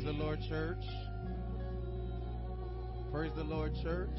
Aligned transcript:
Praise 0.00 0.16
the 0.16 0.24
Lord, 0.24 0.40
church. 0.48 0.84
Praise 3.12 3.32
the 3.36 3.44
Lord, 3.44 3.74
church. 3.82 4.18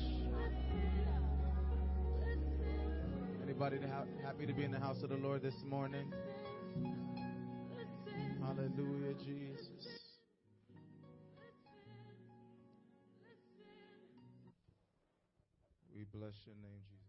Anybody 3.41 3.77
happy 4.23 4.45
to 4.45 4.53
be 4.53 4.63
in 4.63 4.71
the 4.71 4.79
house 4.79 5.01
of 5.01 5.09
the 5.09 5.15
Lord 5.15 5.41
this 5.41 5.55
morning? 5.67 6.05
Hallelujah, 8.43 9.15
Jesus. 9.25 9.69
We 15.95 16.05
bless 16.13 16.35
your 16.45 16.55
name, 16.61 16.83
Jesus. 16.91 17.00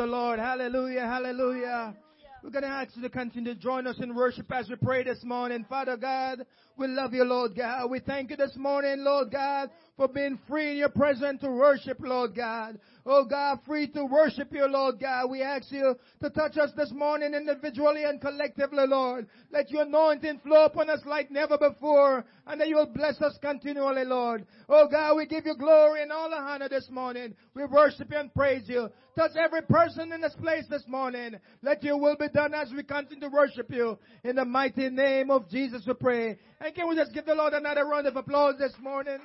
The 0.00 0.06
Lord. 0.06 0.38
Hallelujah. 0.38 1.02
Hallelujah. 1.02 1.94
We're 2.42 2.48
going 2.48 2.62
to 2.62 2.70
ask 2.70 2.96
you 2.96 3.02
to 3.02 3.10
continue 3.10 3.52
to 3.52 3.60
join 3.60 3.86
us 3.86 3.96
in 4.00 4.14
worship 4.14 4.50
as 4.50 4.66
we 4.66 4.76
pray 4.76 5.04
this 5.04 5.22
morning. 5.22 5.66
Father 5.68 5.98
God, 5.98 6.46
we 6.78 6.86
love 6.86 7.12
you, 7.12 7.22
Lord 7.22 7.54
God. 7.54 7.90
We 7.90 8.00
thank 8.00 8.30
you 8.30 8.36
this 8.38 8.56
morning, 8.56 9.04
Lord 9.04 9.30
God, 9.30 9.68
for 10.00 10.08
being 10.08 10.38
free 10.48 10.70
in 10.70 10.76
your 10.78 10.88
presence 10.88 11.42
to 11.42 11.50
worship, 11.50 11.98
Lord 12.00 12.34
God. 12.34 12.78
Oh 13.04 13.26
God, 13.26 13.58
free 13.66 13.86
to 13.88 14.06
worship 14.06 14.48
you, 14.50 14.66
Lord 14.66 14.98
God. 14.98 15.28
We 15.30 15.42
ask 15.42 15.70
you 15.70 15.94
to 16.22 16.30
touch 16.30 16.56
us 16.56 16.70
this 16.74 16.90
morning 16.90 17.34
individually 17.34 18.04
and 18.04 18.18
collectively, 18.18 18.86
Lord. 18.86 19.26
Let 19.52 19.70
your 19.70 19.82
anointing 19.82 20.40
flow 20.42 20.64
upon 20.64 20.88
us 20.88 21.00
like 21.04 21.30
never 21.30 21.58
before, 21.58 22.24
and 22.46 22.58
that 22.58 22.68
you 22.68 22.76
will 22.76 22.86
bless 22.94 23.20
us 23.20 23.36
continually, 23.42 24.06
Lord. 24.06 24.46
Oh 24.70 24.88
God, 24.90 25.18
we 25.18 25.26
give 25.26 25.44
you 25.44 25.54
glory 25.54 26.00
and 26.00 26.12
all 26.12 26.30
the 26.30 26.36
honor 26.36 26.70
this 26.70 26.88
morning. 26.90 27.34
We 27.52 27.66
worship 27.66 28.10
you 28.10 28.16
and 28.16 28.32
praise 28.32 28.62
you. 28.68 28.88
Touch 29.18 29.32
every 29.36 29.62
person 29.62 30.12
in 30.12 30.22
this 30.22 30.36
place 30.40 30.64
this 30.70 30.84
morning. 30.88 31.36
Let 31.62 31.82
your 31.82 32.00
will 32.00 32.16
be 32.16 32.28
done 32.28 32.54
as 32.54 32.70
we 32.74 32.84
continue 32.84 33.28
to 33.28 33.34
worship 33.34 33.70
you. 33.70 33.98
In 34.24 34.36
the 34.36 34.46
mighty 34.46 34.88
name 34.88 35.30
of 35.30 35.50
Jesus 35.50 35.82
we 35.86 35.92
pray. 35.92 36.38
And 36.58 36.74
can 36.74 36.88
we 36.88 36.96
just 36.96 37.12
give 37.12 37.26
the 37.26 37.34
Lord 37.34 37.52
another 37.52 37.84
round 37.84 38.06
of 38.06 38.16
applause 38.16 38.54
this 38.58 38.72
morning? 38.80 39.18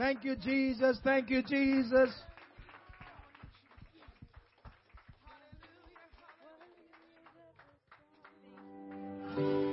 Thank 0.00 0.24
you, 0.24 0.34
Jesus. 0.34 0.98
Thank 1.04 1.28
you, 1.28 1.42
Jesus. 1.42 2.08
Worthy 9.36 9.69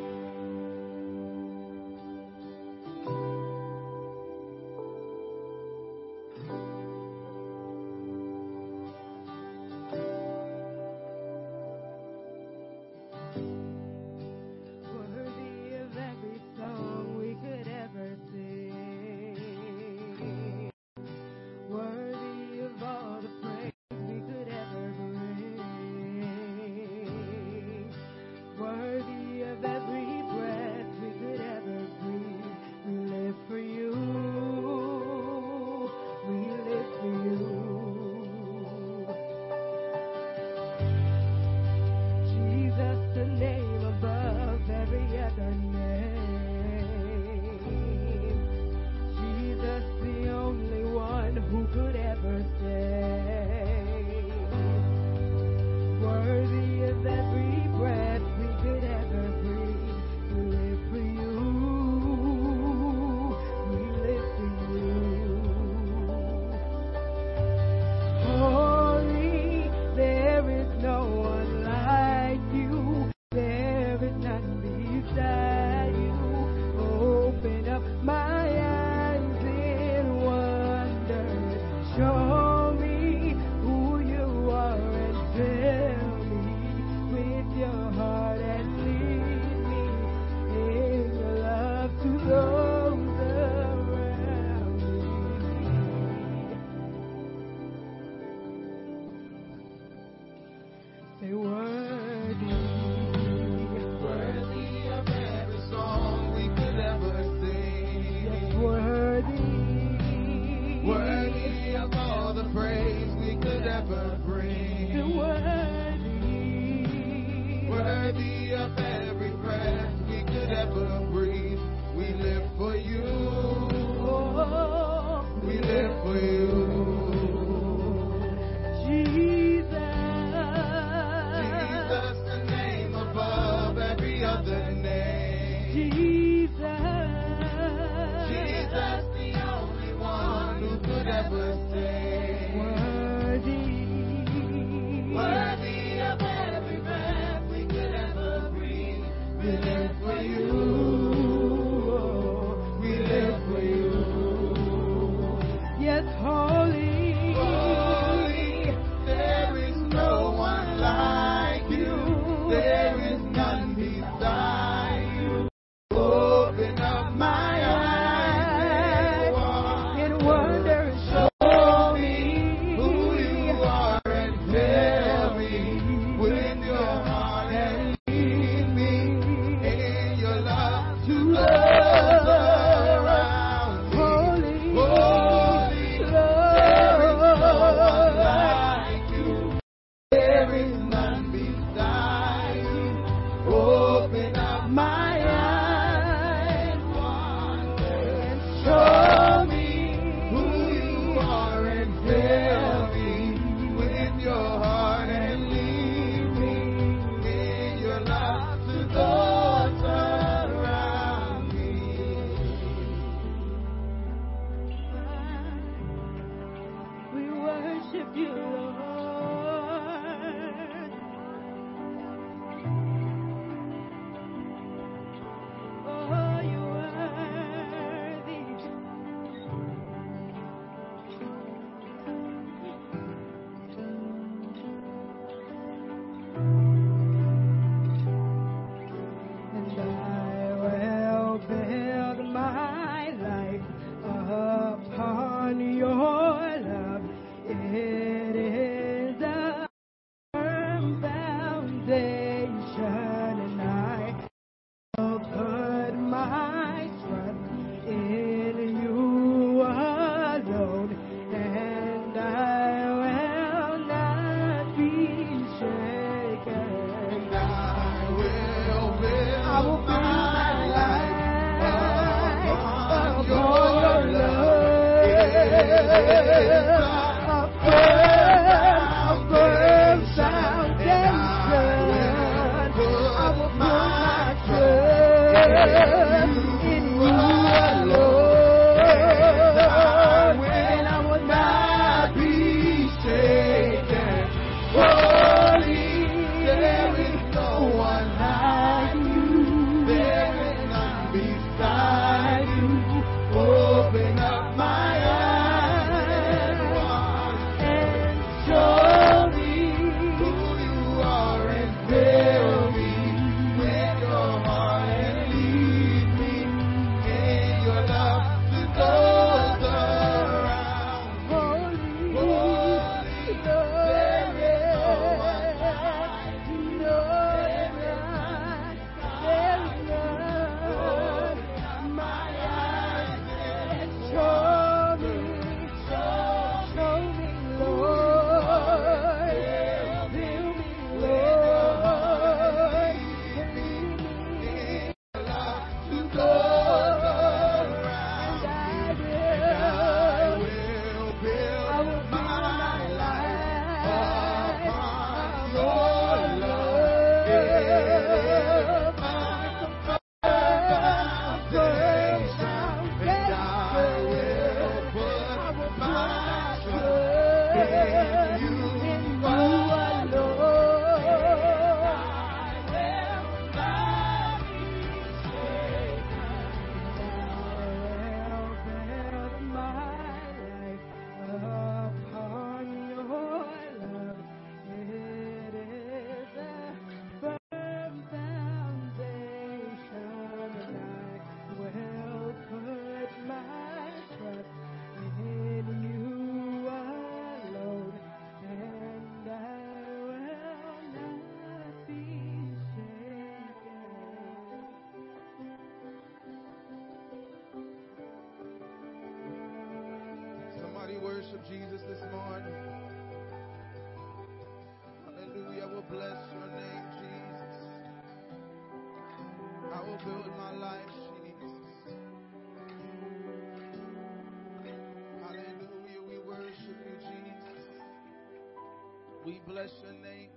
We 429.27 429.41
bless 429.45 429.75
your 429.83 429.91
name. 429.91 430.31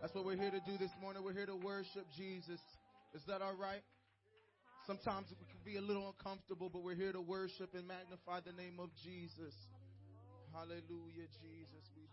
That's 0.00 0.14
what 0.14 0.24
we're 0.24 0.40
here 0.40 0.50
to 0.50 0.64
do 0.64 0.78
this 0.80 0.88
morning. 1.02 1.22
We're 1.22 1.36
here 1.36 1.44
to 1.44 1.54
worship 1.54 2.08
Jesus. 2.16 2.64
Is 3.12 3.20
that 3.28 3.42
all 3.42 3.52
right? 3.60 3.84
Sometimes 4.86 5.28
we 5.28 5.44
can 5.44 5.60
be 5.68 5.76
a 5.76 5.84
little 5.84 6.08
uncomfortable, 6.16 6.70
but 6.72 6.80
we're 6.80 6.96
here 6.96 7.12
to 7.12 7.20
worship 7.20 7.76
and 7.76 7.86
magnify 7.86 8.40
the 8.40 8.56
name 8.56 8.80
of 8.80 8.88
Jesus. 9.04 9.52
Hallelujah, 10.56 11.28
Jesus. 11.44 11.84
We 11.92 12.03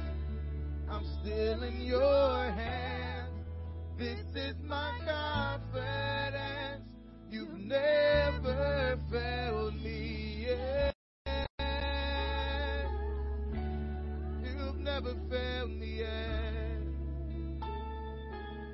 I'm 0.88 1.04
still 1.20 1.62
in 1.64 1.82
your 1.82 2.44
hands. 2.44 3.44
This 3.98 4.24
is 4.34 4.54
my 4.62 4.90
confidence. 5.04 6.88
You've 7.30 7.58
never 7.58 8.03
failed 9.14 9.80
me 9.80 10.46
yet. 10.48 10.96
You've 14.42 14.78
never 14.80 15.14
failed 15.30 15.70
me 15.70 15.98
yet. 16.00 16.82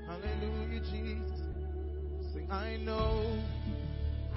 Hallelujah, 0.06 0.80
Jesus. 0.80 1.42
Sing, 2.32 2.50
I 2.50 2.78
know, 2.78 3.38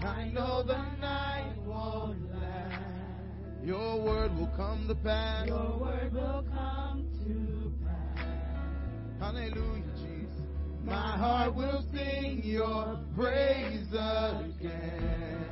I 0.01 0.25
know 0.25 0.61
the 0.63 0.77
night 0.99 1.53
won't 1.65 2.29
last. 2.33 2.83
Your 3.63 4.01
word 4.01 4.37
will 4.37 4.51
come 4.57 4.85
to 4.89 4.95
pass. 4.95 5.47
Your 5.47 5.77
word 5.79 6.13
will 6.13 6.43
come 6.53 7.07
to 7.23 7.73
pass. 7.85 8.25
Hallelujah, 9.21 9.83
Jesus. 9.95 10.41
My 10.83 11.17
heart 11.17 11.55
will 11.55 11.81
sing 11.93 12.41
your 12.43 12.99
praise 13.15 13.87
again. 13.87 15.42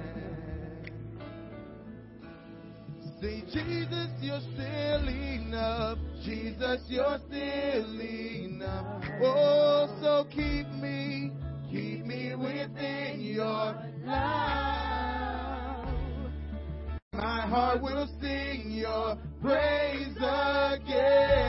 Say, 3.22 3.44
Jesus, 3.54 4.10
you're 4.20 4.40
still 4.40 5.08
enough. 5.08 6.00
Jesus, 6.24 6.82
you're 6.88 7.20
still 7.28 8.02
enough. 8.02 9.04
Oh, 9.22 9.88
so 10.02 10.26
keep 10.32 10.68
me, 10.82 11.32
keep 11.70 12.04
me 12.04 12.34
within 12.36 13.22
your 13.22 13.76
love. 14.06 15.86
My 17.14 17.42
heart 17.42 17.84
will 17.84 18.10
sing 18.20 18.72
your 18.72 19.16
praise 19.40 20.18
again. 20.18 21.41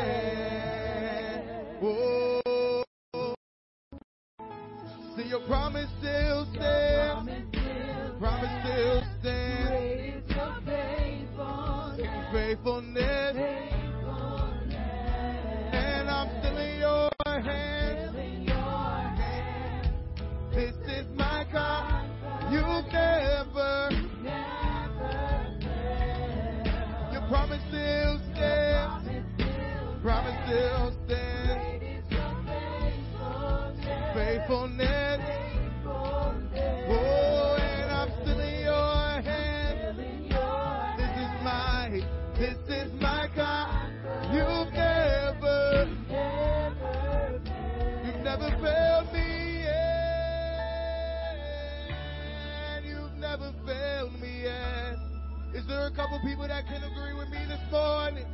couple 56.02 56.18
people 56.28 56.48
that 56.48 56.66
can 56.66 56.82
agree 56.82 57.14
with 57.14 57.28
me 57.28 57.38
this 57.46 57.62
morning. 57.70 58.26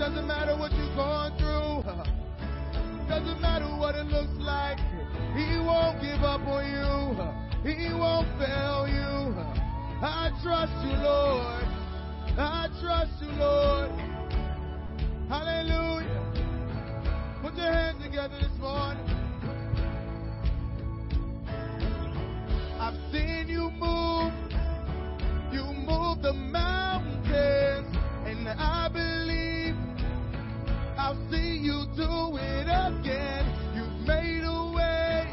Doesn't 0.00 0.26
matter 0.26 0.58
what 0.58 0.72
you've 0.72 0.96
gone 0.96 1.30
through. 1.38 1.86
Doesn't 3.08 3.40
matter 3.40 3.66
what 3.78 3.94
it 3.94 4.06
looks 4.06 4.34
like. 4.40 4.78
He 5.38 5.62
won't 5.62 6.02
give 6.02 6.26
up 6.26 6.42
on 6.42 6.66
you. 6.66 7.70
He 7.70 7.94
won't 7.94 8.26
fail 8.42 8.82
you. 8.90 9.30
I 10.02 10.34
trust 10.42 10.74
you, 10.82 10.98
Lord. 11.06 11.62
I 12.36 12.66
trust 12.82 13.14
you, 13.22 13.30
Lord. 13.38 13.90
Hallelujah. 15.28 16.18
Put 17.42 17.54
your 17.54 17.72
hands 17.72 18.02
together 18.02 18.34
this 18.40 18.58
morning. 18.58 19.15
see 31.30 31.56
you 31.56 31.86
do 31.96 32.36
it 32.36 32.68
again. 32.68 33.44
You've 33.74 34.06
made 34.06 34.44
a 34.44 34.72
way 34.74 35.26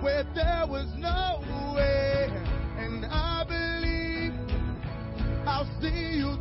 where 0.00 0.24
there 0.34 0.64
was 0.66 0.86
no 0.96 1.40
way. 1.74 2.28
And 2.78 3.04
I 3.06 3.44
believe 3.44 4.32
I'll 5.46 5.68
see 5.80 6.18
you 6.18 6.37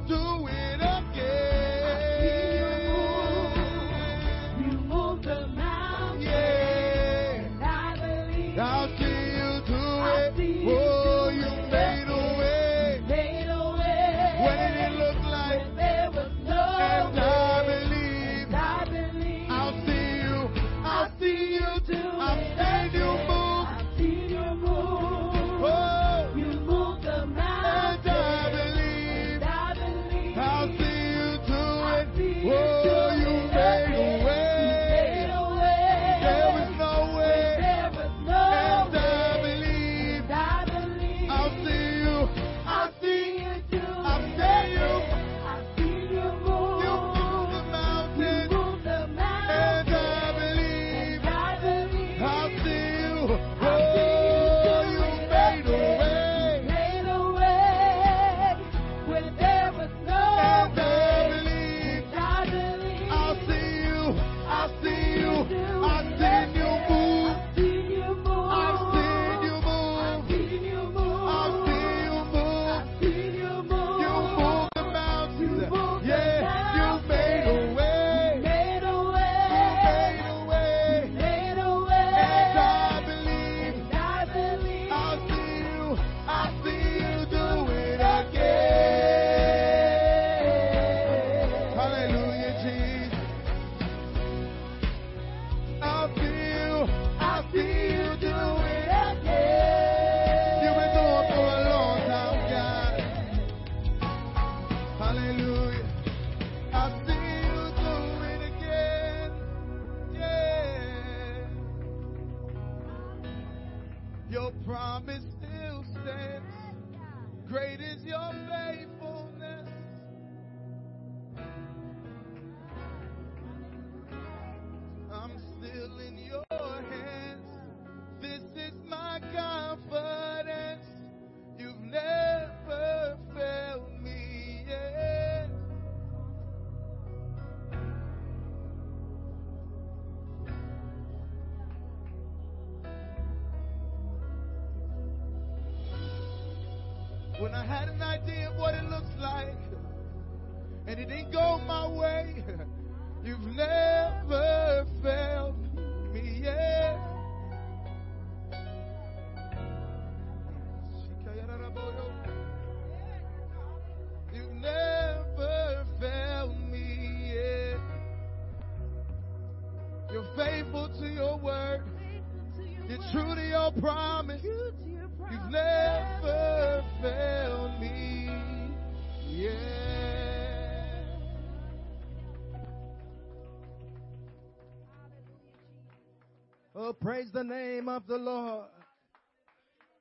praise 187.17 187.31
the 187.31 187.43
name 187.43 187.89
of 187.89 188.05
the 188.05 188.15
Lord. 188.17 188.67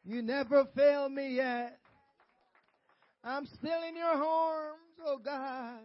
You 0.05 0.21
never 0.21 0.67
failed 0.77 1.13
me 1.13 1.37
yet. 1.37 1.79
I'm 3.25 3.47
still 3.47 3.83
in 3.89 3.97
your 3.97 4.23
arms, 4.23 4.99
oh 5.03 5.19
God. 5.25 5.81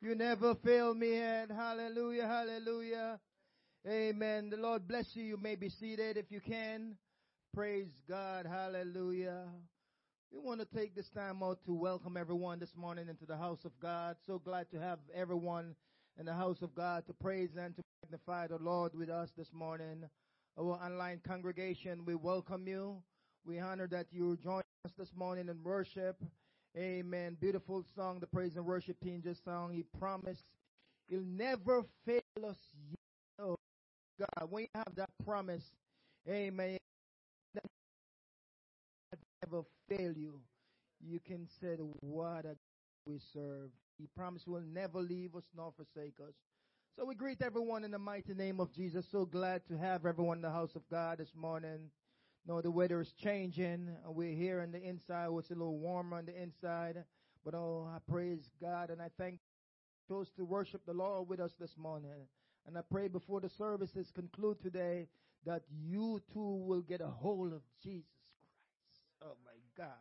You 0.00 0.14
never 0.14 0.54
failed 0.64 0.98
me 0.98 1.14
yet. 1.14 1.50
Hallelujah, 1.50 2.28
hallelujah. 2.28 3.18
Amen. 3.88 4.48
The 4.50 4.56
Lord 4.56 4.86
bless 4.86 5.06
you. 5.14 5.24
You 5.24 5.36
may 5.36 5.56
be 5.56 5.68
seated 5.68 6.16
if 6.16 6.30
you 6.30 6.40
can. 6.40 6.94
Praise 7.52 7.90
God. 8.08 8.46
Hallelujah. 8.46 9.46
We 10.30 10.38
want 10.38 10.60
to 10.60 10.78
take 10.78 10.94
this 10.94 11.08
time 11.08 11.42
out 11.42 11.58
to 11.66 11.74
welcome 11.74 12.16
everyone 12.16 12.60
this 12.60 12.76
morning 12.76 13.08
into 13.08 13.26
the 13.26 13.36
house 13.36 13.64
of 13.64 13.72
God. 13.82 14.14
So 14.28 14.38
glad 14.38 14.70
to 14.70 14.78
have 14.78 15.00
everyone 15.12 15.74
in 16.20 16.26
the 16.26 16.34
house 16.34 16.62
of 16.62 16.72
God 16.72 17.04
to 17.08 17.12
praise 17.14 17.50
and 17.58 17.74
to 17.74 17.82
magnify 18.04 18.46
the 18.46 18.62
Lord 18.62 18.94
with 18.94 19.10
us 19.10 19.28
this 19.36 19.52
morning. 19.52 20.04
Our 20.58 20.72
online 20.72 21.20
congregation, 21.20 22.06
we 22.06 22.14
welcome 22.14 22.66
you. 22.66 23.02
We 23.44 23.58
honor 23.58 23.86
that 23.88 24.06
you 24.10 24.38
join 24.38 24.62
us 24.86 24.92
this 24.96 25.14
morning 25.14 25.50
in 25.50 25.62
worship. 25.62 26.16
Amen. 26.74 27.36
Beautiful 27.38 27.84
song 27.94 28.20
the 28.20 28.26
praise 28.26 28.56
and 28.56 28.64
worship 28.64 28.98
team 29.00 29.20
just 29.20 29.44
sung. 29.44 29.70
He 29.74 29.82
promised 29.82 30.46
he'll 31.08 31.20
never 31.20 31.82
fail 32.06 32.22
us 32.42 32.56
yet. 32.88 32.96
Oh 33.38 33.56
God, 34.18 34.50
when 34.50 34.62
you 34.62 34.68
have 34.74 34.94
that 34.94 35.10
promise, 35.26 35.72
amen, 36.26 36.78
that 37.52 37.64
never 39.44 39.62
fail 39.90 40.16
you. 40.16 40.40
You 41.06 41.20
can 41.20 41.46
say, 41.60 41.76
what 42.00 42.46
a 42.46 42.56
we 43.04 43.18
serve. 43.18 43.70
He 43.98 44.06
promised 44.16 44.48
will 44.48 44.62
never 44.62 45.00
leave 45.00 45.36
us 45.36 45.44
nor 45.54 45.70
forsake 45.76 46.18
us. 46.26 46.34
So 46.96 47.04
we 47.04 47.14
greet 47.14 47.42
everyone 47.42 47.84
in 47.84 47.90
the 47.90 47.98
mighty 47.98 48.32
name 48.32 48.58
of 48.58 48.72
Jesus. 48.72 49.04
So 49.12 49.26
glad 49.26 49.60
to 49.68 49.76
have 49.76 50.06
everyone 50.06 50.38
in 50.38 50.42
the 50.42 50.50
house 50.50 50.74
of 50.76 50.88
God 50.88 51.18
this 51.18 51.34
morning. 51.36 51.90
No, 52.46 52.62
the 52.62 52.70
weather 52.70 53.02
is 53.02 53.12
changing. 53.12 53.90
We're 54.06 54.34
here 54.34 54.62
on 54.62 54.72
the 54.72 54.82
inside. 54.82 55.28
It's 55.30 55.50
a 55.50 55.52
little 55.52 55.76
warmer 55.76 56.16
on 56.16 56.24
the 56.24 56.42
inside. 56.42 57.04
But 57.44 57.52
oh, 57.52 57.86
I 57.94 57.98
praise 58.10 58.48
God 58.62 58.88
and 58.88 59.02
I 59.02 59.10
thank 59.18 59.40
those 60.08 60.30
to 60.38 60.44
worship 60.46 60.86
the 60.86 60.94
Lord 60.94 61.28
with 61.28 61.38
us 61.38 61.52
this 61.60 61.76
morning. 61.76 62.28
And 62.66 62.78
I 62.78 62.80
pray 62.90 63.08
before 63.08 63.42
the 63.42 63.50
services 63.50 64.10
conclude 64.10 64.62
today 64.62 65.06
that 65.44 65.64
you 65.68 66.22
too 66.32 66.64
will 66.64 66.80
get 66.80 67.02
a 67.02 67.08
hold 67.08 67.52
of 67.52 67.60
Jesus 67.82 68.06
Christ. 68.40 69.02
Oh 69.22 69.36
my 69.44 69.52
God. 69.76 69.92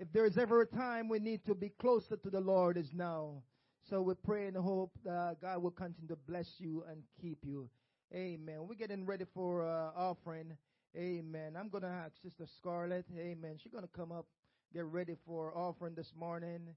If 0.00 0.12
there 0.12 0.26
is 0.26 0.36
ever 0.36 0.62
a 0.62 0.66
time 0.66 1.08
we 1.08 1.20
need 1.20 1.44
to 1.44 1.54
be 1.54 1.68
closer 1.68 2.16
to 2.16 2.28
the 2.28 2.40
Lord 2.40 2.76
is 2.76 2.92
now. 2.92 3.44
So 3.88 4.00
we 4.00 4.14
pray 4.14 4.46
and 4.46 4.56
hope 4.56 4.92
that 5.04 5.38
God 5.40 5.62
will 5.62 5.72
continue 5.72 6.08
to 6.08 6.16
bless 6.16 6.46
you 6.58 6.84
and 6.88 7.02
keep 7.20 7.38
you. 7.44 7.68
Amen. 8.14 8.66
We're 8.68 8.74
getting 8.74 9.04
ready 9.04 9.24
for 9.34 9.66
uh, 9.66 9.90
offering. 9.96 10.56
Amen. 10.96 11.56
I'm 11.58 11.68
going 11.68 11.82
to 11.82 11.88
ask 11.88 12.12
Sister 12.22 12.46
Scarlett. 12.58 13.06
Amen. 13.18 13.58
She's 13.62 13.72
going 13.72 13.84
to 13.84 13.90
come 13.96 14.12
up, 14.12 14.26
get 14.72 14.84
ready 14.84 15.16
for 15.26 15.56
offering 15.56 15.94
this 15.94 16.12
morning. 16.16 16.68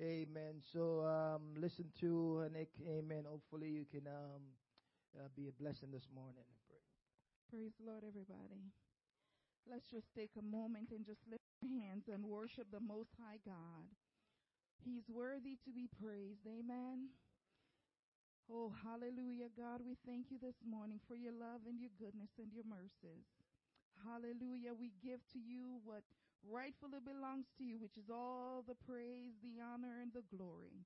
Amen. 0.00 0.62
So 0.72 1.04
um, 1.04 1.60
listen 1.60 1.84
to 2.00 2.48
Nick. 2.52 2.70
Amen. 2.88 3.24
Hopefully 3.28 3.68
you 3.68 3.84
can 3.90 4.06
um, 4.06 4.42
uh, 5.18 5.28
be 5.36 5.48
a 5.48 5.52
blessing 5.62 5.90
this 5.92 6.08
morning. 6.14 6.44
Praise 7.50 7.72
the 7.78 7.90
Lord, 7.90 8.04
everybody. 8.08 8.72
Let's 9.70 9.86
just 9.90 10.06
take 10.16 10.30
a 10.38 10.42
moment 10.42 10.90
and 10.90 11.04
just 11.04 11.20
lift 11.30 11.42
our 11.62 11.68
hands 11.68 12.04
and 12.12 12.24
worship 12.24 12.66
the 12.72 12.80
Most 12.80 13.10
High 13.20 13.38
God. 13.44 13.86
He's 14.84 15.08
worthy 15.08 15.56
to 15.64 15.72
be 15.72 15.88
praised. 15.88 16.44
Amen. 16.44 17.08
Oh, 18.52 18.68
hallelujah, 18.84 19.48
God. 19.56 19.80
We 19.80 19.96
thank 20.04 20.28
you 20.28 20.36
this 20.36 20.60
morning 20.60 21.00
for 21.08 21.16
your 21.16 21.32
love 21.32 21.64
and 21.64 21.80
your 21.80 21.88
goodness 21.96 22.36
and 22.36 22.52
your 22.52 22.68
mercies. 22.68 23.24
Hallelujah. 24.04 24.76
We 24.76 24.92
give 25.00 25.24
to 25.32 25.40
you 25.40 25.80
what 25.88 26.04
rightfully 26.44 27.00
belongs 27.00 27.48
to 27.56 27.64
you, 27.64 27.80
which 27.80 27.96
is 27.96 28.12
all 28.12 28.60
the 28.60 28.76
praise, 28.84 29.32
the 29.40 29.64
honor, 29.64 29.96
and 30.04 30.12
the 30.12 30.28
glory. 30.28 30.84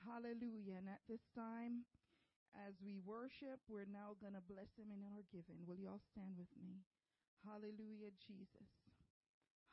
Hallelujah. 0.00 0.80
And 0.80 0.88
at 0.88 1.04
this 1.04 1.28
time, 1.36 1.84
as 2.56 2.80
we 2.80 2.96
worship, 3.04 3.60
we're 3.68 3.84
now 3.84 4.16
going 4.24 4.32
to 4.32 4.48
bless 4.48 4.72
him 4.80 4.88
in 4.88 5.04
our 5.04 5.20
giving. 5.28 5.60
Will 5.68 5.76
you 5.76 5.92
all 5.92 6.00
stand 6.16 6.40
with 6.40 6.48
me? 6.56 6.80
Hallelujah, 7.44 8.16
Jesus. 8.24 8.72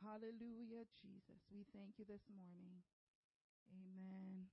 Hallelujah, 0.04 0.84
Jesus. 1.00 1.40
We 1.48 1.64
thank 1.72 1.96
you 1.96 2.04
this 2.04 2.28
morning. 2.28 2.84
Amen. 3.70 4.50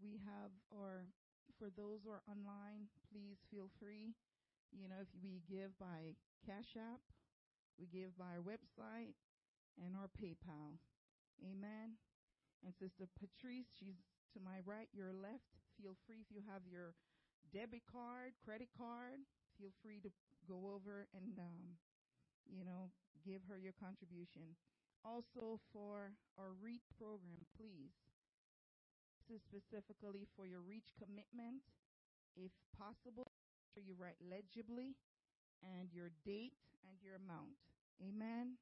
We 0.00 0.20
have 0.24 0.52
our, 0.72 1.06
for 1.58 1.68
those 1.72 2.04
who 2.04 2.10
are 2.12 2.24
online, 2.28 2.88
please 3.10 3.40
feel 3.50 3.70
free. 3.80 4.14
You 4.72 4.88
know, 4.88 5.00
if 5.00 5.08
we 5.22 5.42
give 5.48 5.76
by 5.78 6.14
Cash 6.44 6.76
App, 6.76 7.00
we 7.78 7.86
give 7.86 8.16
by 8.16 8.36
our 8.36 8.44
website 8.44 9.16
and 9.80 9.96
our 9.96 10.08
PayPal. 10.12 10.78
Amen. 11.40 11.96
And 12.64 12.72
Sister 12.76 13.08
Patrice, 13.18 13.68
she's 13.78 14.00
to 14.34 14.40
my 14.40 14.60
right, 14.64 14.88
your 14.92 15.12
left. 15.12 15.48
Feel 15.80 15.96
free 16.06 16.20
if 16.20 16.28
you 16.32 16.42
have 16.48 16.64
your 16.68 16.94
debit 17.52 17.84
card, 17.90 18.32
credit 18.44 18.68
card, 18.76 19.20
feel 19.60 19.72
free 19.82 20.00
to 20.00 20.10
go 20.48 20.72
over 20.74 21.08
and, 21.14 21.38
um, 21.38 21.76
you 22.48 22.64
know, 22.64 22.90
give 23.24 23.42
her 23.48 23.58
your 23.58 23.74
contribution. 23.76 24.56
Also 25.06 25.62
for 25.70 26.10
our 26.34 26.50
REACH 26.58 26.90
program, 26.98 27.38
please. 27.54 27.94
This 29.30 29.38
is 29.38 29.42
specifically 29.46 30.26
for 30.34 30.50
your 30.50 30.66
REACH 30.66 30.98
commitment. 30.98 31.62
If 32.34 32.50
possible, 32.74 33.30
make 33.30 33.70
sure 33.70 33.86
you 33.86 33.94
write 33.94 34.18
legibly 34.18 34.98
and 35.62 35.94
your 35.94 36.10
date 36.26 36.58
and 36.82 36.98
your 36.98 37.14
amount. 37.22 37.54
Amen. 38.02 38.58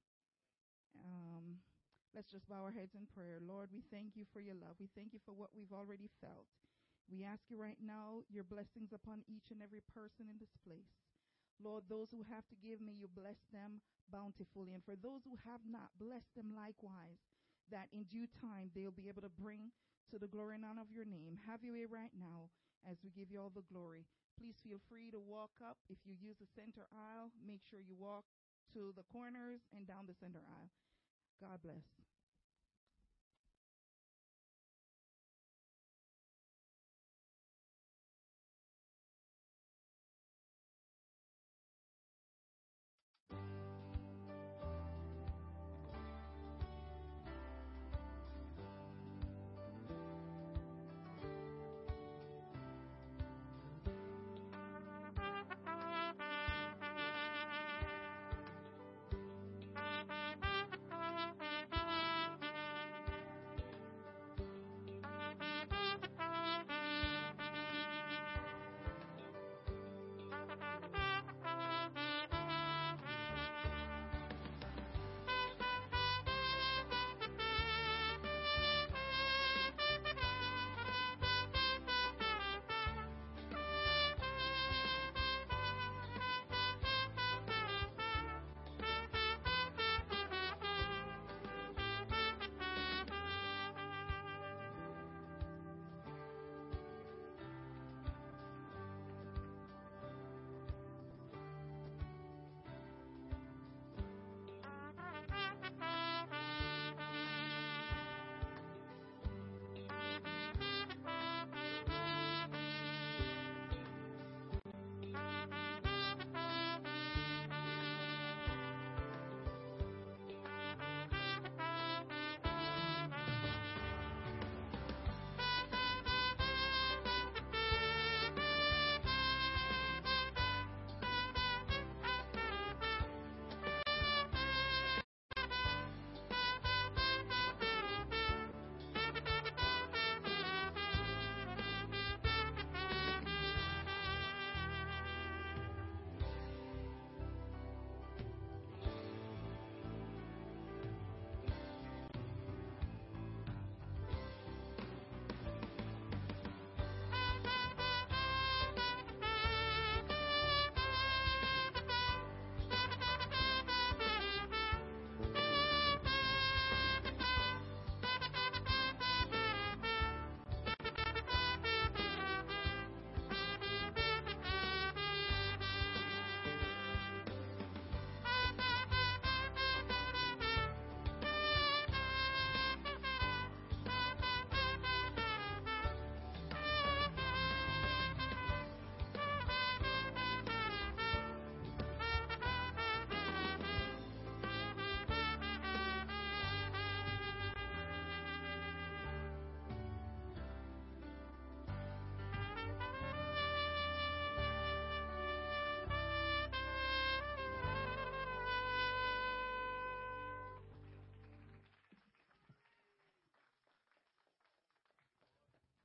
Um, 1.01 1.65
let's 2.13 2.29
just 2.29 2.45
bow 2.45 2.61
our 2.61 2.77
heads 2.77 2.93
in 2.93 3.09
prayer. 3.09 3.41
Lord, 3.41 3.73
we 3.73 3.81
thank 3.89 4.13
you 4.13 4.29
for 4.29 4.45
your 4.45 4.55
love. 4.55 4.77
We 4.77 4.93
thank 4.93 5.17
you 5.17 5.25
for 5.25 5.33
what 5.33 5.49
we've 5.57 5.73
already 5.73 6.13
felt. 6.21 6.47
We 7.09 7.25
ask 7.25 7.41
you 7.49 7.57
right 7.57 7.81
now 7.81 8.21
your 8.29 8.45
blessings 8.45 8.93
upon 8.93 9.25
each 9.29 9.49
and 9.49 9.65
every 9.65 9.81
person 9.97 10.29
in 10.29 10.37
this 10.37 10.53
place. 10.61 11.04
Lord, 11.63 11.87
those 11.89 12.11
who 12.11 12.27
have 12.29 12.47
to 12.51 12.57
give, 12.59 12.81
me, 12.81 12.95
you 12.99 13.09
bless 13.11 13.39
them 13.55 13.81
bountifully. 14.11 14.75
And 14.75 14.83
for 14.85 14.99
those 14.99 15.23
who 15.25 15.37
have 15.47 15.63
not, 15.65 15.95
bless 15.97 16.27
them 16.35 16.53
likewise, 16.53 17.23
that 17.71 17.89
in 17.95 18.05
due 18.11 18.29
time 18.43 18.71
they'll 18.75 18.95
be 18.95 19.09
able 19.09 19.23
to 19.23 19.33
bring 19.33 19.73
to 20.13 20.19
the 20.21 20.29
glory 20.29 20.61
and 20.61 20.67
honor 20.67 20.85
of 20.85 20.93
your 20.93 21.09
name. 21.09 21.41
Have 21.49 21.65
your 21.65 21.75
way 21.75 21.87
right 21.89 22.13
now 22.13 22.53
as 22.85 23.01
we 23.01 23.09
give 23.15 23.33
you 23.33 23.41
all 23.41 23.53
the 23.55 23.65
glory. 23.73 24.05
Please 24.37 24.61
feel 24.61 24.83
free 24.91 25.09
to 25.15 25.21
walk 25.23 25.55
up. 25.63 25.79
If 25.89 25.99
you 26.05 26.13
use 26.19 26.37
the 26.37 26.51
center 26.53 26.85
aisle, 26.93 27.33
make 27.41 27.63
sure 27.65 27.81
you 27.81 27.97
walk 27.97 28.27
to 28.75 28.93
the 28.97 29.07
corners 29.09 29.65
and 29.73 29.87
down 29.87 30.05
the 30.05 30.19
center 30.19 30.43
aisle. 30.45 30.69
God 31.41 31.63
bless. 31.63 32.04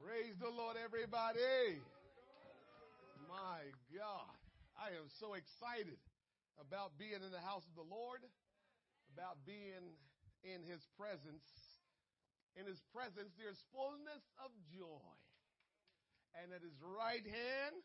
The 0.09 0.49
Lord, 0.49 0.73
everybody. 0.73 1.77
My 3.29 3.61
God. 3.93 4.33
I 4.73 4.97
am 4.97 5.05
so 5.21 5.37
excited 5.37 6.01
about 6.57 6.97
being 6.97 7.21
in 7.21 7.29
the 7.29 7.45
house 7.45 7.61
of 7.69 7.77
the 7.77 7.85
Lord, 7.85 8.25
about 9.13 9.37
being 9.45 9.93
in 10.41 10.65
his 10.65 10.81
presence. 10.97 11.45
In 12.57 12.65
his 12.65 12.81
presence, 12.89 13.37
there's 13.37 13.61
fullness 13.69 14.25
of 14.41 14.49
joy. 14.73 15.13
And 16.41 16.57
at 16.57 16.65
his 16.65 16.81
right 16.81 17.21
hand, 17.21 17.77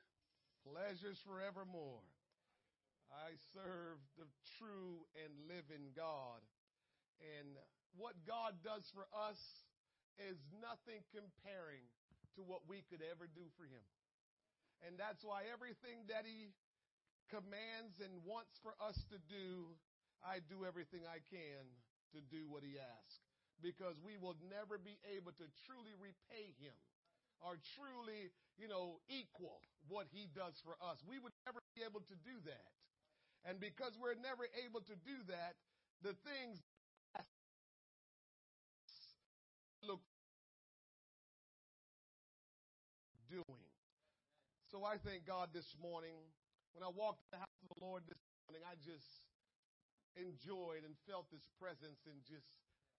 pleasures 0.65 1.21
forevermore. 1.29 2.09
I 3.13 3.37
serve 3.53 4.01
the 4.17 4.33
true 4.57 5.05
and 5.21 5.29
living 5.45 5.93
God. 5.93 6.41
And 7.37 7.53
what 8.01 8.17
God 8.25 8.57
does 8.65 8.89
for 8.97 9.05
us 9.13 9.37
is 10.17 10.41
nothing 10.65 11.05
comparing 11.13 11.85
to 12.37 12.43
what 12.43 12.67
we 12.67 12.83
could 12.91 13.03
ever 13.03 13.27
do 13.31 13.47
for 13.57 13.65
him. 13.65 13.85
And 14.87 14.99
that's 15.01 15.25
why 15.25 15.49
everything 15.49 16.05
that 16.13 16.29
he 16.29 16.53
commands 17.33 17.99
and 18.05 18.13
wants 18.27 18.61
for 18.61 18.77
us 18.83 19.01
to 19.09 19.19
do, 19.31 19.73
I 20.21 20.45
do 20.45 20.69
everything 20.69 21.09
I 21.09 21.25
can 21.33 21.65
to 22.13 22.21
do 22.29 22.47
what 22.47 22.63
he 22.63 22.77
asks. 22.77 23.25
Because 23.63 23.97
we 24.03 24.19
will 24.19 24.37
never 24.51 24.77
be 24.77 24.99
able 25.15 25.33
to 25.39 25.47
truly 25.65 25.95
repay 25.97 26.53
him 26.59 26.77
or 27.41 27.57
truly, 27.79 28.35
you 28.59 28.67
know, 28.67 28.99
equal 29.09 29.63
what 29.89 30.11
he 30.11 30.27
does 30.35 30.59
for 30.65 30.75
us. 30.83 31.01
We 31.07 31.23
would 31.23 31.33
never 31.47 31.63
be 31.77 31.87
able 31.87 32.03
to 32.05 32.17
do 32.27 32.37
that. 32.45 32.71
And 33.45 33.61
because 33.61 33.95
we're 34.01 34.19
never 34.19 34.49
able 34.65 34.81
to 34.89 34.97
do 35.05 35.17
that, 35.29 35.55
the 36.01 36.17
things 36.25 36.61
doing. 43.35 43.67
So 44.71 44.87
I 44.87 44.95
thank 45.03 45.27
God 45.27 45.51
this 45.51 45.75
morning. 45.83 46.15
When 46.71 46.87
I 46.87 46.91
walked 46.91 47.27
in 47.27 47.39
the 47.39 47.43
house 47.43 47.59
of 47.67 47.75
the 47.75 47.83
Lord 47.83 48.07
this 48.07 48.23
morning, 48.47 48.63
I 48.63 48.79
just 48.79 49.27
enjoyed 50.15 50.87
and 50.87 50.95
felt 51.11 51.27
His 51.35 51.43
presence 51.59 52.07
and 52.07 52.23
just, 52.23 52.47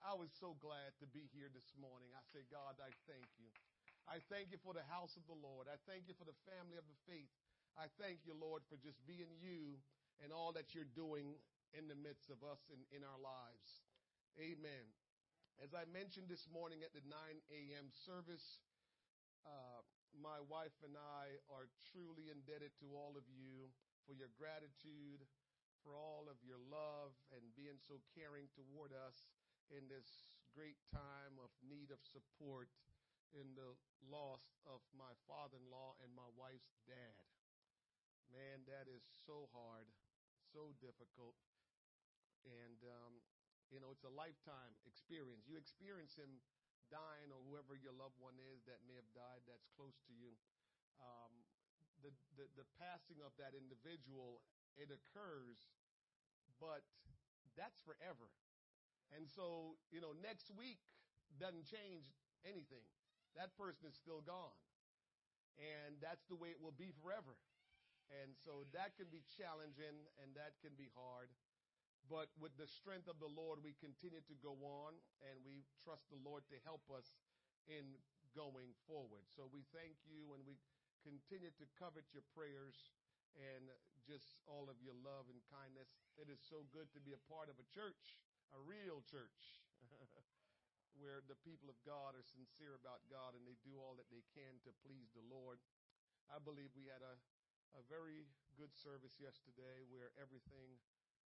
I 0.04 0.12
was 0.12 0.28
so 0.36 0.60
glad 0.60 0.91
to 1.00 1.08
be 1.08 1.32
here 1.32 1.48
this 1.48 1.71
morning. 1.80 2.12
I 2.12 2.24
say, 2.36 2.43
God, 2.52 2.76
I 2.84 2.91
thank 3.08 3.28
you. 3.39 3.48
I 4.12 4.19
thank 4.28 4.52
you 4.52 4.60
for 4.60 4.76
the 4.76 4.84
house 4.91 5.15
of 5.15 5.24
the 5.32 5.39
Lord. 5.39 5.71
I 5.71 5.80
thank 5.88 6.12
you 6.12 6.15
for 6.19 6.28
the 6.28 6.36
family 6.43 6.76
of 6.76 6.86
the 6.86 7.00
faith. 7.08 7.32
I 7.80 7.88
thank 7.95 8.28
you, 8.28 8.36
Lord, 8.36 8.63
for 8.67 8.76
just 8.76 9.00
being 9.08 9.32
you 9.39 9.80
and 10.19 10.36
all 10.36 10.52
that 10.56 10.76
you're 10.76 10.91
doing 10.95 11.39
in 11.71 11.88
the 11.88 11.95
midst 11.95 12.28
of 12.28 12.43
us 12.43 12.60
and 12.71 12.84
in 12.91 13.08
our 13.08 13.19
lives. 13.19 13.84
Amen. 14.36 14.86
As 15.63 15.71
I 15.71 15.88
mentioned 15.88 16.28
this 16.28 16.48
morning 16.52 16.84
at 16.84 16.91
the 16.91 17.04
9 17.08 17.15
a.m. 17.52 17.88
service, 18.04 18.60
uh, 19.48 19.82
my 20.19 20.39
wife 20.47 20.75
and 20.84 20.95
I 20.95 21.39
are 21.51 21.67
truly 21.91 22.32
indebted 22.32 22.75
to 22.84 22.95
all 22.95 23.15
of 23.19 23.28
you 23.28 23.71
for 24.08 24.15
your 24.15 24.32
gratitude, 24.36 25.23
for 25.84 25.95
all 25.95 26.28
of 26.32 26.39
your 26.41 26.60
love, 26.60 27.13
and 27.34 27.41
being 27.54 27.78
so 27.82 28.01
caring 28.15 28.49
toward 28.56 28.95
us 28.95 29.30
in 29.69 29.89
this 29.89 30.39
great 30.54 30.78
time 30.93 31.36
of 31.41 31.51
need 31.65 31.91
of 31.91 31.99
support 32.01 32.71
in 33.36 33.58
the 33.58 33.75
loss 34.08 34.56
of 34.63 34.80
my 34.95 35.12
father 35.28 35.60
in 35.60 35.67
law 35.67 35.97
and 35.99 36.13
my 36.15 36.30
wife's 36.38 36.80
dad. 36.88 37.25
Man, 38.32 38.63
that 38.69 38.88
is 38.88 39.04
so 39.25 39.51
hard, 39.51 39.89
so 40.54 40.71
difficult. 40.80 41.36
And 42.45 42.80
um, 42.86 43.19
you 43.73 43.82
know, 43.82 43.89
it's 43.89 44.06
a 44.06 44.13
lifetime 44.13 44.78
experience. 44.86 45.49
You 45.49 45.58
experience 45.58 46.13
him 46.13 46.41
dying 46.89 47.29
or 47.33 47.39
whoever 47.49 47.75
your 47.77 47.93
loved 47.95 48.17
one 48.21 48.38
is 48.53 48.63
that 48.69 48.81
may 48.86 48.95
have 48.95 49.09
died 49.15 49.43
that's 49.45 49.67
close 49.73 49.97
to 50.09 50.13
you. 50.13 50.33
Um, 51.01 51.33
the, 52.03 52.11
the, 52.38 52.45
the 52.59 52.67
passing 52.77 53.19
of 53.23 53.33
that 53.41 53.57
individual, 53.57 54.43
it 54.77 54.91
occurs, 54.91 55.57
but 56.61 56.86
that's 57.57 57.79
forever. 57.83 58.29
And 59.13 59.29
so, 59.29 59.77
you 59.93 60.01
know, 60.01 60.13
next 60.21 60.51
week 60.53 60.81
doesn't 61.38 61.67
change 61.67 62.09
anything. 62.43 62.86
That 63.38 63.53
person 63.55 63.91
is 63.91 63.95
still 63.95 64.23
gone. 64.23 64.55
And 65.55 65.95
that's 66.03 66.27
the 66.27 66.36
way 66.36 66.51
it 66.51 66.59
will 66.59 66.75
be 66.75 66.91
forever. 66.99 67.36
And 68.11 68.36
so 68.38 68.67
that 68.75 68.93
can 68.99 69.09
be 69.09 69.23
challenging 69.39 69.97
and 70.21 70.36
that 70.36 70.59
can 70.61 70.75
be 70.77 70.91
hard. 70.93 71.31
But 72.06 72.30
with 72.38 72.53
the 72.62 72.70
strength 72.70 73.10
of 73.10 73.18
the 73.18 73.30
Lord, 73.30 73.66
we 73.66 73.74
continue 73.82 74.22
to 74.22 74.36
go 74.45 74.53
on 74.62 74.93
and 75.26 75.41
we 75.41 75.66
trust 75.82 76.06
the 76.14 76.22
Lord 76.22 76.45
to 76.53 76.58
help 76.62 76.86
us 76.93 77.18
in 77.66 77.97
going 78.38 78.78
forward. 78.86 79.26
So 79.34 79.49
we 79.49 79.66
thank 79.74 79.97
you 80.06 80.38
and 80.38 80.45
we 80.45 80.62
continue 81.01 81.49
to 81.58 81.66
covet 81.82 82.06
your 82.14 82.26
prayers 82.38 82.93
and 83.34 83.68
just 84.06 84.38
all 84.45 84.70
of 84.70 84.78
your 84.86 84.95
love 85.01 85.28
and 85.34 85.41
kindness. 85.49 85.97
It 86.16 86.30
is 86.30 86.39
so 86.45 86.64
good 86.70 86.93
to 86.93 87.01
be 87.01 87.18
a 87.18 87.26
part 87.26 87.49
of 87.49 87.58
a 87.58 87.68
church, 87.74 88.22
a 88.53 88.60
real 88.62 89.01
church, 89.10 89.66
where 91.01 91.26
the 91.26 91.39
people 91.41 91.68
of 91.68 91.78
God 91.84 92.14
are 92.14 92.24
sincere 92.24 92.78
about 92.78 93.03
God 93.10 93.34
and 93.34 93.43
they 93.43 93.58
do 93.66 93.76
all 93.82 93.97
that 93.97 94.08
they 94.14 94.24
can 94.32 94.62
to 94.64 94.72
please 94.86 95.10
the 95.12 95.26
Lord. 95.26 95.58
I 96.30 96.38
believe 96.38 96.72
we 96.78 96.88
had 96.88 97.01
a, 97.01 97.18
a 97.76 97.84
very 97.89 98.30
good 98.56 98.72
service 98.78 99.20
yesterday 99.20 99.84
where 99.89 100.16
everything 100.16 100.80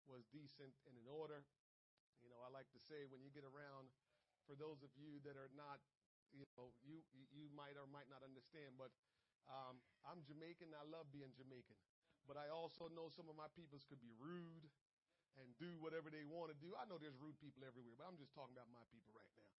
was 0.07 0.25
decent 0.31 0.73
and 0.87 0.95
in 0.95 1.07
order. 1.07 1.43
You 2.23 2.31
know, 2.31 2.39
I 2.41 2.49
like 2.49 2.67
to 2.73 2.81
say 2.81 3.05
when 3.07 3.21
you 3.21 3.29
get 3.29 3.45
around, 3.45 3.91
for 4.47 4.55
those 4.55 4.81
of 4.81 4.91
you 4.95 5.19
that 5.27 5.35
are 5.35 5.51
not, 5.53 5.83
you 6.31 6.47
know, 6.55 6.71
you 6.83 7.03
you 7.31 7.47
might 7.53 7.75
or 7.75 7.87
might 7.87 8.07
not 8.07 8.23
understand, 8.23 8.75
but 8.79 8.91
um, 9.47 9.79
I'm 10.07 10.23
Jamaican. 10.23 10.71
I 10.75 10.87
love 10.87 11.07
being 11.11 11.31
Jamaican, 11.35 11.77
but 12.27 12.35
I 12.35 12.51
also 12.51 12.91
know 12.91 13.07
some 13.11 13.27
of 13.31 13.35
my 13.35 13.47
peoples 13.55 13.83
could 13.87 13.99
be 13.99 14.11
rude 14.19 14.67
and 15.37 15.47
do 15.61 15.77
whatever 15.79 16.09
they 16.09 16.25
want 16.25 16.49
to 16.49 16.57
do. 16.57 16.73
I 16.73 16.89
know 16.89 16.97
there's 16.97 17.19
rude 17.21 17.37
people 17.37 17.61
everywhere, 17.61 17.93
but 17.95 18.09
I'm 18.09 18.17
just 18.17 18.33
talking 18.33 18.57
about 18.57 18.67
my 18.73 18.83
people 18.89 19.13
right 19.13 19.29
now. 19.37 19.51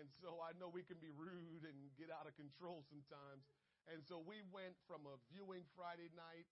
And 0.00 0.06
so 0.08 0.38
I 0.40 0.54
know 0.56 0.70
we 0.70 0.86
can 0.86 1.02
be 1.02 1.10
rude 1.10 1.66
and 1.66 1.76
get 1.98 2.08
out 2.14 2.24
of 2.24 2.34
control 2.38 2.86
sometimes. 2.86 3.50
And 3.90 4.00
so 4.06 4.22
we 4.22 4.40
went 4.54 4.78
from 4.86 5.04
a 5.04 5.18
viewing 5.28 5.66
Friday 5.74 6.08
night 6.14 6.46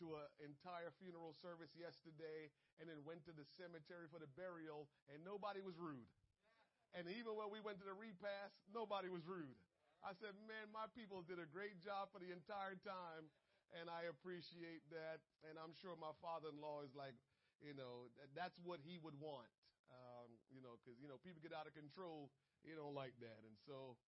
to 0.00 0.16
an 0.16 0.26
entire 0.40 0.90
funeral 0.96 1.36
service 1.36 1.70
yesterday 1.76 2.48
and 2.80 2.88
then 2.88 3.04
went 3.04 3.22
to 3.28 3.32
the 3.36 3.44
cemetery 3.44 4.08
for 4.08 4.18
the 4.18 4.30
burial 4.34 4.88
and 5.12 5.20
nobody 5.20 5.60
was 5.60 5.76
rude. 5.76 6.08
And 6.96 7.06
even 7.06 7.38
when 7.38 7.52
we 7.52 7.62
went 7.62 7.78
to 7.78 7.86
the 7.86 7.94
repast, 7.94 8.56
nobody 8.72 9.12
was 9.12 9.22
rude. 9.28 9.54
I 10.00 10.16
said, 10.16 10.32
man, 10.48 10.72
my 10.72 10.88
people 10.96 11.20
did 11.20 11.36
a 11.36 11.46
great 11.46 11.78
job 11.78 12.08
for 12.10 12.18
the 12.18 12.32
entire 12.32 12.74
time 12.80 13.28
and 13.76 13.86
I 13.86 14.08
appreciate 14.10 14.82
that. 14.90 15.22
And 15.46 15.60
I'm 15.60 15.76
sure 15.76 15.94
my 16.00 16.16
father-in-law 16.18 16.82
is 16.88 16.96
like, 16.96 17.14
you 17.60 17.76
know, 17.76 18.08
that's 18.32 18.56
what 18.64 18.80
he 18.82 18.96
would 19.04 19.14
want. 19.20 19.46
Um, 19.92 20.32
you 20.48 20.64
know, 20.64 20.80
cause, 20.82 20.96
you 20.96 21.06
know, 21.06 21.20
people 21.20 21.44
get 21.44 21.52
out 21.52 21.68
of 21.68 21.76
control. 21.76 22.32
He 22.64 22.72
don't 22.72 22.96
like 22.96 23.14
that. 23.20 23.44
And 23.44 23.54
so, 23.68 24.00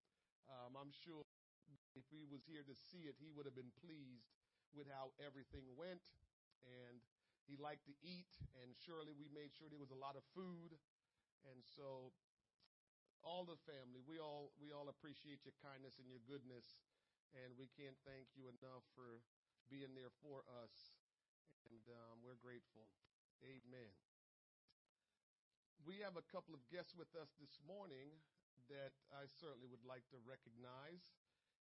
um, 0.49 0.75
I'm 0.75 0.91
sure 1.05 1.23
if 1.95 2.05
he 2.09 2.25
was 2.27 2.43
here 2.49 2.65
to 2.65 2.75
see 2.75 3.07
it, 3.07 3.21
he 3.21 3.31
would 3.31 3.45
have 3.45 3.55
been 3.55 3.73
pleased 3.85 4.27
with 4.73 4.89
how 4.91 5.13
everything 5.21 5.65
went. 5.77 6.03
And 6.65 7.01
he 7.47 7.59
liked 7.59 7.85
to 7.91 7.97
eat, 8.07 8.31
and 8.63 8.71
surely 8.87 9.13
we 9.19 9.27
made 9.35 9.51
sure 9.51 9.67
there 9.67 9.83
was 9.83 9.91
a 9.95 9.99
lot 9.99 10.15
of 10.15 10.23
food. 10.31 10.79
And 11.43 11.59
so 11.67 12.15
all 13.27 13.43
the 13.43 13.59
family, 13.67 14.03
we 14.07 14.23
all 14.23 14.55
we 14.63 14.71
all 14.71 14.87
appreciate 14.87 15.43
your 15.43 15.55
kindness 15.59 15.99
and 15.99 16.07
your 16.07 16.23
goodness, 16.23 16.83
and 17.35 17.55
we 17.59 17.67
can't 17.75 17.99
thank 18.07 18.31
you 18.39 18.47
enough 18.47 18.87
for 18.95 19.23
being 19.67 19.95
there 19.99 20.15
for 20.23 20.47
us. 20.63 20.95
And 21.67 21.83
um, 21.91 22.23
we're 22.23 22.39
grateful. 22.39 22.87
Amen. 23.43 23.95
We 25.83 25.99
have 26.07 26.15
a 26.15 26.27
couple 26.31 26.55
of 26.55 26.63
guests 26.71 26.95
with 26.95 27.11
us 27.19 27.35
this 27.43 27.59
morning 27.67 28.15
that 28.71 28.95
I 29.11 29.27
certainly 29.27 29.67
would 29.67 29.83
like 29.83 30.07
to 30.15 30.19
recognize 30.23 31.11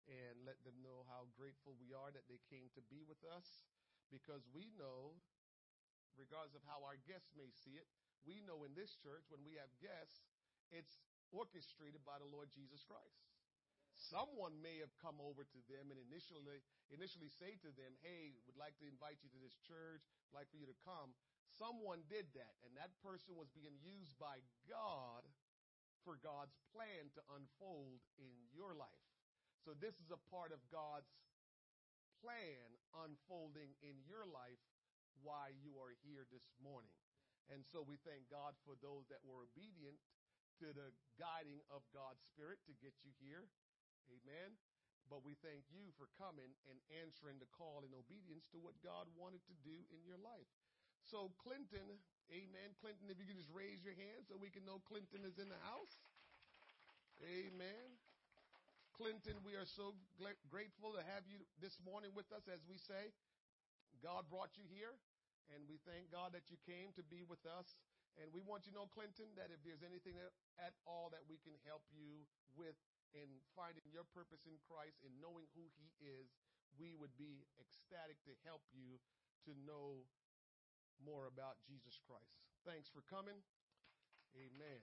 and 0.09 0.41
let 0.49 0.57
them 0.65 0.81
know 0.81 1.05
how 1.07 1.29
grateful 1.37 1.77
we 1.77 1.93
are 1.93 2.09
that 2.11 2.25
they 2.27 2.41
came 2.49 2.73
to 2.73 2.83
be 2.89 3.05
with 3.05 3.21
us 3.29 3.69
because 4.09 4.49
we 4.57 4.73
know, 4.81 5.13
regardless 6.17 6.57
of 6.57 6.65
how 6.65 6.81
our 6.81 6.97
guests 7.05 7.37
may 7.37 7.53
see 7.53 7.77
it, 7.77 7.85
we 8.25 8.41
know 8.43 8.65
in 8.65 8.73
this 8.73 8.97
church 8.97 9.29
when 9.29 9.45
we 9.45 9.61
have 9.61 9.69
guests, 9.79 10.25
it's 10.73 11.01
orchestrated 11.29 12.01
by 12.09 12.17
the 12.17 12.29
Lord 12.29 12.49
Jesus 12.49 12.81
Christ. 12.89 13.29
Someone 13.99 14.55
may 14.63 14.79
have 14.79 14.95
come 15.03 15.19
over 15.19 15.43
to 15.43 15.61
them 15.67 15.91
and 15.91 15.99
initially 15.99 16.63
initially 16.95 17.29
say 17.29 17.59
to 17.67 17.71
them, 17.75 17.99
"Hey, 18.01 18.39
would 18.47 18.57
like 18.57 18.79
to 18.79 18.87
invite 18.87 19.19
you 19.27 19.29
to 19.29 19.41
this 19.43 19.59
church, 19.67 20.07
like 20.31 20.49
for 20.49 20.57
you 20.57 20.71
to 20.71 20.79
come." 20.87 21.13
Someone 21.59 22.07
did 22.07 22.33
that, 22.39 22.55
and 22.63 22.77
that 22.77 22.95
person 23.03 23.35
was 23.35 23.51
being 23.51 23.75
used 23.83 24.17
by 24.17 24.39
God 24.71 25.27
for 26.05 26.17
God's 26.17 26.55
plan 26.71 27.11
to 27.19 27.23
unfold 27.35 28.01
in 28.17 28.49
your 28.55 28.73
life. 28.73 29.18
So 29.65 29.75
this 29.79 29.99
is 29.99 30.11
a 30.11 30.21
part 30.31 30.55
of 30.55 30.61
God's 30.71 31.11
plan 32.23 32.69
unfolding 32.95 33.75
in 33.85 33.99
your 34.07 34.27
life 34.27 34.63
why 35.23 35.55
you 35.59 35.79
are 35.83 35.95
here 36.07 36.27
this 36.31 36.47
morning. 36.63 36.95
And 37.51 37.65
so 37.65 37.81
we 37.81 37.97
thank 38.05 38.29
God 38.29 38.55
for 38.63 38.77
those 38.79 39.09
that 39.09 39.25
were 39.25 39.49
obedient 39.49 39.99
to 40.61 40.75
the 40.75 40.93
guiding 41.17 41.63
of 41.73 41.87
God's 41.95 42.21
Spirit 42.29 42.61
to 42.69 42.75
get 42.83 42.93
you 43.03 43.13
here. 43.23 43.49
Amen. 44.13 44.59
But 45.09 45.25
we 45.25 45.41
thank 45.41 45.65
you 45.73 45.89
for 45.97 46.13
coming 46.21 46.53
and 46.69 46.77
answering 47.01 47.41
the 47.41 47.49
call 47.49 47.81
in 47.81 47.97
obedience 47.97 48.45
to 48.53 48.61
what 48.61 48.77
God 48.85 49.09
wanted 49.17 49.41
to 49.49 49.57
do 49.65 49.89
in 49.89 50.05
your 50.05 50.21
life. 50.21 50.49
So, 51.01 51.33
Clinton, 51.41 51.97
amen. 52.29 52.77
Clinton, 52.77 53.09
if 53.09 53.17
you 53.17 53.25
could 53.25 53.41
just 53.41 53.53
raise 53.55 53.81
your 53.81 53.97
hand 53.97 54.29
so 54.29 54.37
we 54.37 54.53
can 54.53 54.69
know 54.69 54.85
Clinton 54.85 55.25
is 55.25 55.41
in 55.41 55.49
the 55.49 55.63
house. 55.65 55.97
Amen. 57.25 57.98
Clinton, 58.99 59.39
we 59.47 59.55
are 59.55 59.63
so 59.79 59.95
grateful 60.51 60.91
to 60.91 61.03
have 61.15 61.23
you 61.31 61.39
this 61.63 61.79
morning 61.87 62.11
with 62.19 62.27
us, 62.35 62.51
as 62.51 62.59
we 62.67 62.75
say. 62.83 63.15
God 64.03 64.27
brought 64.27 64.59
you 64.59 64.67
here, 64.75 64.91
and 65.55 65.63
we 65.71 65.79
thank 65.87 66.11
God 66.11 66.35
that 66.35 66.51
you 66.51 66.59
came 66.67 66.91
to 66.99 67.07
be 67.07 67.23
with 67.23 67.47
us. 67.47 67.79
And 68.19 68.27
we 68.35 68.43
want 68.43 68.67
you 68.67 68.75
to 68.75 68.83
know, 68.83 68.91
Clinton, 68.91 69.31
that 69.39 69.55
if 69.55 69.63
there's 69.63 69.87
anything 69.87 70.19
at 70.59 70.75
all 70.83 71.15
that 71.15 71.23
we 71.31 71.39
can 71.47 71.55
help 71.63 71.87
you 71.95 72.27
with 72.59 72.75
in 73.15 73.31
finding 73.55 73.87
your 73.95 74.03
purpose 74.11 74.43
in 74.51 74.59
Christ 74.67 74.99
and 75.07 75.15
knowing 75.23 75.47
who 75.55 75.71
He 75.79 75.95
is, 76.03 76.35
we 76.75 76.99
would 76.99 77.15
be 77.15 77.47
ecstatic 77.63 78.19
to 78.27 78.35
help 78.43 78.67
you 78.75 78.99
to 79.47 79.55
know 79.63 80.03
more 80.99 81.31
about 81.31 81.63
Jesus 81.71 82.03
Christ. 82.03 82.43
Thanks 82.67 82.91
for 82.91 83.07
coming. 83.07 83.39
Amen. 84.35 84.83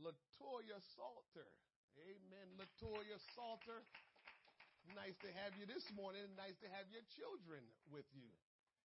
Latoya 0.00 0.78
Salter. 0.96 1.48
Amen. 1.96 2.46
Latoya 2.60 3.16
Salter. 3.32 3.80
Nice 4.94 5.16
to 5.24 5.30
have 5.42 5.56
you 5.58 5.66
this 5.66 5.88
morning. 5.96 6.22
Nice 6.36 6.56
to 6.62 6.68
have 6.70 6.86
your 6.92 7.02
children 7.16 7.64
with 7.90 8.06
you. 8.12 8.28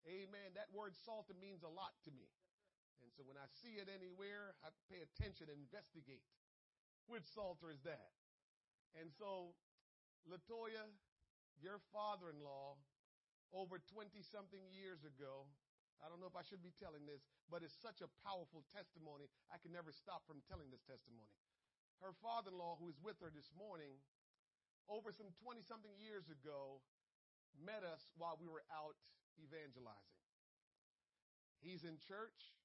Amen. 0.09 0.57
That 0.57 0.71
word 0.73 0.97
Salter 1.05 1.37
means 1.37 1.61
a 1.61 1.69
lot 1.69 1.93
to 2.07 2.11
me. 2.15 2.31
And 3.05 3.11
so 3.13 3.25
when 3.27 3.37
I 3.37 3.49
see 3.61 3.81
it 3.81 3.89
anywhere, 3.91 4.57
I 4.65 4.73
pay 4.89 5.05
attention 5.05 5.49
and 5.53 5.59
investigate. 5.61 6.25
Which 7.09 7.27
Salter 7.35 7.69
is 7.73 7.81
that? 7.85 8.13
And 8.97 9.11
so, 9.19 9.57
Latoya, 10.29 10.87
your 11.59 11.83
father 11.93 12.31
in 12.31 12.39
law, 12.41 12.79
over 13.51 13.83
20 13.93 14.15
something 14.31 14.63
years 14.71 15.03
ago, 15.03 15.51
I 16.01 16.09
don't 16.09 16.21
know 16.21 16.29
if 16.29 16.37
I 16.37 16.45
should 16.45 16.65
be 16.65 16.73
telling 16.81 17.05
this, 17.05 17.21
but 17.53 17.61
it's 17.61 17.77
such 17.77 18.01
a 18.01 18.09
powerful 18.25 18.65
testimony. 18.73 19.29
I 19.53 19.61
can 19.61 19.73
never 19.73 19.93
stop 19.93 20.25
from 20.25 20.41
telling 20.49 20.73
this 20.73 20.85
testimony. 20.89 21.29
Her 22.01 22.17
father 22.25 22.49
in 22.49 22.57
law, 22.57 22.81
who 22.81 22.89
is 22.89 22.97
with 23.05 23.21
her 23.21 23.29
this 23.29 23.53
morning, 23.53 24.01
over 24.89 25.13
some 25.13 25.29
20 25.45 25.61
something 25.61 25.93
years 26.01 26.33
ago, 26.33 26.81
met 27.61 27.85
us 27.85 28.09
while 28.17 28.41
we 28.41 28.49
were 28.49 28.65
out 28.73 28.97
evangelizing. 29.37 30.25
He's 31.61 31.85
in 31.85 32.01
church. 32.01 32.57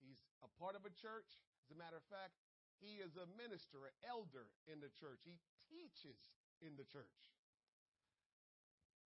He's 0.00 0.24
a 0.40 0.48
part 0.56 0.72
of 0.72 0.88
a 0.88 0.92
church. 0.96 1.28
As 1.68 1.70
a 1.70 1.78
matter 1.78 2.00
of 2.00 2.06
fact, 2.08 2.40
he 2.80 2.98
is 2.98 3.14
a 3.20 3.28
minister, 3.36 3.84
an 3.84 3.94
elder 4.02 4.48
in 4.64 4.80
the 4.80 4.90
church. 4.96 5.20
He 5.22 5.36
teaches 5.68 6.18
in 6.64 6.74
the 6.80 6.88
church. 6.88 7.12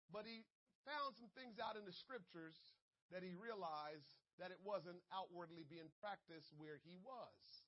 But 0.08 0.24
he 0.24 0.46
found 0.86 1.18
some 1.18 1.28
things 1.36 1.60
out 1.60 1.76
in 1.76 1.84
the 1.84 1.92
scriptures 1.92 2.56
that 3.10 3.24
he 3.24 3.32
realized 3.34 4.12
that 4.36 4.54
it 4.54 4.60
wasn't 4.62 5.02
outwardly 5.10 5.66
being 5.66 5.90
practiced 5.98 6.54
where 6.54 6.78
he 6.82 6.96
was. 7.00 7.66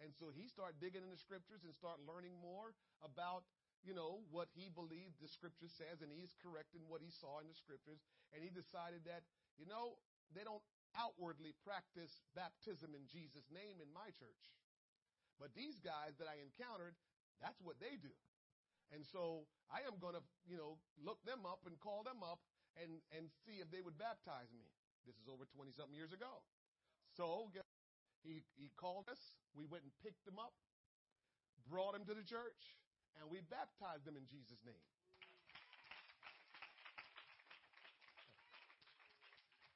And 0.00 0.12
so 0.16 0.32
he 0.32 0.48
started 0.48 0.80
digging 0.80 1.04
in 1.04 1.12
the 1.12 1.20
scriptures 1.20 1.64
and 1.64 1.72
start 1.76 2.00
learning 2.04 2.36
more 2.40 2.72
about 3.04 3.44
you 3.80 3.96
know, 3.96 4.20
what 4.28 4.52
he 4.52 4.68
believed 4.68 5.16
the 5.20 5.30
scripture 5.30 5.68
says, 5.68 6.04
and 6.04 6.12
he's 6.12 6.36
correcting 6.36 6.84
what 6.84 7.00
he 7.00 7.08
saw 7.08 7.40
in 7.40 7.48
the 7.48 7.56
scriptures. 7.56 8.04
And 8.32 8.44
he 8.44 8.52
decided 8.52 9.08
that, 9.08 9.24
you 9.56 9.64
know, 9.64 9.96
they 10.36 10.44
don't 10.44 10.62
outwardly 10.92 11.56
practice 11.64 12.20
baptism 12.36 12.92
in 12.92 13.08
Jesus' 13.08 13.48
name 13.48 13.80
in 13.80 13.88
my 13.88 14.12
church. 14.20 14.44
But 15.40 15.56
these 15.56 15.80
guys 15.80 16.20
that 16.20 16.28
I 16.28 16.44
encountered, 16.44 16.92
that's 17.40 17.56
what 17.64 17.80
they 17.80 17.96
do. 17.96 18.12
And 18.92 19.06
so 19.06 19.48
I 19.72 19.86
am 19.88 19.96
going 19.96 20.18
to, 20.18 20.24
you 20.44 20.60
know, 20.60 20.76
look 21.00 21.22
them 21.24 21.48
up 21.48 21.64
and 21.64 21.80
call 21.80 22.04
them 22.04 22.20
up 22.20 22.42
and, 22.76 23.00
and 23.16 23.32
see 23.48 23.64
if 23.64 23.72
they 23.72 23.80
would 23.80 23.96
baptize 23.96 24.52
me. 24.52 24.68
This 25.06 25.16
is 25.16 25.28
over 25.28 25.44
20 25.44 25.72
something 25.72 25.96
years 25.96 26.12
ago. 26.12 26.42
So 27.16 27.50
he, 28.22 28.44
he 28.56 28.70
called 28.76 29.08
us. 29.08 29.20
We 29.56 29.66
went 29.66 29.84
and 29.84 29.92
picked 30.04 30.24
them 30.24 30.38
up, 30.38 30.52
brought 31.68 31.92
them 31.96 32.04
to 32.06 32.14
the 32.14 32.24
church 32.24 32.76
and 33.18 33.28
we 33.28 33.40
baptized 33.50 34.04
them 34.04 34.16
in 34.16 34.24
Jesus' 34.28 34.60
name. 34.64 34.84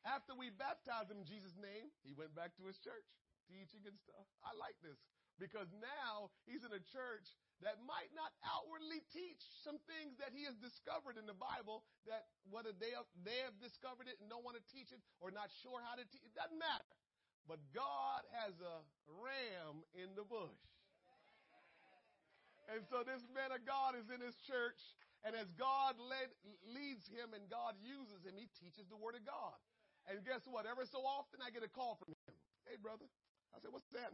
After 0.04 0.36
we 0.36 0.52
baptized 0.52 1.10
him 1.10 1.18
in 1.18 1.24
Jesus' 1.24 1.56
name, 1.56 1.88
he 2.04 2.12
went 2.12 2.36
back 2.36 2.56
to 2.60 2.64
his 2.68 2.76
church, 2.78 3.08
teaching 3.48 3.88
and 3.88 3.96
stuff. 3.96 4.28
I 4.44 4.52
like 4.60 4.76
this 4.84 5.00
because 5.38 5.70
now 5.78 6.30
he's 6.46 6.62
in 6.62 6.70
a 6.70 6.82
church 6.94 7.26
that 7.62 7.80
might 7.86 8.10
not 8.12 8.34
outwardly 8.44 9.00
teach 9.14 9.40
some 9.62 9.78
things 9.86 10.18
that 10.18 10.34
he 10.34 10.44
has 10.44 10.58
discovered 10.58 11.16
in 11.16 11.24
the 11.24 11.36
Bible 11.36 11.86
that 12.04 12.28
whether 12.50 12.74
they 12.74 12.92
have, 12.92 13.08
they 13.22 13.40
have 13.46 13.56
discovered 13.62 14.10
it 14.10 14.18
and 14.18 14.26
don't 14.28 14.44
want 14.44 14.58
to 14.58 14.66
teach 14.70 14.90
it 14.90 15.00
or 15.22 15.30
not 15.30 15.48
sure 15.62 15.78
how 15.80 15.94
to 15.94 16.04
teach 16.06 16.22
it, 16.22 16.34
doesn't 16.34 16.58
matter. 16.58 16.94
But 17.44 17.60
God 17.76 18.24
has 18.40 18.56
a 18.60 18.76
ram 19.06 19.84
in 19.92 20.12
the 20.16 20.24
bush. 20.24 20.60
And 22.72 22.80
so 22.88 23.04
this 23.04 23.20
man 23.28 23.52
of 23.52 23.60
God 23.68 23.92
is 23.92 24.08
in 24.08 24.24
his 24.24 24.40
church, 24.48 24.80
and 25.20 25.36
as 25.36 25.52
God 25.60 26.00
led, 26.00 26.32
leads 26.64 27.04
him 27.08 27.36
and 27.36 27.44
God 27.52 27.76
uses 27.84 28.24
him, 28.24 28.36
he 28.40 28.48
teaches 28.56 28.88
the 28.88 28.96
word 28.96 29.16
of 29.16 29.24
God. 29.28 29.56
And 30.08 30.20
guess 30.24 30.44
what? 30.48 30.64
Every 30.64 30.88
so 30.88 31.00
often 31.04 31.40
I 31.44 31.52
get 31.52 31.64
a 31.64 31.68
call 31.68 31.96
from 32.00 32.12
him. 32.12 32.36
Hey, 32.64 32.76
brother. 32.80 33.08
I 33.52 33.60
said, 33.60 33.72
what's 33.72 33.88
that? 33.92 34.12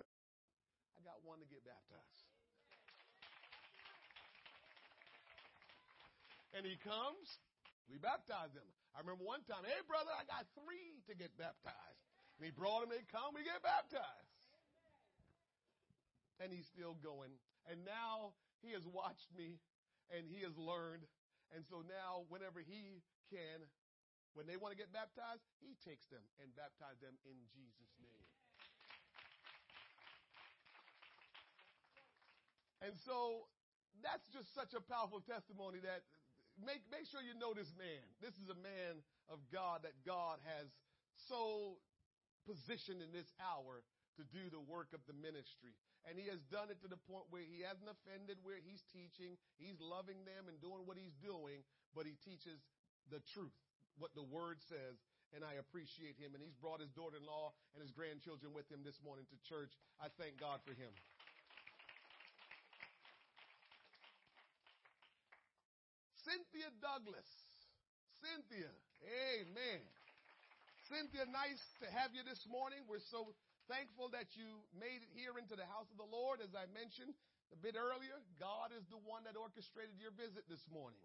I 1.00 1.16
got 1.16 1.24
one 1.24 1.40
to 1.40 1.48
get 1.48 1.64
baptized. 1.64 2.28
And 6.52 6.68
he 6.68 6.76
comes, 6.76 7.40
we 7.88 7.96
baptize 7.96 8.52
him. 8.52 8.68
I 8.92 9.00
remember 9.00 9.24
one 9.24 9.40
time, 9.48 9.64
hey, 9.64 9.80
brother, 9.88 10.12
I 10.12 10.28
got 10.28 10.44
three 10.52 11.00
to 11.08 11.16
get 11.16 11.32
baptized. 11.40 12.04
And 12.36 12.44
he 12.44 12.52
brought 12.52 12.84
them, 12.84 12.92
they 12.92 13.00
come, 13.08 13.32
we 13.32 13.48
get 13.48 13.64
baptized. 13.64 14.44
And 16.36 16.52
he's 16.52 16.68
still 16.68 17.00
going. 17.00 17.32
And 17.64 17.80
now 17.88 18.36
he 18.60 18.76
has 18.76 18.84
watched 18.84 19.32
me 19.32 19.56
and 20.12 20.28
he 20.28 20.44
has 20.44 20.52
learned. 20.60 21.08
And 21.56 21.64
so 21.64 21.80
now, 21.80 22.28
whenever 22.28 22.60
he 22.60 23.00
can, 23.32 23.64
when 24.36 24.44
they 24.44 24.60
want 24.60 24.76
to 24.76 24.78
get 24.78 24.92
baptized, 24.92 25.48
he 25.64 25.80
takes 25.80 26.12
them 26.12 26.22
and 26.44 26.52
baptizes 26.52 27.00
them 27.00 27.16
in 27.24 27.40
Jesus' 27.56 27.96
name. 28.04 28.19
And 32.80 32.96
so 33.04 33.48
that's 34.00 34.24
just 34.32 34.52
such 34.56 34.72
a 34.72 34.80
powerful 34.80 35.20
testimony 35.20 35.80
that 35.84 36.04
make, 36.56 36.84
make 36.88 37.04
sure 37.08 37.20
you 37.20 37.36
know 37.36 37.52
this 37.52 37.70
man. 37.76 38.04
This 38.24 38.36
is 38.40 38.48
a 38.48 38.58
man 38.58 39.04
of 39.28 39.40
God 39.52 39.84
that 39.84 39.96
God 40.04 40.40
has 40.44 40.68
so 41.28 41.76
positioned 42.48 43.04
in 43.04 43.12
this 43.12 43.28
hour 43.38 43.84
to 44.16 44.22
do 44.32 44.48
the 44.48 44.60
work 44.60 44.90
of 44.96 45.04
the 45.04 45.16
ministry. 45.16 45.76
And 46.08 46.16
he 46.16 46.32
has 46.32 46.40
done 46.48 46.72
it 46.72 46.80
to 46.80 46.88
the 46.88 47.00
point 47.08 47.28
where 47.28 47.44
he 47.44 47.60
hasn't 47.60 47.88
offended 47.88 48.40
where 48.40 48.56
he's 48.56 48.80
teaching. 48.88 49.36
He's 49.60 49.76
loving 49.78 50.24
them 50.24 50.48
and 50.48 50.56
doing 50.58 50.88
what 50.88 50.96
he's 50.96 51.14
doing, 51.20 51.60
but 51.92 52.08
he 52.08 52.16
teaches 52.24 52.64
the 53.12 53.20
truth, 53.36 53.54
what 54.00 54.16
the 54.16 54.24
word 54.24 54.64
says. 54.64 54.96
And 55.36 55.44
I 55.44 55.60
appreciate 55.60 56.16
him. 56.16 56.32
And 56.32 56.42
he's 56.42 56.56
brought 56.56 56.80
his 56.80 56.90
daughter 56.90 57.20
in 57.20 57.24
law 57.28 57.52
and 57.76 57.84
his 57.84 57.92
grandchildren 57.92 58.50
with 58.56 58.66
him 58.72 58.80
this 58.82 58.98
morning 59.04 59.28
to 59.30 59.36
church. 59.46 59.76
I 60.00 60.08
thank 60.16 60.40
God 60.40 60.64
for 60.64 60.72
him. 60.72 60.90
Cynthia 66.30 66.70
Douglas. 66.78 67.26
Cynthia. 68.22 68.70
Amen. 69.34 69.82
Cynthia, 70.86 71.26
nice 71.26 71.58
to 71.82 71.90
have 71.90 72.14
you 72.14 72.22
this 72.22 72.46
morning. 72.46 72.86
We're 72.86 73.02
so 73.10 73.34
thankful 73.66 74.14
that 74.14 74.30
you 74.38 74.46
made 74.70 75.02
it 75.02 75.10
here 75.10 75.34
into 75.42 75.58
the 75.58 75.66
house 75.66 75.90
of 75.90 75.98
the 75.98 76.06
Lord. 76.06 76.38
As 76.38 76.54
I 76.54 76.70
mentioned 76.70 77.18
a 77.50 77.58
bit 77.58 77.74
earlier, 77.74 78.22
God 78.38 78.70
is 78.70 78.86
the 78.94 79.02
one 79.02 79.26
that 79.26 79.34
orchestrated 79.34 79.98
your 79.98 80.14
visit 80.14 80.46
this 80.46 80.62
morning. 80.70 81.02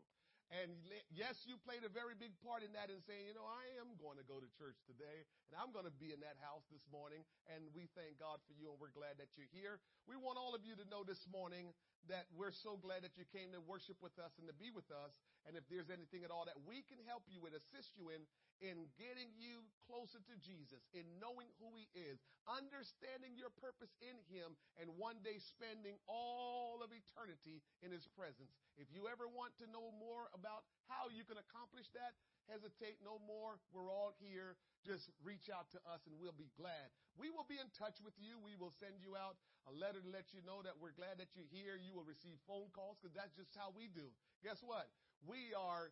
And 0.54 0.70
yes, 1.10 1.42
you 1.50 1.58
played 1.58 1.82
a 1.82 1.90
very 1.90 2.14
big 2.14 2.38
part 2.46 2.62
in 2.62 2.70
that 2.78 2.94
in 2.94 3.02
saying, 3.10 3.26
you 3.26 3.34
know, 3.34 3.50
I 3.50 3.66
am 3.82 3.98
going 3.98 4.22
to 4.22 4.28
go 4.30 4.38
to 4.38 4.46
church 4.62 4.78
today 4.86 5.26
and 5.50 5.58
I'm 5.58 5.74
going 5.74 5.90
to 5.90 5.98
be 5.98 6.14
in 6.14 6.22
that 6.22 6.38
house 6.38 6.62
this 6.70 6.86
morning. 6.94 7.26
And 7.50 7.66
we 7.74 7.90
thank 7.98 8.22
God 8.22 8.46
for 8.46 8.54
you 8.54 8.70
and 8.70 8.78
we're 8.78 8.94
glad 8.94 9.18
that 9.18 9.34
you're 9.34 9.50
here. 9.50 9.82
We 10.06 10.22
want 10.22 10.38
all 10.38 10.54
of 10.54 10.62
you 10.62 10.78
to 10.78 10.86
know 10.86 11.02
this 11.02 11.26
morning 11.34 11.74
that 12.10 12.30
we're 12.34 12.54
so 12.54 12.78
glad 12.78 13.02
that 13.02 13.18
you 13.18 13.26
came 13.34 13.50
to 13.54 13.62
worship 13.64 13.98
with 14.02 14.16
us 14.22 14.38
and 14.38 14.46
to 14.46 14.56
be 14.56 14.70
with 14.70 14.88
us. 14.94 15.18
And 15.46 15.54
if 15.58 15.66
there's 15.70 15.94
anything 15.94 16.26
at 16.26 16.34
all 16.34 16.46
that 16.50 16.58
we 16.66 16.82
can 16.86 16.98
help 17.06 17.26
you 17.30 17.38
with, 17.42 17.54
assist 17.54 17.94
you 17.98 18.10
in, 18.14 18.26
in 18.62 18.90
getting 18.98 19.30
you 19.38 19.66
closer 19.86 20.22
to 20.22 20.36
Jesus, 20.42 20.82
in 20.94 21.06
knowing 21.22 21.50
who 21.62 21.74
He 21.78 21.86
is, 21.94 22.22
understanding 22.46 23.38
your 23.38 23.54
purpose 23.58 23.94
in 24.02 24.18
Him, 24.30 24.58
and 24.78 24.90
one 24.98 25.22
day 25.26 25.38
spending 25.42 25.98
all 26.06 26.82
of 26.82 26.94
eternity 26.94 27.62
in 27.82 27.90
His 27.94 28.10
presence. 28.14 28.54
If 28.78 28.90
you 28.94 29.10
ever 29.10 29.30
want 29.30 29.58
to 29.62 29.70
know 29.70 29.94
more 29.98 30.30
about 30.34 30.66
how 30.90 31.10
you 31.14 31.26
can 31.26 31.38
accomplish 31.38 31.90
that, 31.94 32.18
hesitate 32.50 33.02
no 33.02 33.18
more. 33.26 33.58
We're 33.74 33.90
all 33.90 34.14
here. 34.22 34.56
Just 34.86 35.10
reach 35.26 35.50
out 35.50 35.70
to 35.74 35.80
us 35.90 36.06
and 36.06 36.14
we'll 36.22 36.38
be 36.38 36.50
glad. 36.56 36.94
We 37.18 37.34
will 37.34 37.48
be 37.48 37.58
in 37.58 37.70
touch 37.74 37.98
with 38.06 38.14
you. 38.22 38.38
We 38.42 38.54
will 38.54 38.74
send 38.78 39.02
you 39.02 39.18
out 39.18 39.40
a 39.66 39.74
letter 39.74 39.98
to 39.98 40.10
let 40.14 40.30
you 40.30 40.46
know 40.46 40.62
that 40.62 40.78
we're 40.78 40.94
glad 40.94 41.18
that 41.18 41.34
you're 41.34 41.50
here. 41.50 41.74
You 41.78 41.98
will 41.98 42.06
receive 42.06 42.38
phone 42.46 42.70
calls 42.70 43.02
because 43.02 43.18
that's 43.18 43.34
just 43.34 43.54
how 43.58 43.74
we 43.74 43.90
do. 43.90 44.06
Guess 44.46 44.62
what? 44.62 44.86
We 45.26 45.58
are 45.58 45.90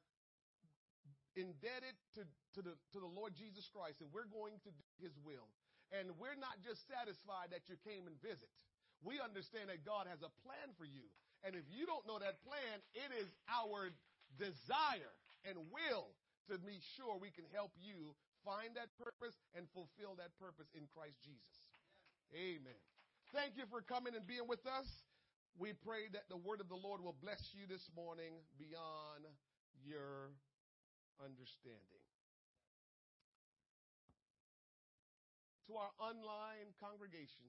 indebted 1.34 1.98
to, 2.14 2.22
to, 2.54 2.60
the, 2.62 2.74
to 2.94 2.98
the 3.02 3.10
Lord 3.10 3.34
Jesus 3.34 3.66
Christ 3.74 4.06
and 4.06 4.14
we're 4.14 4.30
going 4.30 4.62
to 4.62 4.72
do 4.72 4.86
his 5.02 5.18
will. 5.26 5.50
And 5.90 6.14
we're 6.22 6.38
not 6.38 6.62
just 6.62 6.86
satisfied 6.86 7.54
that 7.54 7.66
you 7.70 7.78
came 7.82 8.06
and 8.06 8.18
visit. 8.22 8.50
We 9.02 9.18
understand 9.18 9.74
that 9.74 9.82
God 9.86 10.06
has 10.10 10.22
a 10.22 10.32
plan 10.46 10.74
for 10.78 10.86
you. 10.86 11.06
And 11.44 11.58
if 11.58 11.68
you 11.68 11.90
don't 11.90 12.08
know 12.08 12.18
that 12.22 12.40
plan, 12.46 12.78
it 12.96 13.12
is 13.20 13.28
our 13.52 13.92
desire 14.40 15.14
and 15.44 15.60
will 15.70 16.08
to 16.52 16.60
be 16.60 16.80
sure 16.96 17.16
we 17.16 17.32
can 17.32 17.46
help 17.52 17.72
you 17.80 18.16
find 18.44 18.76
that 18.76 18.92
purpose 19.00 19.36
and 19.56 19.68
fulfill 19.72 20.20
that 20.20 20.36
purpose 20.36 20.68
in 20.76 20.84
Christ 20.92 21.20
Jesus. 21.24 21.58
Amen. 22.36 22.80
Thank 23.32 23.56
you 23.56 23.64
for 23.72 23.82
coming 23.82 24.14
and 24.16 24.28
being 24.28 24.48
with 24.48 24.64
us. 24.68 24.88
We 25.58 25.74
pray 25.74 26.10
that 26.12 26.28
the 26.30 26.38
word 26.38 26.60
of 26.60 26.68
the 26.68 26.78
Lord 26.78 27.00
will 27.02 27.16
bless 27.22 27.54
you 27.54 27.70
this 27.70 27.88
morning 27.96 28.42
beyond 28.58 29.30
your 29.86 30.34
understanding. 31.22 32.04
To 35.70 35.80
our 35.80 35.94
online 36.02 36.76
congregation, 36.82 37.48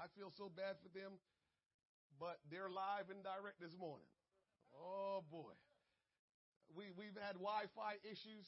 I 0.00 0.10
feel 0.18 0.32
so 0.34 0.50
bad 0.50 0.80
for 0.82 0.90
them, 0.90 1.20
but 2.18 2.40
they're 2.50 2.72
live 2.72 3.12
and 3.12 3.22
direct 3.22 3.60
this 3.60 3.76
morning. 3.78 4.08
Oh 4.74 5.22
boy. 5.30 5.54
We, 6.72 6.90
we've 6.96 7.16
had 7.16 7.36
Wi-Fi 7.38 8.00
issues 8.04 8.46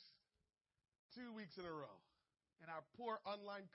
two 1.13 1.31
weeks 1.33 1.57
in 1.57 1.65
a 1.65 1.73
row. 1.73 1.99
And 2.63 2.73
our 2.73 2.83
poor 2.97 3.21
online 3.29 3.69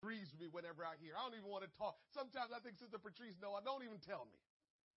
grieves 0.00 0.32
me 0.36 0.48
whenever 0.48 0.84
I 0.84 0.96
hear. 1.00 1.16
I 1.16 1.24
don't 1.24 1.36
even 1.36 1.48
want 1.48 1.64
to 1.64 1.72
talk. 1.76 1.96
Sometimes 2.12 2.52
I 2.52 2.60
think 2.60 2.76
Sister 2.76 3.00
Patrice, 3.00 3.36
no, 3.40 3.56
I 3.56 3.64
don't 3.64 3.84
even 3.84 4.00
tell 4.00 4.28
me. 4.28 4.40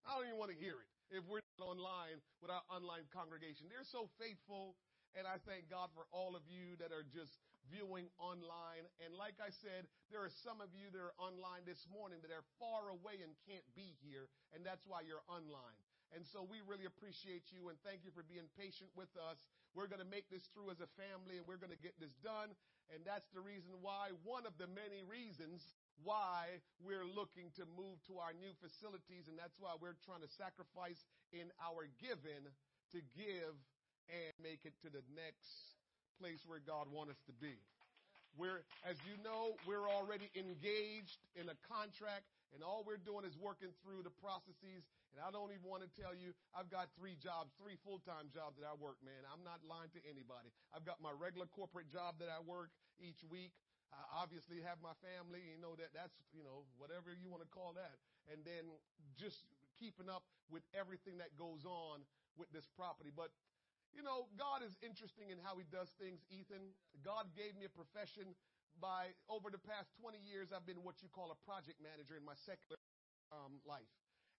I 0.04 0.16
don't 0.16 0.28
even 0.28 0.40
want 0.40 0.52
to 0.52 0.58
hear 0.60 0.80
it 0.80 0.90
if 1.12 1.24
we're 1.24 1.44
online 1.60 2.20
with 2.40 2.52
our 2.52 2.64
online 2.68 3.08
congregation. 3.12 3.68
They're 3.68 3.88
so 3.88 4.08
faithful. 4.20 4.76
And 5.16 5.24
I 5.24 5.40
thank 5.48 5.72
God 5.72 5.88
for 5.96 6.04
all 6.12 6.36
of 6.36 6.44
you 6.46 6.76
that 6.78 6.92
are 6.92 7.02
just 7.02 7.40
viewing 7.72 8.12
online. 8.20 8.84
And 9.00 9.16
like 9.16 9.40
I 9.40 9.48
said, 9.48 9.88
there 10.12 10.20
are 10.20 10.32
some 10.44 10.60
of 10.60 10.68
you 10.76 10.92
that 10.92 11.00
are 11.00 11.16
online 11.16 11.64
this 11.64 11.88
morning 11.88 12.20
that 12.20 12.32
are 12.32 12.44
far 12.60 12.92
away 12.92 13.24
and 13.24 13.32
can't 13.48 13.64
be 13.72 13.96
here. 14.04 14.28
And 14.52 14.60
that's 14.60 14.84
why 14.84 15.02
you're 15.08 15.24
online. 15.26 15.80
And 16.16 16.24
so 16.24 16.44
we 16.44 16.64
really 16.64 16.88
appreciate 16.88 17.52
you 17.52 17.68
and 17.68 17.76
thank 17.84 18.04
you 18.04 18.12
for 18.16 18.24
being 18.24 18.48
patient 18.56 18.88
with 18.96 19.12
us. 19.28 19.36
We're 19.76 19.90
going 19.90 20.00
to 20.00 20.08
make 20.08 20.26
this 20.32 20.48
through 20.56 20.72
as 20.72 20.80
a 20.80 20.88
family 20.96 21.36
and 21.36 21.44
we're 21.44 21.60
going 21.60 21.74
to 21.74 21.84
get 21.84 21.92
this 22.00 22.16
done. 22.24 22.56
And 22.88 23.04
that's 23.04 23.28
the 23.36 23.44
reason 23.44 23.68
why, 23.84 24.16
one 24.24 24.48
of 24.48 24.56
the 24.56 24.64
many 24.72 25.04
reasons 25.04 25.60
why 26.00 26.64
we're 26.80 27.04
looking 27.04 27.52
to 27.60 27.68
move 27.76 28.00
to 28.08 28.16
our 28.16 28.32
new 28.32 28.56
facilities. 28.64 29.28
And 29.28 29.36
that's 29.36 29.60
why 29.60 29.76
we're 29.76 29.98
trying 30.08 30.24
to 30.24 30.32
sacrifice 30.32 31.04
in 31.36 31.52
our 31.60 31.84
giving 32.00 32.48
to 32.96 32.98
give 33.12 33.54
and 34.08 34.32
make 34.40 34.64
it 34.64 34.72
to 34.80 34.88
the 34.88 35.04
next 35.12 35.76
place 36.16 36.40
where 36.48 36.64
God 36.64 36.88
wants 36.88 37.12
us 37.12 37.22
to 37.28 37.34
be. 37.36 37.60
We're, 38.40 38.64
as 38.88 38.96
you 39.04 39.20
know, 39.20 39.56
we're 39.68 39.84
already 39.84 40.32
engaged 40.32 41.20
in 41.36 41.52
a 41.52 41.56
contract 41.68 42.24
and 42.54 42.64
all 42.64 42.84
we're 42.86 43.00
doing 43.00 43.28
is 43.28 43.36
working 43.36 43.68
through 43.84 44.00
the 44.04 44.14
processes. 44.24 44.88
And 45.12 45.18
I 45.24 45.32
don't 45.32 45.50
even 45.50 45.64
want 45.64 45.82
to 45.84 45.90
tell 45.96 46.12
you, 46.12 46.36
I've 46.52 46.68
got 46.68 46.92
three 46.94 47.16
jobs, 47.16 47.56
three 47.56 47.80
full-time 47.80 48.28
jobs 48.28 48.60
that 48.60 48.68
I 48.68 48.76
work, 48.76 49.00
man. 49.00 49.24
I'm 49.28 49.40
not 49.40 49.64
lying 49.64 49.88
to 49.96 50.00
anybody. 50.04 50.52
I've 50.70 50.84
got 50.84 51.00
my 51.00 51.12
regular 51.12 51.48
corporate 51.48 51.88
job 51.88 52.20
that 52.20 52.28
I 52.28 52.40
work 52.44 52.70
each 53.00 53.24
week. 53.24 53.56
I 53.88 54.04
obviously 54.20 54.60
have 54.60 54.84
my 54.84 54.92
family, 55.00 55.40
you 55.40 55.56
know, 55.56 55.72
that 55.80 55.96
that's, 55.96 56.20
you 56.36 56.44
know, 56.44 56.68
whatever 56.76 57.16
you 57.16 57.32
want 57.32 57.40
to 57.40 57.48
call 57.48 57.72
that. 57.80 57.96
And 58.28 58.44
then 58.44 58.68
just 59.16 59.48
keeping 59.80 60.12
up 60.12 60.28
with 60.52 60.60
everything 60.76 61.16
that 61.24 61.32
goes 61.40 61.64
on 61.64 62.04
with 62.36 62.52
this 62.52 62.68
property. 62.76 63.08
But, 63.08 63.32
you 63.96 64.04
know, 64.04 64.28
God 64.36 64.60
is 64.60 64.76
interesting 64.84 65.32
in 65.32 65.40
how 65.40 65.56
he 65.56 65.64
does 65.72 65.88
things, 65.96 66.20
Ethan. 66.28 66.76
God 67.00 67.32
gave 67.32 67.56
me 67.56 67.64
a 67.64 67.72
profession 67.72 68.36
by 68.80 69.14
over 69.26 69.50
the 69.50 69.58
past 69.58 69.90
20 69.98 70.18
years, 70.22 70.54
I've 70.54 70.66
been 70.66 70.86
what 70.86 71.02
you 71.02 71.10
call 71.10 71.34
a 71.34 71.38
project 71.42 71.82
manager 71.82 72.14
in 72.14 72.24
my 72.24 72.38
secular 72.38 72.78
um, 73.34 73.58
life. 73.66 73.90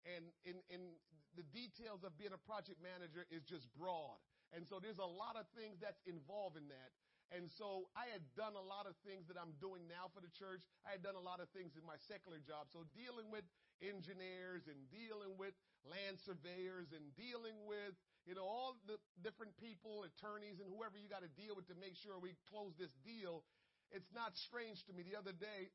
And 0.07 0.31
in, 0.47 0.59
in 0.71 0.95
the 1.35 1.45
details 1.55 2.03
of 2.03 2.15
being 2.15 2.33
a 2.35 2.41
project 2.41 2.79
manager 2.79 3.27
is 3.29 3.43
just 3.43 3.67
broad. 3.75 4.19
And 4.55 4.65
so 4.65 4.81
there's 4.81 5.01
a 5.01 5.05
lot 5.05 5.37
of 5.37 5.45
things 5.53 5.77
that's 5.77 6.01
involved 6.09 6.57
in 6.57 6.67
that. 6.73 6.91
And 7.29 7.45
so 7.45 7.85
I 7.93 8.09
had 8.09 8.25
done 8.33 8.57
a 8.57 8.65
lot 8.65 8.89
of 8.89 8.97
things 9.05 9.29
that 9.29 9.37
I'm 9.37 9.53
doing 9.61 9.85
now 9.85 10.09
for 10.09 10.17
the 10.17 10.33
church. 10.33 10.65
I 10.81 10.97
had 10.97 11.05
done 11.05 11.13
a 11.13 11.21
lot 11.21 11.37
of 11.37 11.45
things 11.53 11.77
in 11.77 11.85
my 11.85 12.01
secular 12.09 12.41
job. 12.41 12.73
So 12.73 12.89
dealing 12.97 13.29
with 13.29 13.45
engineers 13.85 14.65
and 14.65 14.81
dealing 14.89 15.37
with 15.37 15.53
land 15.85 16.17
surveyors 16.17 16.89
and 16.89 17.13
dealing 17.13 17.53
with, 17.69 17.93
you 18.25 18.33
know, 18.33 18.49
all 18.49 18.81
the 18.89 18.97
different 19.21 19.53
people, 19.61 20.09
attorneys 20.09 20.57
and 20.57 20.65
whoever 20.73 20.97
you 20.97 21.05
got 21.05 21.21
to 21.21 21.29
deal 21.37 21.53
with 21.53 21.69
to 21.69 21.77
make 21.77 21.93
sure 21.93 22.17
we 22.17 22.33
close 22.49 22.73
this 22.81 22.97
deal 23.05 23.45
it's 23.91 24.09
not 24.13 24.37
strange 24.37 24.85
to 24.85 24.93
me. 24.93 25.01
The 25.01 25.17
other 25.17 25.33
day, 25.33 25.73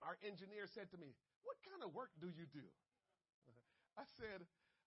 our 0.00 0.16
engineer 0.24 0.64
said 0.64 0.88
to 0.96 0.98
me, 0.98 1.12
What 1.44 1.60
kind 1.64 1.84
of 1.84 1.92
work 1.92 2.12
do 2.20 2.28
you 2.28 2.48
do? 2.48 2.64
I 4.00 4.08
said, 4.16 4.40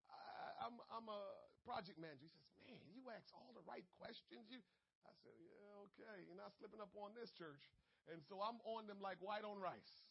I, 0.09 0.66
am 0.66 0.82
I'm, 0.89 1.05
I'm 1.05 1.07
a 1.14 1.22
project 1.61 2.01
manager. 2.01 2.26
He 2.26 2.34
says, 2.34 2.49
Man, 2.66 2.82
you 2.89 3.05
ask 3.14 3.30
all 3.38 3.53
the 3.53 3.61
right 3.70 3.86
questions. 4.01 4.49
You, 4.49 4.57
I 5.05 5.14
said, 5.22 5.38
Yeah, 5.38 5.86
okay. 5.93 6.26
You're 6.26 6.41
not 6.41 6.49
slipping 6.57 6.82
up 6.82 6.89
on 6.97 7.14
this 7.14 7.30
church. 7.30 7.61
And 8.09 8.26
so 8.26 8.41
I'm 8.41 8.57
on 8.66 8.89
them 8.89 8.97
like 8.97 9.22
white 9.22 9.45
on 9.45 9.61
rice. 9.61 10.01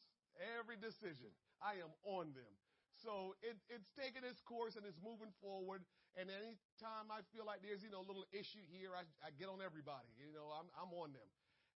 Every 0.55 0.79
decision, 0.79 1.35
I 1.59 1.83
am 1.83 1.91
on 2.07 2.31
them. 2.33 2.55
So 3.03 3.35
it, 3.43 3.59
it's 3.67 3.91
taking 3.99 4.23
its 4.23 4.39
course 4.39 4.79
and 4.79 4.87
it's 4.87 5.03
moving 5.03 5.35
forward. 5.43 5.83
And 6.15 6.31
anytime 6.31 7.11
I 7.11 7.27
feel 7.35 7.43
like 7.43 7.61
there's, 7.67 7.83
you 7.83 7.91
know, 7.91 8.01
a 8.01 8.09
little 8.09 8.25
issue 8.31 8.63
here, 8.71 8.95
I, 8.95 9.03
I 9.27 9.35
get 9.35 9.51
on 9.51 9.59
everybody. 9.59 10.09
You 10.15 10.31
know, 10.31 10.55
I'm, 10.55 10.71
I'm 10.79 10.95
on 10.95 11.11
them. 11.11 11.27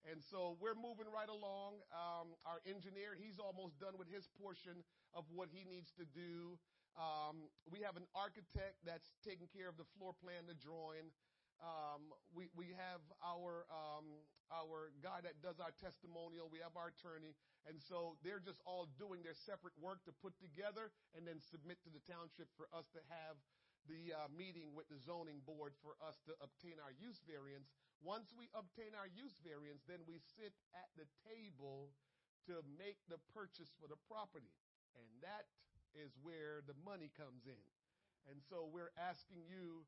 And 0.07 0.23
so 0.23 0.55
we're 0.63 0.79
moving 0.79 1.11
right 1.11 1.29
along. 1.29 1.83
Um, 1.91 2.39
our 2.47 2.63
engineer, 2.63 3.19
he's 3.19 3.43
almost 3.43 3.75
done 3.83 3.99
with 3.99 4.07
his 4.07 4.31
portion 4.39 4.87
of 5.17 5.27
what 5.35 5.51
he 5.51 5.67
needs 5.67 5.91
to 5.99 6.07
do. 6.07 6.61
Um, 6.97 7.53
we 7.69 7.85
have 7.85 8.01
an 8.01 8.09
architect 8.17 8.81
that's 8.81 9.13
taking 9.21 9.49
care 9.53 9.69
of 9.69 9.77
the 9.77 9.85
floor 9.97 10.17
plan, 10.17 10.49
the 10.49 10.57
drawing. 10.57 11.13
Um, 11.61 12.13
we 12.33 12.49
we 12.57 12.73
have 12.77 13.01
our 13.25 13.65
um, 13.73 14.25
our 14.53 14.93
guy 15.01 15.21
that 15.25 15.41
does 15.41 15.61
our 15.61 15.73
testimonial. 15.77 16.49
We 16.49 16.61
have 16.61 16.77
our 16.77 16.93
attorney, 16.93 17.37
and 17.69 17.81
so 17.81 18.17
they're 18.21 18.41
just 18.41 18.61
all 18.69 18.89
doing 18.97 19.21
their 19.25 19.37
separate 19.37 19.77
work 19.81 20.05
to 20.09 20.13
put 20.13 20.37
together 20.41 20.93
and 21.17 21.25
then 21.25 21.41
submit 21.41 21.81
to 21.85 21.91
the 21.93 22.01
township 22.05 22.49
for 22.57 22.69
us 22.73 22.89
to 22.93 23.01
have 23.09 23.37
the 23.89 24.13
uh, 24.13 24.29
meeting 24.33 24.75
with 24.75 24.89
the 24.93 24.99
zoning 24.99 25.41
board 25.47 25.73
for 25.81 25.97
us 26.03 26.19
to 26.27 26.33
obtain 26.43 26.77
our 26.83 26.93
use 26.97 27.23
variance. 27.25 27.71
Once 28.03 28.35
we 28.37 28.51
obtain 28.53 28.93
our 28.93 29.09
use 29.09 29.41
variance, 29.41 29.81
then 29.89 30.03
we 30.05 30.21
sit 30.37 30.53
at 30.77 30.91
the 30.99 31.07
table 31.25 31.95
to 32.45 32.61
make 32.77 32.99
the 33.09 33.21
purchase 33.33 33.73
for 33.81 33.89
the 33.89 33.97
property. 34.11 34.53
And 34.99 35.07
that 35.23 35.47
is 35.97 36.13
where 36.21 36.61
the 36.69 36.77
money 36.85 37.09
comes 37.17 37.49
in. 37.49 37.65
And 38.29 38.43
so 38.45 38.69
we're 38.69 38.93
asking 39.01 39.47
you, 39.49 39.87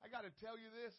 I 0.00 0.08
got 0.08 0.24
to 0.24 0.32
tell 0.40 0.56
you 0.56 0.70
this. 0.72 0.94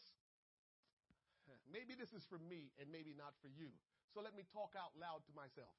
Maybe 1.70 1.94
this 1.94 2.14
is 2.14 2.26
for 2.26 2.42
me 2.42 2.74
and 2.82 2.90
maybe 2.90 3.14
not 3.14 3.38
for 3.42 3.50
you. 3.50 3.70
So 4.14 4.22
let 4.22 4.34
me 4.34 4.46
talk 4.50 4.74
out 4.74 4.96
loud 4.98 5.22
to 5.30 5.34
myself. 5.36 5.76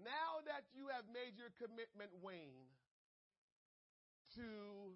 Now 0.00 0.40
that 0.48 0.64
you 0.72 0.88
have 0.88 1.04
made 1.12 1.36
your 1.36 1.52
commitment, 1.60 2.14
Wayne, 2.24 2.70
to 4.38 4.94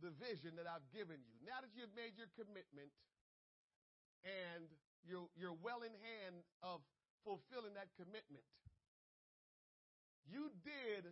the 0.00 0.14
vision 0.16 0.54
that 0.56 0.70
I've 0.70 0.86
given 0.94 1.20
you, 1.26 1.36
now 1.44 1.60
that 1.60 1.74
you've 1.74 1.92
made 1.92 2.14
your 2.16 2.30
commitment 2.38 2.94
and 4.24 4.70
you're, 5.04 5.28
you're 5.34 5.58
well 5.58 5.82
in 5.82 5.92
hand 5.92 6.40
of 6.62 6.80
fulfilling 7.24 7.74
that 7.74 7.88
commitment, 7.96 8.44
you 10.28 10.50
did 10.64 11.08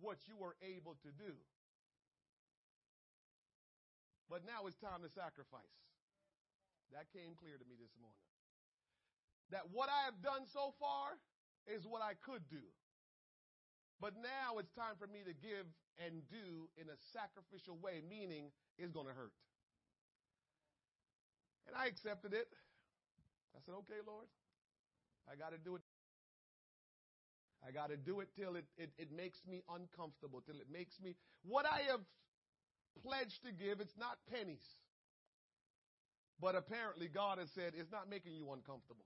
what 0.00 0.18
you 0.28 0.36
were 0.38 0.56
able 0.62 0.96
to 1.02 1.10
do. 1.14 1.34
But 4.30 4.46
now 4.46 4.66
it's 4.68 4.78
time 4.78 5.02
to 5.04 5.10
sacrifice. 5.10 5.76
That 6.92 7.10
came 7.12 7.34
clear 7.36 7.56
to 7.58 7.66
me 7.68 7.76
this 7.80 7.92
morning. 8.00 8.16
that 9.50 9.70
what 9.72 9.88
I 9.88 10.04
have 10.04 10.22
done 10.22 10.46
so 10.46 10.74
far 10.80 11.16
is 11.66 11.86
what 11.86 12.02
I 12.02 12.14
could 12.20 12.42
do. 12.50 12.64
But 14.00 14.14
now 14.16 14.58
it's 14.58 14.72
time 14.72 14.94
for 14.98 15.06
me 15.08 15.20
to 15.26 15.34
give 15.34 15.66
and 15.98 16.22
do 16.30 16.68
in 16.78 16.88
a 16.88 16.98
sacrificial 17.12 17.78
way, 17.82 18.02
meaning 18.08 18.50
it's 18.78 18.92
going 18.92 19.06
to 19.06 19.14
hurt. 19.14 19.34
And 21.66 21.76
I 21.76 21.86
accepted 21.86 22.32
it. 22.34 22.48
I 23.58 23.60
said, 23.66 23.74
okay, 23.82 23.98
Lord, 24.06 24.30
I 25.26 25.34
got 25.34 25.50
to 25.50 25.58
do 25.58 25.74
it. 25.74 25.82
I 27.58 27.74
got 27.74 27.90
to 27.90 27.98
do 27.98 28.20
it 28.22 28.30
till 28.38 28.54
it, 28.54 28.70
it, 28.78 28.94
it 28.98 29.10
makes 29.10 29.42
me 29.50 29.66
uncomfortable, 29.66 30.38
till 30.46 30.62
it 30.62 30.70
makes 30.70 30.94
me. 31.02 31.18
What 31.42 31.66
I 31.66 31.90
have 31.90 32.06
pledged 33.02 33.42
to 33.42 33.50
give, 33.50 33.82
it's 33.82 33.98
not 33.98 34.14
pennies. 34.30 34.62
But 36.38 36.54
apparently, 36.54 37.10
God 37.10 37.42
has 37.42 37.50
said 37.50 37.74
it's 37.74 37.90
not 37.90 38.06
making 38.06 38.38
you 38.38 38.46
uncomfortable. 38.54 39.02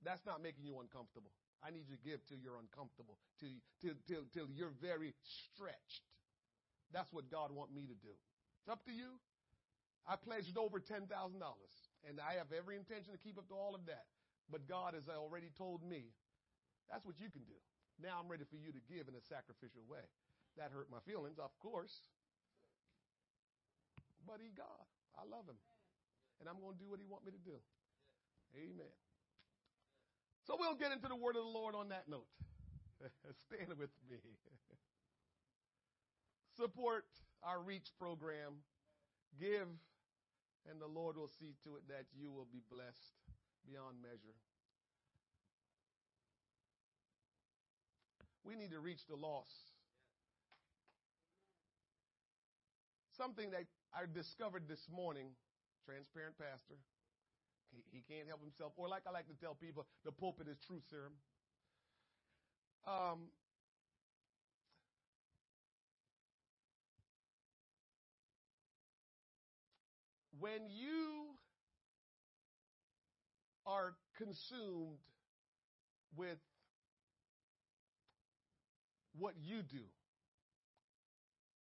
That's 0.00 0.24
not 0.24 0.40
making 0.40 0.64
you 0.64 0.80
uncomfortable. 0.80 1.28
I 1.60 1.68
need 1.68 1.84
you 1.92 2.00
to 2.00 2.04
give 2.08 2.24
till 2.24 2.40
you're 2.40 2.56
uncomfortable, 2.56 3.20
till, 3.36 3.52
till, 3.84 4.00
till, 4.08 4.24
till 4.32 4.48
you're 4.48 4.72
very 4.80 5.12
stretched. 5.52 6.08
That's 6.88 7.12
what 7.12 7.28
God 7.28 7.52
wants 7.52 7.74
me 7.76 7.84
to 7.84 7.98
do. 8.00 8.16
It's 8.64 8.72
up 8.72 8.80
to 8.86 8.92
you. 8.96 9.20
I 10.08 10.16
pledged 10.16 10.56
over 10.56 10.80
$10,000, 10.80 11.04
and 12.06 12.20
I 12.20 12.38
have 12.38 12.52
every 12.54 12.76
intention 12.76 13.12
to 13.12 13.18
keep 13.18 13.38
up 13.38 13.48
to 13.48 13.56
all 13.56 13.74
of 13.74 13.86
that. 13.86 14.06
But 14.50 14.68
God 14.68 14.94
has 14.94 15.08
already 15.08 15.50
told 15.56 15.84
me 15.84 16.14
that's 16.88 17.04
what 17.04 17.20
you 17.20 17.28
can 17.28 17.44
do. 17.44 17.58
Now 18.00 18.22
I'm 18.22 18.30
ready 18.30 18.44
for 18.48 18.56
you 18.56 18.72
to 18.72 18.82
give 18.88 19.10
in 19.10 19.14
a 19.18 19.24
sacrificial 19.26 19.82
way. 19.90 20.06
That 20.56 20.72
hurt 20.72 20.88
my 20.90 21.02
feelings, 21.04 21.38
of 21.38 21.52
course. 21.58 21.92
But 24.24 24.40
He 24.40 24.54
God. 24.54 24.86
I 25.18 25.26
love 25.26 25.46
Him. 25.46 25.58
And 26.40 26.48
I'm 26.48 26.62
going 26.62 26.78
to 26.78 26.80
do 26.80 26.88
what 26.88 27.02
He 27.02 27.06
wants 27.06 27.26
me 27.26 27.34
to 27.34 27.42
do. 27.42 27.58
Amen. 28.56 28.94
So 30.46 30.56
we'll 30.58 30.78
get 30.78 30.92
into 30.92 31.08
the 31.08 31.18
word 31.18 31.36
of 31.36 31.44
the 31.44 31.52
Lord 31.52 31.74
on 31.74 31.90
that 31.90 32.08
note. 32.08 32.30
Stand 33.46 33.76
with 33.76 33.90
me. 34.08 34.16
Support 36.56 37.04
our 37.42 37.60
Reach 37.60 37.90
program. 37.98 38.62
Give, 39.38 39.68
and 40.70 40.80
the 40.80 40.86
Lord 40.86 41.16
will 41.16 41.32
see 41.40 41.56
to 41.64 41.76
it 41.76 41.88
that 41.88 42.04
you 42.12 42.30
will 42.30 42.46
be 42.52 42.60
blessed 42.70 43.16
beyond 43.64 44.02
measure. 44.02 44.36
We 48.44 48.54
need 48.54 48.70
to 48.70 48.80
reach 48.80 49.04
the 49.08 49.16
lost. 49.16 49.72
Something 53.16 53.50
that 53.50 53.64
I 53.92 54.04
discovered 54.12 54.68
this 54.68 54.86
morning, 54.88 55.34
transparent 55.84 56.38
pastor, 56.38 56.78
he, 57.72 57.82
he 57.90 58.00
can't 58.08 58.28
help 58.28 58.40
himself. 58.40 58.72
Or 58.76 58.88
like 58.88 59.02
I 59.08 59.10
like 59.10 59.28
to 59.28 59.36
tell 59.36 59.54
people, 59.54 59.86
the 60.04 60.12
pulpit 60.12 60.48
is 60.48 60.56
truth 60.64 60.84
serum. 60.88 61.12
Um, 62.86 63.28
when 70.40 70.68
you 70.70 71.34
are 73.66 73.94
consumed 74.16 74.98
with 76.16 76.38
what 79.18 79.34
you 79.42 79.62
do, 79.62 79.84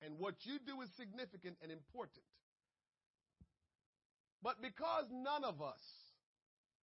and 0.02 0.20
what 0.20 0.36
you 0.44 0.60
do 0.66 0.82
is 0.82 0.90
significant 0.96 1.58
and 1.62 1.72
important, 1.72 2.24
but 4.44 4.62
because 4.62 5.06
none 5.12 5.44
of 5.44 5.62
us 5.62 5.82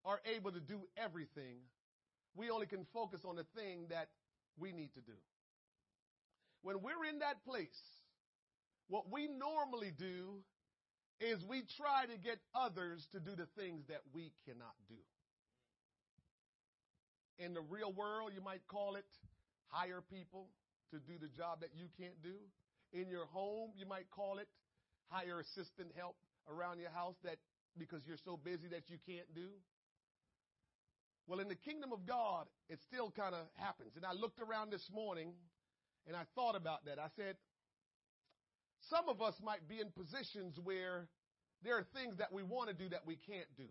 are 0.04 0.20
able 0.34 0.50
to 0.52 0.60
do 0.60 0.80
everything, 0.96 1.58
we 2.34 2.50
only 2.50 2.66
can 2.66 2.84
focus 2.92 3.20
on 3.24 3.36
the 3.36 3.46
thing 3.56 3.86
that 3.90 4.08
we 4.58 4.72
need 4.72 4.92
to 4.94 5.00
do. 5.00 5.16
When 6.62 6.82
we're 6.82 7.08
in 7.08 7.20
that 7.20 7.44
place, 7.46 7.68
what 8.88 9.10
we 9.10 9.28
normally 9.28 9.92
do 9.96 10.42
is 11.20 11.44
we 11.48 11.62
try 11.76 12.06
to 12.06 12.18
get 12.18 12.38
others 12.54 13.06
to 13.12 13.20
do 13.20 13.36
the 13.36 13.46
things 13.56 13.84
that 13.88 14.02
we 14.12 14.32
cannot 14.46 14.74
do. 14.88 15.00
In 17.38 17.54
the 17.54 17.62
real 17.62 17.92
world, 17.92 18.32
you 18.34 18.40
might 18.40 18.66
call 18.68 18.96
it 18.96 19.06
hire 19.68 20.02
people 20.02 20.48
to 20.90 20.98
do 20.98 21.18
the 21.18 21.28
job 21.28 21.60
that 21.60 21.70
you 21.74 21.86
can't 21.98 22.20
do. 22.22 22.34
In 22.92 23.08
your 23.08 23.26
home, 23.26 23.70
you 23.76 23.86
might 23.86 24.10
call 24.10 24.38
it 24.38 24.48
hire 25.10 25.40
assistant 25.40 25.90
help 25.96 26.16
around 26.48 26.78
your 26.78 26.90
house 26.90 27.16
that 27.24 27.36
because 27.78 28.02
you're 28.06 28.20
so 28.24 28.36
busy 28.36 28.68
that 28.68 28.88
you 28.88 28.98
can't 29.06 29.26
do? 29.34 29.48
Well, 31.26 31.40
in 31.40 31.48
the 31.48 31.56
kingdom 31.56 31.92
of 31.92 32.06
God, 32.06 32.46
it 32.68 32.78
still 32.86 33.10
kind 33.10 33.34
of 33.34 33.46
happens. 33.56 33.96
And 33.96 34.04
I 34.04 34.12
looked 34.12 34.40
around 34.40 34.70
this 34.70 34.86
morning 34.92 35.32
and 36.06 36.16
I 36.16 36.22
thought 36.34 36.54
about 36.54 36.84
that. 36.84 36.98
I 36.98 37.08
said, 37.16 37.36
some 38.90 39.08
of 39.08 39.22
us 39.22 39.34
might 39.42 39.68
be 39.68 39.80
in 39.80 39.90
positions 39.90 40.58
where 40.62 41.08
there 41.62 41.76
are 41.78 41.86
things 41.94 42.18
that 42.18 42.32
we 42.32 42.42
want 42.42 42.68
to 42.68 42.74
do 42.74 42.88
that 42.90 43.06
we 43.06 43.16
can't 43.16 43.48
do. 43.56 43.68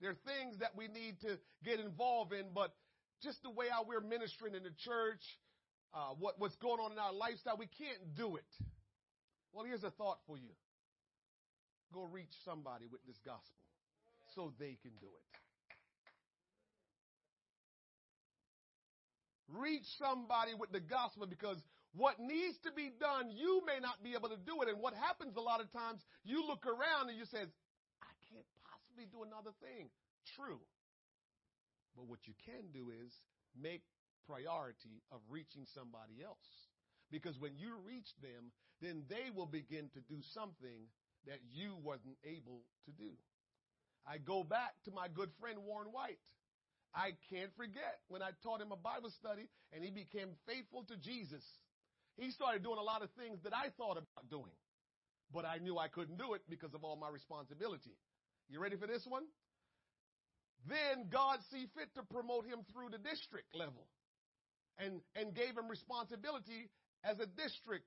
There 0.00 0.10
are 0.10 0.22
things 0.26 0.58
that 0.58 0.74
we 0.76 0.88
need 0.88 1.20
to 1.20 1.38
get 1.64 1.78
involved 1.78 2.32
in, 2.32 2.46
but 2.54 2.74
just 3.22 3.42
the 3.42 3.50
way 3.50 3.66
how 3.70 3.84
we're 3.84 4.00
ministering 4.00 4.54
in 4.54 4.62
the 4.62 4.74
church, 4.84 5.22
uh, 5.94 6.14
what, 6.18 6.40
what's 6.40 6.56
going 6.56 6.80
on 6.80 6.92
in 6.92 6.98
our 6.98 7.12
lifestyle, 7.12 7.56
we 7.56 7.68
can't 7.78 8.16
do 8.16 8.36
it. 8.36 8.50
Well, 9.52 9.64
here's 9.64 9.84
a 9.84 9.90
thought 9.90 10.18
for 10.26 10.36
you 10.36 10.50
go 11.92 12.08
reach 12.10 12.32
somebody 12.44 12.86
with 12.90 13.04
this 13.06 13.18
gospel 13.24 13.60
so 14.34 14.52
they 14.58 14.78
can 14.80 14.92
do 14.98 15.06
it. 15.06 15.28
Reach 19.48 19.84
somebody 19.98 20.52
with 20.58 20.72
the 20.72 20.80
gospel 20.80 21.26
because 21.26 21.58
what 21.94 22.18
needs 22.18 22.56
to 22.64 22.72
be 22.72 22.88
done, 22.88 23.30
you 23.30 23.62
may 23.66 23.80
not 23.80 24.02
be 24.02 24.14
able 24.16 24.30
to 24.32 24.40
do 24.40 24.62
it. 24.62 24.68
And 24.68 24.80
what 24.80 24.94
happens 24.94 25.36
a 25.36 25.44
lot 25.44 25.60
of 25.60 25.70
times, 25.72 26.00
you 26.24 26.46
look 26.46 26.64
around 26.64 27.12
and 27.12 27.18
you 27.18 27.26
say, 27.28 27.44
I 27.44 28.12
can't 28.32 28.48
possibly 28.64 29.04
do 29.12 29.22
another 29.22 29.52
thing. 29.60 29.92
True. 30.36 30.60
But 31.96 32.08
what 32.08 32.24
you 32.24 32.32
can 32.48 32.72
do 32.72 32.88
is 32.88 33.12
make 33.52 33.84
priority 34.24 35.04
of 35.12 35.20
reaching 35.28 35.66
somebody 35.74 36.24
else. 36.24 36.48
Because 37.10 37.36
when 37.38 37.52
you 37.60 37.76
reach 37.84 38.08
them, 38.24 38.52
then 38.80 39.04
they 39.08 39.28
will 39.34 39.46
begin 39.46 39.90
to 39.92 40.00
do 40.08 40.24
something 40.32 40.88
that 41.26 41.38
you 41.52 41.76
wasn't 41.84 42.16
able 42.24 42.64
to 42.86 42.92
do. 42.92 43.12
I 44.06 44.18
go 44.18 44.42
back 44.42 44.72
to 44.86 44.90
my 44.90 45.08
good 45.08 45.30
friend 45.38 45.60
Warren 45.62 45.92
White. 45.92 46.24
I 46.94 47.12
can't 47.30 47.54
forget 47.56 48.00
when 48.08 48.22
I 48.22 48.30
taught 48.42 48.60
him 48.60 48.72
a 48.72 48.76
Bible 48.76 49.10
study 49.10 49.48
and 49.72 49.84
he 49.84 49.90
became 49.90 50.30
faithful 50.46 50.84
to 50.88 50.96
Jesus. 50.96 51.44
He 52.16 52.30
started 52.30 52.62
doing 52.62 52.78
a 52.78 52.82
lot 52.82 53.02
of 53.02 53.10
things 53.18 53.38
that 53.44 53.54
I 53.54 53.70
thought 53.76 53.96
about 53.96 54.28
doing, 54.30 54.52
but 55.32 55.44
I 55.44 55.58
knew 55.58 55.78
I 55.78 55.88
couldn't 55.88 56.18
do 56.18 56.34
it 56.34 56.42
because 56.48 56.74
of 56.74 56.84
all 56.84 56.96
my 56.96 57.08
responsibility. 57.08 57.96
You 58.48 58.60
ready 58.60 58.76
for 58.76 58.86
this 58.86 59.04
one? 59.08 59.24
Then 60.68 61.08
God 61.10 61.40
see 61.50 61.66
fit 61.74 61.88
to 61.96 62.02
promote 62.02 62.46
him 62.46 62.60
through 62.72 62.90
the 62.90 62.98
district 62.98 63.54
level 63.54 63.88
and, 64.78 65.00
and 65.16 65.34
gave 65.34 65.56
him 65.56 65.68
responsibility 65.68 66.70
as 67.02 67.18
a 67.18 67.26
district 67.26 67.86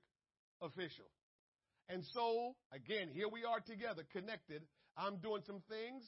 official. 0.60 1.08
And 1.88 2.04
so, 2.12 2.56
again, 2.72 3.08
here 3.12 3.28
we 3.28 3.44
are 3.44 3.60
together, 3.60 4.02
connected. 4.12 4.62
I'm 4.96 5.18
doing 5.18 5.42
some 5.46 5.62
things, 5.70 6.04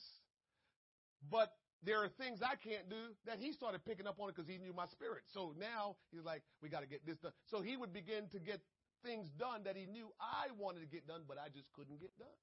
but 1.30 1.52
there 1.84 2.02
are 2.02 2.08
things 2.08 2.40
I 2.42 2.56
can't 2.56 2.88
do 2.90 3.14
that 3.26 3.38
he 3.38 3.52
started 3.52 3.84
picking 3.84 4.06
up 4.06 4.18
on 4.18 4.28
it 4.28 4.34
because 4.34 4.50
he 4.50 4.58
knew 4.58 4.72
my 4.72 4.86
spirit. 4.86 5.22
So 5.32 5.54
now 5.58 5.96
he's 6.10 6.24
like, 6.24 6.42
we 6.62 6.68
got 6.68 6.80
to 6.80 6.88
get 6.88 7.06
this 7.06 7.18
done. 7.18 7.32
So 7.46 7.60
he 7.62 7.76
would 7.76 7.92
begin 7.92 8.26
to 8.32 8.38
get 8.38 8.60
things 9.04 9.30
done 9.38 9.62
that 9.64 9.76
he 9.76 9.86
knew 9.86 10.10
I 10.20 10.50
wanted 10.58 10.80
to 10.80 10.86
get 10.86 11.06
done, 11.06 11.22
but 11.28 11.38
I 11.38 11.48
just 11.54 11.72
couldn't 11.72 12.00
get 12.00 12.10
done. 12.18 12.38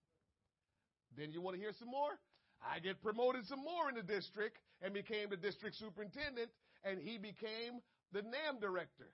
Then 1.17 1.31
you 1.31 1.41
want 1.41 1.55
to 1.55 1.61
hear 1.61 1.73
some 1.77 1.89
more? 1.89 2.19
I 2.63 2.79
get 2.79 3.01
promoted 3.01 3.45
some 3.45 3.59
more 3.59 3.89
in 3.89 3.95
the 3.95 4.03
district 4.03 4.57
and 4.81 4.93
became 4.93 5.29
the 5.29 5.37
district 5.37 5.75
superintendent, 5.75 6.49
and 6.83 6.99
he 6.99 7.17
became 7.17 7.83
the 8.11 8.21
NAM 8.21 8.59
director. 8.61 9.11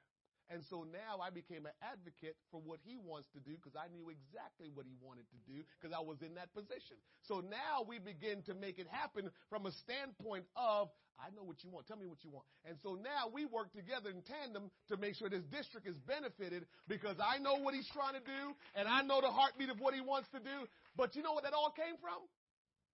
And 0.52 0.60
so 0.68 0.84
now 0.84 1.24
I 1.24 1.32
became 1.32 1.64
an 1.64 1.72
advocate 1.80 2.36
for 2.52 2.60
what 2.60 2.84
he 2.84 3.00
wants 3.00 3.32
to 3.32 3.40
do 3.40 3.56
because 3.56 3.72
I 3.80 3.88
knew 3.88 4.12
exactly 4.12 4.68
what 4.68 4.84
he 4.84 4.92
wanted 5.00 5.24
to 5.32 5.40
do 5.48 5.64
because 5.80 5.96
I 5.96 6.04
was 6.04 6.20
in 6.20 6.36
that 6.36 6.52
position. 6.52 7.00
So 7.24 7.40
now 7.40 7.88
we 7.88 8.04
begin 8.04 8.44
to 8.52 8.54
make 8.54 8.76
it 8.76 8.88
happen 8.92 9.32
from 9.48 9.64
a 9.66 9.72
standpoint 9.72 10.44
of, 10.60 10.92
I 11.16 11.32
know 11.32 11.48
what 11.48 11.64
you 11.64 11.72
want. 11.72 11.88
Tell 11.88 11.96
me 11.96 12.04
what 12.04 12.20
you 12.28 12.36
want. 12.36 12.44
And 12.68 12.76
so 12.84 13.00
now 13.00 13.32
we 13.32 13.48
work 13.48 13.72
together 13.72 14.12
in 14.12 14.20
tandem 14.28 14.68
to 14.92 15.00
make 15.00 15.16
sure 15.16 15.32
this 15.32 15.48
district 15.48 15.88
is 15.88 15.96
benefited 16.04 16.68
because 16.92 17.16
I 17.24 17.40
know 17.40 17.64
what 17.64 17.72
he's 17.72 17.88
trying 17.88 18.20
to 18.20 18.26
do 18.26 18.52
and 18.76 18.92
I 18.92 19.08
know 19.08 19.24
the 19.24 19.32
heartbeat 19.32 19.72
of 19.72 19.80
what 19.80 19.96
he 19.96 20.04
wants 20.04 20.28
to 20.36 20.44
do. 20.44 20.68
But 21.00 21.16
you 21.16 21.24
know 21.24 21.32
what 21.32 21.48
that 21.48 21.56
all 21.56 21.72
came 21.72 21.96
from? 22.04 22.20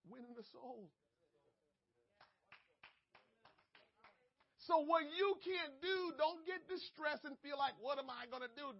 Winning 0.05 0.37
the 0.37 0.45
soul. 0.53 0.93
So 4.67 4.83
what 4.83 5.07
you 5.15 5.39
can't 5.39 5.79
do, 5.79 6.11
don't 6.19 6.43
get 6.43 6.67
distressed 6.67 7.23
and 7.23 7.39
feel 7.39 7.55
like, 7.55 7.71
what 7.79 7.95
am 7.95 8.11
I 8.11 8.27
going 8.27 8.43
to 8.43 8.51
do? 8.51 8.75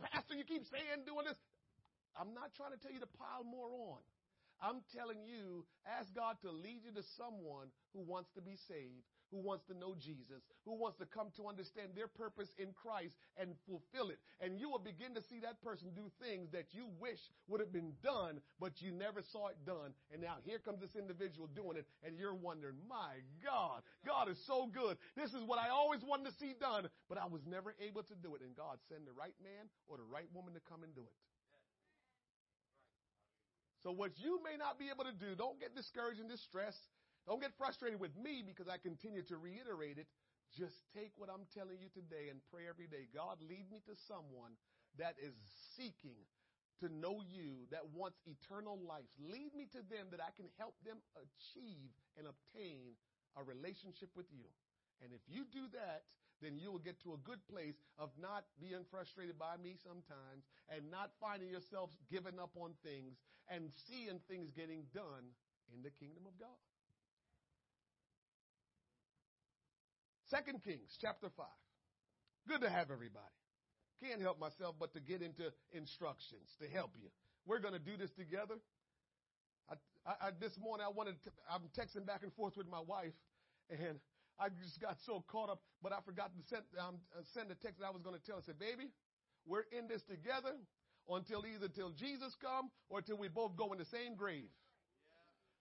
Pastor, 0.00 0.32
you 0.32 0.48
keep 0.48 0.64
saying 0.64 1.04
doing 1.04 1.28
this. 1.28 1.36
I'm 2.16 2.32
not 2.32 2.56
trying 2.56 2.72
to 2.72 2.80
tell 2.80 2.88
you 2.88 3.04
to 3.04 3.12
pile 3.20 3.44
more 3.44 3.68
on. 3.68 4.00
I'm 4.64 4.80
telling 4.96 5.20
you, 5.28 5.68
ask 5.84 6.08
God 6.16 6.40
to 6.40 6.48
lead 6.48 6.88
you 6.88 6.92
to 6.96 7.04
someone 7.20 7.68
who 7.92 8.00
wants 8.00 8.32
to 8.36 8.40
be 8.40 8.56
saved, 8.68 9.04
who 9.30 9.38
wants 9.38 9.64
to 9.66 9.74
know 9.78 9.94
Jesus, 9.94 10.42
who 10.66 10.74
wants 10.74 10.98
to 10.98 11.06
come 11.06 11.30
to 11.36 11.46
understand 11.48 11.94
their 11.94 12.08
purpose 12.08 12.50
in 12.58 12.74
Christ 12.74 13.14
and 13.38 13.54
fulfill 13.66 14.10
it. 14.10 14.18
And 14.40 14.58
you 14.58 14.68
will 14.68 14.82
begin 14.82 15.14
to 15.14 15.22
see 15.22 15.40
that 15.40 15.62
person 15.62 15.94
do 15.94 16.10
things 16.18 16.50
that 16.52 16.74
you 16.74 16.86
wish 16.98 17.18
would 17.48 17.60
have 17.60 17.72
been 17.72 17.94
done, 18.02 18.40
but 18.58 18.82
you 18.82 18.90
never 18.90 19.22
saw 19.22 19.48
it 19.48 19.58
done. 19.64 19.94
And 20.12 20.20
now 20.20 20.42
here 20.44 20.58
comes 20.58 20.80
this 20.80 20.96
individual 20.98 21.46
doing 21.46 21.78
it, 21.78 21.86
and 22.02 22.18
you're 22.18 22.34
wondering, 22.34 22.76
my 22.88 23.22
God, 23.44 23.82
God 24.04 24.28
is 24.28 24.38
so 24.46 24.66
good. 24.66 24.98
This 25.16 25.30
is 25.30 25.42
what 25.46 25.58
I 25.58 25.70
always 25.70 26.02
wanted 26.02 26.30
to 26.30 26.34
see 26.38 26.54
done, 26.58 26.88
but 27.08 27.18
I 27.18 27.26
was 27.26 27.42
never 27.46 27.74
able 27.78 28.02
to 28.02 28.16
do 28.22 28.34
it. 28.34 28.42
And 28.42 28.56
God 28.56 28.78
send 28.90 29.06
the 29.06 29.14
right 29.14 29.34
man 29.42 29.70
or 29.86 29.96
the 29.96 30.06
right 30.10 30.28
woman 30.34 30.54
to 30.54 30.60
come 30.68 30.82
and 30.82 30.94
do 30.94 31.02
it. 31.02 31.18
So 33.82 33.90
what 33.92 34.12
you 34.20 34.40
may 34.44 34.60
not 34.60 34.78
be 34.78 34.92
able 34.92 35.04
to 35.08 35.16
do, 35.16 35.32
don't 35.32 35.58
get 35.58 35.74
discouraged 35.74 36.20
and 36.20 36.28
distressed. 36.28 36.84
Don't 37.30 37.38
get 37.38 37.54
frustrated 37.54 38.02
with 38.02 38.10
me 38.18 38.42
because 38.42 38.66
I 38.66 38.74
continue 38.74 39.22
to 39.30 39.38
reiterate 39.38 40.02
it. 40.02 40.10
Just 40.50 40.82
take 40.90 41.14
what 41.14 41.30
I'm 41.30 41.46
telling 41.54 41.78
you 41.78 41.86
today 41.94 42.26
and 42.26 42.42
pray 42.50 42.66
every 42.66 42.90
day. 42.90 43.06
God, 43.14 43.38
lead 43.38 43.70
me 43.70 43.78
to 43.86 43.94
someone 43.94 44.58
that 44.98 45.14
is 45.22 45.38
seeking 45.78 46.26
to 46.82 46.90
know 46.90 47.22
you, 47.22 47.70
that 47.70 47.86
wants 47.94 48.18
eternal 48.26 48.74
life. 48.82 49.06
Lead 49.22 49.54
me 49.54 49.70
to 49.70 49.78
them 49.86 50.10
that 50.10 50.18
I 50.18 50.34
can 50.34 50.50
help 50.58 50.74
them 50.82 50.98
achieve 51.14 51.94
and 52.18 52.26
obtain 52.26 52.98
a 53.38 53.46
relationship 53.46 54.10
with 54.18 54.26
you. 54.34 54.50
And 54.98 55.14
if 55.14 55.22
you 55.30 55.46
do 55.46 55.70
that, 55.70 56.10
then 56.42 56.58
you 56.58 56.74
will 56.74 56.82
get 56.82 56.98
to 57.06 57.14
a 57.14 57.22
good 57.22 57.46
place 57.46 57.78
of 57.94 58.10
not 58.18 58.42
being 58.58 58.82
frustrated 58.90 59.38
by 59.38 59.54
me 59.62 59.78
sometimes 59.78 60.50
and 60.66 60.90
not 60.90 61.14
finding 61.22 61.46
yourself 61.46 61.94
giving 62.10 62.42
up 62.42 62.58
on 62.58 62.74
things 62.82 63.22
and 63.46 63.70
seeing 63.86 64.18
things 64.26 64.50
getting 64.50 64.90
done 64.90 65.30
in 65.70 65.86
the 65.86 65.94
kingdom 65.94 66.26
of 66.26 66.34
God. 66.34 66.58
Second 70.30 70.62
Kings 70.62 70.96
chapter 71.00 71.26
5. 71.36 71.44
Good 72.46 72.60
to 72.62 72.70
have 72.70 72.92
everybody. 72.92 73.34
Can't 73.98 74.22
help 74.22 74.38
myself 74.38 74.76
but 74.78 74.94
to 74.94 75.00
get 75.00 75.22
into 75.22 75.50
instructions 75.72 76.54
to 76.62 76.68
help 76.70 76.94
you. 76.94 77.10
We're 77.46 77.58
going 77.58 77.74
to 77.74 77.82
do 77.82 77.96
this 77.98 78.12
together. 78.14 78.54
I, 79.68 79.74
I, 80.06 80.28
I, 80.28 80.30
this 80.38 80.56
morning 80.56 80.86
I 80.86 80.90
wanted 80.94 81.18
to, 81.24 81.30
I'm 81.50 81.66
texting 81.74 82.06
back 82.06 82.22
and 82.22 82.32
forth 82.32 82.56
with 82.56 82.68
my 82.70 82.78
wife 82.78 83.12
and 83.68 83.98
I 84.38 84.48
just 84.48 84.80
got 84.80 84.96
so 85.04 85.24
caught 85.26 85.50
up, 85.50 85.60
but 85.82 85.92
I 85.92 85.98
forgot 86.06 86.30
to 86.32 86.40
send, 86.48 86.62
um, 86.78 87.02
uh, 87.12 87.22
send 87.34 87.50
a 87.50 87.58
text 87.58 87.80
that 87.80 87.86
I 87.86 87.90
was 87.90 88.00
going 88.00 88.14
to 88.14 88.22
tell. 88.22 88.38
I 88.38 88.46
said, 88.46 88.58
baby, 88.58 88.88
we're 89.44 89.66
in 89.76 89.88
this 89.88 90.02
together 90.06 90.54
until 91.10 91.42
either 91.44 91.66
till 91.66 91.90
Jesus 91.90 92.36
come 92.40 92.70
or 92.88 93.02
till 93.02 93.18
we 93.18 93.26
both 93.26 93.56
go 93.56 93.72
in 93.72 93.78
the 93.78 93.90
same 93.90 94.14
grave. 94.14 94.48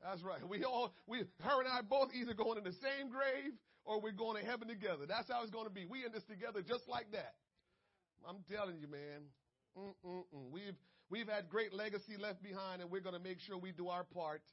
That's 0.04 0.22
right. 0.22 0.48
We 0.48 0.64
all, 0.64 0.94
we, 1.08 1.26
her 1.42 1.60
and 1.60 1.68
I 1.68 1.82
both 1.82 2.14
either 2.14 2.34
going 2.34 2.60
in 2.60 2.64
the 2.64 2.78
same 2.78 3.10
grave 3.10 3.58
or 3.90 4.00
we're 4.00 4.14
going 4.14 4.40
to 4.40 4.46
heaven 4.48 4.68
together. 4.68 5.10
That's 5.10 5.28
how 5.28 5.42
it's 5.42 5.50
going 5.50 5.66
to 5.66 5.74
be. 5.74 5.84
We 5.84 6.06
in 6.06 6.14
this 6.14 6.24
together 6.30 6.62
just 6.62 6.88
like 6.88 7.12
that. 7.12 7.34
I'm 8.22 8.46
telling 8.46 8.78
you, 8.78 8.88
man. 8.88 9.26
Mm-mm-mm. 9.74 10.52
We've, 10.52 10.78
we've 11.10 11.28
had 11.28 11.50
great 11.50 11.74
legacy 11.74 12.14
left 12.16 12.44
behind 12.44 12.84
and 12.84 12.92
we're 12.92 13.02
going 13.02 13.18
to 13.18 13.22
make 13.22 13.40
sure 13.42 13.58
we 13.58 13.72
do 13.72 13.90
our 13.90 14.04
part 14.04 14.44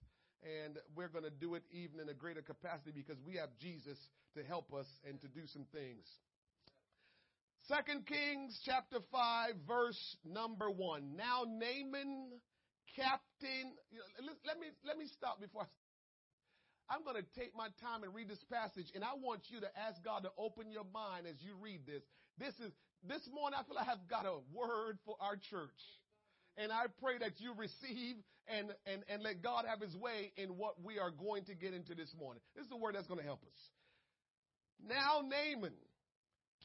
and 0.41 0.79
we're 0.97 1.09
going 1.13 1.25
to 1.25 1.31
do 1.31 1.55
it 1.55 1.65
even 1.71 2.01
in 2.01 2.09
a 2.09 2.15
greater 2.15 2.41
capacity 2.41 2.93
because 2.97 3.21
we 3.27 3.35
have 3.37 3.51
Jesus 3.61 3.99
to 4.37 4.43
help 4.43 4.73
us 4.73 4.87
and 5.07 5.21
to 5.21 5.29
do 5.29 5.47
some 5.53 5.67
things. 5.71 6.09
Second 7.69 8.07
Kings 8.07 8.59
chapter 8.65 9.01
5 9.13 9.55
verse 9.69 10.17
number 10.25 10.71
1. 10.71 11.13
Now 11.15 11.45
Naaman 11.45 12.41
captain 12.95 13.77
let 14.47 14.59
me 14.59 14.69
let 14.87 14.97
me 14.97 15.05
stop 15.13 15.41
before 15.41 15.63
I 15.63 15.86
I'm 16.89 17.03
going 17.03 17.17
to 17.17 17.27
take 17.39 17.57
my 17.57 17.69
time 17.83 18.05
and 18.05 18.15
read 18.15 18.29
this 18.29 18.43
passage 18.51 18.87
and 18.95 19.03
I 19.03 19.15
want 19.19 19.43
you 19.49 19.61
to 19.61 19.71
ask 19.79 20.03
God 20.05 20.23
to 20.23 20.31
open 20.39 20.71
your 20.71 20.87
mind 20.95 21.27
as 21.27 21.37
you 21.43 21.55
read 21.61 21.87
this. 21.87 22.03
This 22.39 22.55
is 22.65 22.73
this 23.03 23.27
morning 23.33 23.59
I 23.59 23.65
feel 23.67 23.79
I 23.79 23.85
have 23.85 24.07
got 24.09 24.27
a 24.27 24.39
word 24.55 24.99
for 25.05 25.17
our 25.21 25.37
church. 25.37 25.81
And 26.57 26.73
I 26.73 26.87
pray 27.03 27.19
that 27.19 27.39
you 27.39 27.53
receive 27.55 28.17
and, 28.49 28.71
and, 28.87 29.03
and 29.09 29.23
let 29.23 29.43
God 29.43 29.65
have 29.69 29.81
his 29.81 29.95
way 29.97 30.33
in 30.37 30.57
what 30.57 30.83
we 30.83 30.99
are 30.99 31.11
going 31.11 31.45
to 31.47 31.55
get 31.55 31.75
into 31.75 31.95
this 31.95 32.15
morning. 32.19 32.41
This 32.55 32.65
is 32.65 32.71
the 32.71 32.77
word 32.77 32.95
that's 32.95 33.07
going 33.07 33.21
to 33.21 33.27
help 33.27 33.43
us. 33.43 33.61
Now 34.89 35.23
Naaman, 35.23 35.75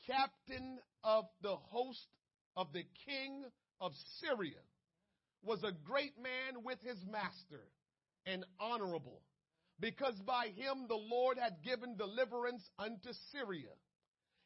captain 0.08 0.80
of 1.04 1.26
the 1.42 1.56
host 1.56 2.08
of 2.56 2.68
the 2.74 2.84
king 3.06 3.44
of 3.80 3.92
Syria, 4.22 4.62
was 5.44 5.64
a 5.64 5.72
great 5.72 6.14
man 6.22 6.64
with 6.64 6.80
his 6.82 6.98
master 7.10 7.66
and 8.26 8.46
honorable, 8.60 9.22
because 9.82 10.16
by 10.26 10.48
him 10.56 10.86
the 10.88 10.96
Lord 10.96 11.38
had 11.38 11.64
given 11.64 11.98
deliverance 11.98 12.64
unto 12.80 13.12
Syria. 13.32 13.74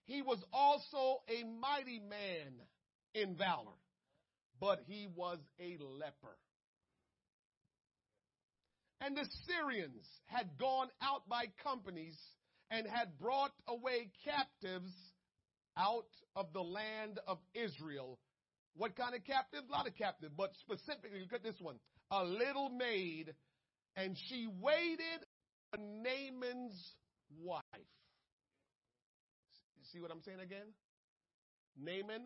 He 0.05 0.21
was 0.21 0.43
also 0.53 1.21
a 1.29 1.43
mighty 1.43 1.99
man 1.99 2.53
in 3.13 3.35
valor 3.35 3.75
but 4.59 4.81
he 4.87 5.07
was 5.15 5.39
a 5.59 5.77
leper. 5.81 6.37
And 9.01 9.15
the 9.15 9.27
Syrians 9.45 10.07
had 10.25 10.57
gone 10.57 10.87
out 11.01 11.27
by 11.27 11.45
companies 11.63 12.17
and 12.71 12.87
had 12.87 13.19
brought 13.19 13.51
away 13.67 14.09
captives 14.23 14.93
out 15.77 16.07
of 16.35 16.47
the 16.53 16.61
land 16.61 17.19
of 17.27 17.37
Israel. 17.53 18.17
What 18.75 18.95
kind 18.95 19.13
of 19.13 19.23
captive? 19.25 19.61
A 19.69 19.71
lot 19.71 19.87
of 19.87 19.95
captive, 19.95 20.31
but 20.35 20.51
specifically, 20.61 21.19
look 21.21 21.33
at 21.33 21.43
this 21.43 21.59
one. 21.59 21.75
A 22.11 22.23
little 22.23 22.69
maid, 22.69 23.33
and 23.95 24.17
she 24.29 24.47
waited 24.61 25.24
Naaman's 25.77 26.95
wife. 27.41 27.63
See 29.91 30.01
what 30.01 30.11
I'm 30.11 30.21
saying 30.21 30.39
again? 30.41 30.67
Naaman 31.77 32.21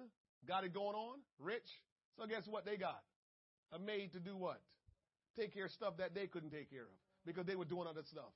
got 0.47 0.63
it 0.63 0.73
going 0.73 0.95
on, 0.95 1.19
rich, 1.39 1.67
so 2.17 2.25
guess 2.25 2.43
what 2.47 2.65
they 2.65 2.77
got? 2.77 3.01
A 3.71 3.79
maid 3.79 4.13
to 4.13 4.19
do 4.19 4.35
what? 4.35 4.61
Take 5.37 5.53
care 5.53 5.65
of 5.65 5.71
stuff 5.71 5.97
that 5.97 6.15
they 6.15 6.27
couldn't 6.27 6.51
take 6.51 6.69
care 6.69 6.83
of 6.83 6.97
because 7.25 7.45
they 7.45 7.55
were 7.55 7.65
doing 7.65 7.87
other 7.87 8.03
stuff. 8.03 8.31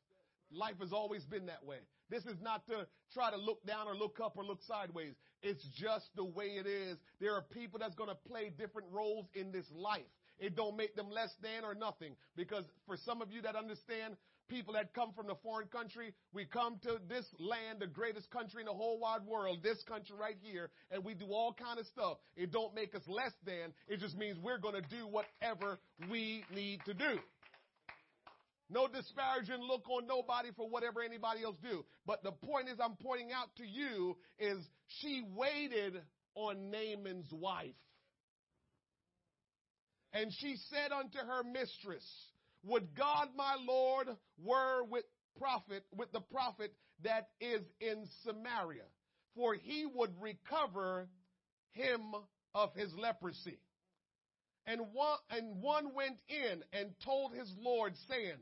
Life 0.52 0.76
has 0.80 0.94
always 0.94 1.24
been 1.26 1.48
that 1.48 1.66
way. 1.66 1.78
This 2.10 2.26
is 2.26 2.40
not 2.42 2.66
to 2.68 2.86
try 3.14 3.32
to 3.32 3.38
look 3.38 3.66
down 3.66 3.88
or 3.88 3.96
look 3.96 4.20
up 4.24 4.38
or 4.38 4.46
look 4.46 4.62
sideways. 4.68 5.14
It's 5.42 5.64
just 5.76 6.06
the 6.16 6.24
way 6.24 6.46
it 6.46 6.68
is. 6.68 6.98
There 7.20 7.34
are 7.34 7.42
people 7.42 7.80
that's 7.80 7.96
going 7.96 8.10
to 8.10 8.18
play 8.30 8.52
different 8.56 8.90
roles 8.92 9.26
in 9.34 9.52
this 9.52 9.66
life. 9.74 10.02
It 10.38 10.56
don't 10.56 10.78
make 10.78 10.96
them 10.96 11.10
less 11.10 11.34
than 11.42 11.64
or 11.64 11.74
nothing 11.74 12.16
because 12.36 12.66
for 12.86 12.98
some 12.98 13.22
of 13.22 13.32
you 13.32 13.42
that 13.42 13.56
understand 13.56 14.16
people 14.50 14.74
that 14.74 14.94
come 14.94 15.12
from 15.16 15.28
the 15.28 15.36
foreign 15.44 15.68
country. 15.68 16.14
We 16.34 16.46
come 16.46 16.80
to 16.84 17.00
this 17.08 17.26
land, 17.40 17.80
the 17.80 17.88
greatest 17.88 18.30
country 18.32 18.62
in 18.62 18.68
the 18.68 18.74
whole 18.74 19.00
wide 19.00 19.26
world, 19.26 19.60
this 19.64 19.82
country 19.88 20.16
right 20.20 20.38
here, 20.42 20.70
and 20.92 21.04
we 21.04 21.14
do 21.14 21.26
all 21.32 21.54
kind 21.54 21.80
of 21.80 21.86
stuff. 21.88 22.18
It 22.36 22.52
don't 22.52 22.76
make 22.76 22.96
us 22.96 23.04
less 23.08 23.34
than. 23.46 23.74
It 23.88 24.00
just 24.00 24.18
means 24.18 24.38
we're 24.42 24.60
going 24.60 24.76
to 24.76 24.90
do 24.90 25.08
whatever 25.08 25.80
we 26.10 26.44
need 26.54 26.80
to 26.86 26.94
do. 26.94 27.20
No 28.70 28.88
disparaging 28.88 29.62
look 29.62 29.88
on 29.90 30.08
nobody 30.08 30.50
for 30.56 30.68
whatever 30.68 31.02
anybody 31.02 31.44
else 31.44 31.58
do. 31.62 31.86
But 32.06 32.24
the 32.24 32.32
point 32.32 32.70
is 32.70 32.80
I'm 32.84 32.96
pointing 32.96 33.32
out 33.32 33.50
to 33.58 33.66
you 33.66 34.18
is 34.40 34.58
she 34.88 35.24
waited 35.36 36.02
on 36.36 36.72
Naaman's 36.72 37.32
wife. 37.32 37.76
And 40.14 40.32
she 40.32 40.58
said 40.70 40.92
unto 40.92 41.18
her 41.18 41.44
mistress, 41.44 42.06
would 42.64 42.96
God 42.96 43.30
my 43.36 43.56
Lord 43.68 44.08
were 44.42 44.84
with 44.84 45.06
prophet, 45.38 45.84
with 45.96 46.12
the 46.12 46.22
prophet 46.22 46.74
that 47.04 47.30
is 47.40 47.62
in 47.80 48.08
Samaria, 48.24 48.84
for 49.36 49.54
he 49.54 49.86
would 49.94 50.12
recover 50.22 51.08
him 51.72 52.02
of 52.56 52.74
his 52.76 52.94
leprosy. 52.96 53.60
And 54.66 54.80
one, 54.94 55.18
and 55.30 55.62
one 55.62 55.94
went 55.94 56.18
in 56.30 56.64
and 56.72 56.92
told 57.04 57.34
his 57.34 57.52
Lord, 57.60 57.94
saying, 58.08 58.38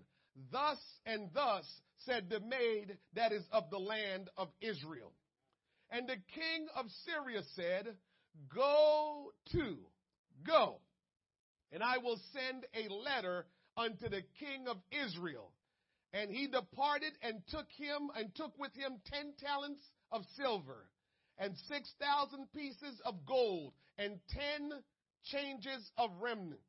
Thus 0.51 0.77
and 1.05 1.29
thus 1.33 1.65
said 2.05 2.29
the 2.29 2.39
maid 2.39 2.97
that 3.15 3.31
is 3.31 3.43
of 3.51 3.69
the 3.71 3.79
land 3.79 4.29
of 4.37 4.49
Israel. 4.61 5.13
And 5.89 6.07
the 6.07 6.17
king 6.33 6.67
of 6.75 6.85
Syria 7.05 7.41
said, 7.55 7.95
Go 8.53 9.31
to, 9.51 9.77
go, 10.45 10.77
and 11.71 11.83
I 11.83 11.97
will 11.97 12.19
send 12.33 12.65
a 12.73 12.93
letter 12.93 13.45
unto 13.81 14.09
the 14.09 14.21
king 14.39 14.67
of 14.67 14.77
Israel. 14.91 15.51
And 16.13 16.29
he 16.29 16.47
departed 16.47 17.13
and 17.21 17.41
took 17.49 17.67
him 17.77 18.09
and 18.15 18.33
took 18.35 18.57
with 18.59 18.73
him 18.75 18.99
ten 19.11 19.33
talents 19.39 19.83
of 20.11 20.23
silver 20.35 20.87
and 21.37 21.55
six 21.67 21.91
thousand 21.99 22.51
pieces 22.53 23.01
of 23.05 23.25
gold 23.25 23.73
and 23.97 24.19
ten 24.29 24.71
changes 25.23 25.91
of 25.97 26.11
remnant. 26.21 26.59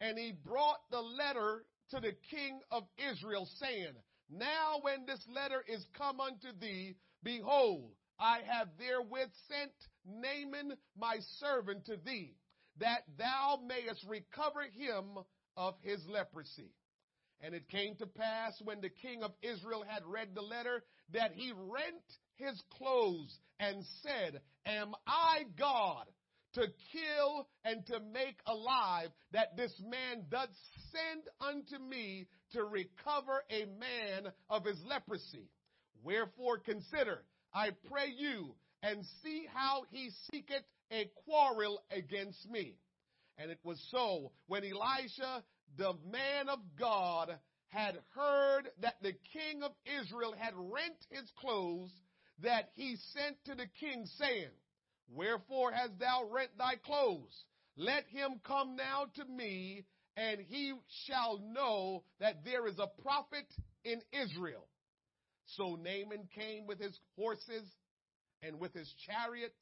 And 0.00 0.18
he 0.18 0.32
brought 0.32 0.80
the 0.90 1.00
letter 1.00 1.64
to 1.90 2.00
the 2.00 2.12
king 2.30 2.60
of 2.70 2.84
Israel 3.10 3.48
saying, 3.58 3.94
Now 4.30 4.78
when 4.82 5.06
this 5.06 5.24
letter 5.34 5.64
is 5.66 5.84
come 5.96 6.20
unto 6.20 6.48
thee, 6.60 6.96
behold, 7.22 7.92
I 8.18 8.40
have 8.46 8.68
therewith 8.78 9.30
sent 9.48 9.72
Naaman 10.04 10.76
my 10.98 11.16
servant 11.38 11.86
to 11.86 11.96
thee, 11.96 12.34
that 12.78 13.02
thou 13.18 13.58
mayest 13.66 14.04
recover 14.06 14.62
him 14.62 15.18
of 15.56 15.74
his 15.82 16.00
leprosy. 16.06 16.72
And 17.40 17.54
it 17.54 17.68
came 17.68 17.96
to 17.96 18.06
pass 18.06 18.60
when 18.64 18.80
the 18.80 18.88
king 18.88 19.22
of 19.22 19.32
Israel 19.42 19.84
had 19.86 20.04
read 20.06 20.34
the 20.34 20.42
letter 20.42 20.82
that 21.12 21.32
he 21.32 21.52
rent 21.52 22.02
his 22.36 22.60
clothes 22.78 23.38
and 23.60 23.84
said, 24.02 24.40
Am 24.64 24.94
I 25.06 25.44
God 25.58 26.06
to 26.54 26.66
kill 26.92 27.48
and 27.64 27.84
to 27.86 28.00
make 28.00 28.38
alive 28.46 29.10
that 29.32 29.56
this 29.56 29.72
man 29.86 30.24
doth 30.30 30.48
send 30.92 31.24
unto 31.40 31.78
me 31.78 32.26
to 32.52 32.64
recover 32.64 33.42
a 33.50 33.66
man 33.78 34.32
of 34.48 34.64
his 34.64 34.80
leprosy? 34.88 35.50
Wherefore 36.02 36.58
consider, 36.58 37.22
I 37.52 37.70
pray 37.90 38.12
you, 38.16 38.54
and 38.82 39.04
see 39.22 39.46
how 39.52 39.84
he 39.90 40.10
seeketh 40.30 40.64
a 40.90 41.10
quarrel 41.24 41.82
against 41.90 42.48
me. 42.48 42.76
And 43.38 43.50
it 43.50 43.58
was 43.62 43.80
so 43.90 44.32
when 44.46 44.64
Elisha, 44.64 45.44
the 45.76 45.94
man 46.10 46.48
of 46.48 46.58
God, 46.78 47.38
had 47.68 47.98
heard 48.14 48.70
that 48.80 48.94
the 49.02 49.12
king 49.32 49.62
of 49.62 49.72
Israel 50.00 50.34
had 50.38 50.54
rent 50.54 50.96
his 51.10 51.30
clothes, 51.38 51.90
that 52.42 52.70
he 52.74 52.96
sent 53.12 53.36
to 53.44 53.54
the 53.54 53.66
king, 53.80 54.06
saying, 54.18 54.50
Wherefore 55.08 55.72
hast 55.72 55.98
thou 55.98 56.24
rent 56.30 56.50
thy 56.58 56.76
clothes? 56.76 57.44
Let 57.76 58.06
him 58.06 58.40
come 58.46 58.76
now 58.76 59.06
to 59.16 59.24
me, 59.24 59.84
and 60.16 60.40
he 60.40 60.72
shall 61.06 61.38
know 61.38 62.04
that 62.20 62.44
there 62.44 62.66
is 62.66 62.78
a 62.78 63.02
prophet 63.02 63.46
in 63.84 64.00
Israel. 64.12 64.66
So 65.56 65.76
Naaman 65.76 66.28
came 66.34 66.66
with 66.66 66.80
his 66.80 66.98
horses 67.16 67.68
and 68.42 68.58
with 68.58 68.72
his 68.72 68.92
chariot 69.06 69.54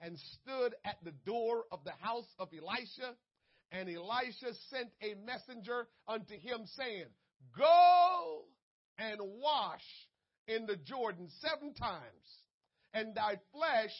and 0.00 0.18
stood 0.18 0.74
at 0.84 0.96
the 1.04 1.12
door 1.26 1.64
of 1.70 1.80
the 1.84 1.92
house 2.00 2.28
of 2.38 2.48
Elisha. 2.52 3.14
And 3.70 3.88
Elisha 3.88 4.54
sent 4.70 4.88
a 5.02 5.14
messenger 5.26 5.88
unto 6.06 6.34
him 6.34 6.66
saying, 6.76 7.06
Go 7.56 8.44
and 8.98 9.20
wash 9.20 9.84
in 10.46 10.66
the 10.66 10.76
Jordan 10.76 11.28
seven 11.40 11.74
times, 11.74 12.02
and 12.94 13.14
thy 13.14 13.38
flesh 13.52 13.92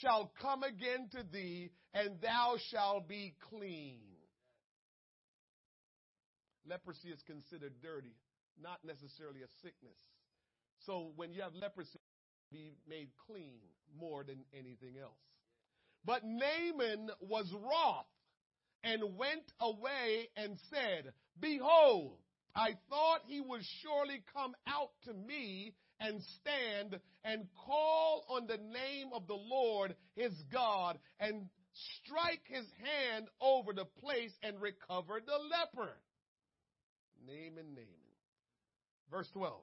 shall 0.00 0.32
come 0.40 0.62
again 0.62 1.08
to 1.12 1.22
thee, 1.30 1.70
and 1.92 2.20
thou 2.22 2.56
shalt 2.70 3.08
be 3.08 3.34
clean. 3.50 4.00
Leprosy 6.66 7.08
is 7.08 7.22
considered 7.26 7.74
dirty, 7.82 8.14
not 8.60 8.78
necessarily 8.84 9.40
a 9.42 9.48
sickness. 9.62 9.98
So 10.86 11.12
when 11.16 11.32
you 11.32 11.42
have 11.42 11.54
leprosy, 11.54 11.98
be 12.50 12.74
made 12.88 13.08
clean 13.26 13.60
more 13.98 14.24
than 14.24 14.44
anything 14.52 14.94
else. 15.00 15.20
But 16.04 16.22
Naaman 16.24 17.10
was 17.20 17.52
wroth 17.52 18.06
and 18.82 19.16
went 19.16 19.52
away 19.60 20.28
and 20.36 20.58
said, 20.70 21.12
Behold, 21.38 22.18
I 22.54 22.76
thought 22.88 23.20
he 23.26 23.40
would 23.40 23.62
surely 23.82 24.22
come 24.34 24.54
out 24.66 24.90
to 25.04 25.12
me 25.12 25.74
and 26.00 26.22
stand 26.40 26.98
and 27.24 27.46
call 27.66 28.24
on 28.28 28.46
the 28.46 28.56
name 28.56 29.10
of 29.12 29.26
the 29.26 29.34
Lord 29.34 29.94
his 30.16 30.32
God 30.50 30.98
and 31.20 31.48
strike 32.02 32.42
his 32.46 32.66
hand 32.82 33.28
over 33.40 33.72
the 33.72 33.84
place 33.84 34.32
and 34.42 34.60
recover 34.60 35.20
the 35.24 35.32
leper. 35.32 35.92
Naaman, 37.26 37.74
Naaman. 37.74 37.86
Verse 39.10 39.28
12. 39.34 39.62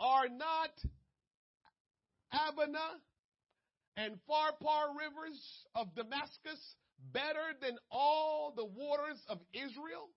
Are 0.00 0.28
not 0.28 0.70
Abana 2.32 3.00
and 3.96 4.14
Pharpar 4.28 4.94
rivers 4.98 5.66
of 5.74 5.94
Damascus 5.94 6.76
better 7.12 7.54
than 7.60 7.78
all 7.90 8.52
the 8.54 8.64
waters 8.64 9.22
of 9.28 9.38
Israel? 9.52 10.08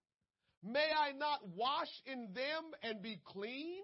May 0.64 0.88
I 0.98 1.14
not 1.14 1.48
wash 1.56 1.90
in 2.06 2.30
them 2.34 2.72
and 2.84 3.02
be 3.02 3.20
clean? 3.26 3.82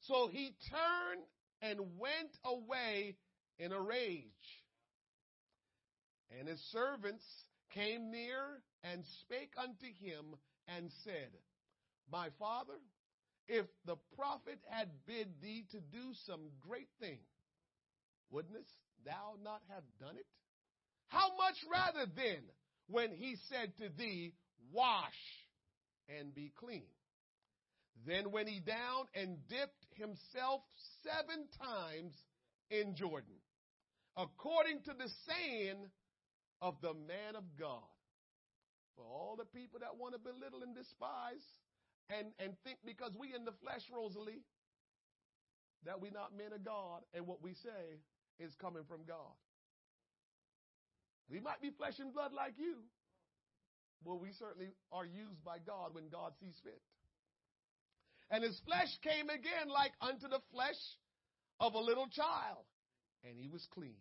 So 0.00 0.28
he 0.28 0.54
turned 0.68 1.24
and 1.62 1.80
went 1.98 2.36
away 2.44 3.16
in 3.58 3.72
a 3.72 3.80
rage. 3.80 4.24
And 6.38 6.48
his 6.48 6.60
servants 6.72 7.24
came 7.72 8.10
near 8.10 8.62
and 8.82 9.04
spake 9.22 9.52
unto 9.56 9.86
him 10.00 10.34
and 10.66 10.90
said, 11.04 11.30
My 12.10 12.28
father, 12.38 12.80
if 13.46 13.66
the 13.84 13.96
prophet 14.16 14.58
had 14.68 14.88
bid 15.06 15.28
thee 15.40 15.64
to 15.70 15.80
do 15.80 16.12
some 16.26 16.40
great 16.60 16.88
thing, 17.00 17.20
wouldn't 18.30 18.56
thou 19.04 19.36
not 19.42 19.60
have 19.68 19.84
done 20.00 20.16
it? 20.16 20.26
How 21.08 21.36
much 21.36 21.56
rather 21.70 22.10
then 22.16 22.42
when 22.88 23.10
he 23.12 23.36
said 23.48 23.72
to 23.78 23.88
thee, 23.96 24.32
Wash 24.72 25.20
and 26.08 26.34
be 26.34 26.52
clean? 26.58 26.88
Then 28.06 28.32
went 28.32 28.48
he 28.48 28.60
down 28.60 29.06
and 29.14 29.38
dipped 29.48 29.86
himself 29.94 30.60
seven 31.02 31.46
times 31.62 32.12
in 32.70 32.96
Jordan, 32.96 33.38
according 34.16 34.82
to 34.82 34.92
the 34.92 35.08
saying 35.28 35.78
of 36.60 36.74
the 36.82 36.94
man 36.94 37.36
of 37.36 37.44
God. 37.58 37.86
For 38.96 39.04
all 39.04 39.36
the 39.36 39.46
people 39.46 39.80
that 39.80 39.96
want 39.98 40.14
to 40.14 40.20
belittle 40.20 40.62
and 40.62 40.74
despise 40.74 41.42
and, 42.10 42.28
and 42.38 42.54
think 42.62 42.78
because 42.84 43.12
we 43.18 43.34
in 43.34 43.44
the 43.44 43.56
flesh, 43.62 43.82
Rosalie, 43.90 44.42
that 45.84 46.00
we 46.00 46.10
not 46.10 46.36
men 46.36 46.52
of 46.52 46.64
God 46.64 47.02
and 47.12 47.26
what 47.26 47.42
we 47.42 47.54
say 47.54 48.00
is 48.38 48.54
coming 48.60 48.84
from 48.88 49.04
God. 49.06 49.34
We 51.30 51.40
might 51.40 51.62
be 51.62 51.70
flesh 51.70 51.98
and 51.98 52.12
blood 52.12 52.32
like 52.32 52.54
you, 52.58 52.76
but 54.04 54.20
we 54.20 54.32
certainly 54.38 54.68
are 54.92 55.04
used 55.04 55.42
by 55.44 55.58
God 55.58 55.94
when 55.94 56.08
God 56.08 56.32
sees 56.40 56.54
fit. 56.62 56.80
And 58.30 58.44
his 58.44 58.60
flesh 58.66 58.88
came 59.02 59.28
again 59.28 59.68
like 59.68 59.92
unto 60.00 60.28
the 60.28 60.40
flesh 60.52 60.80
of 61.60 61.74
a 61.74 61.78
little 61.78 62.08
child, 62.08 62.64
and 63.24 63.38
he 63.38 63.48
was 63.48 63.66
clean. 63.72 63.96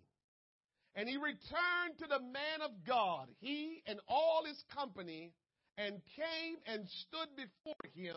And 0.95 1.09
he 1.09 1.17
returned 1.17 1.97
to 1.99 2.07
the 2.07 2.19
man 2.19 2.61
of 2.63 2.71
God, 2.85 3.27
he 3.39 3.81
and 3.87 3.99
all 4.07 4.43
his 4.45 4.61
company, 4.75 5.31
and 5.77 6.01
came 6.15 6.57
and 6.67 6.87
stood 6.87 7.29
before 7.35 7.75
him, 7.95 8.15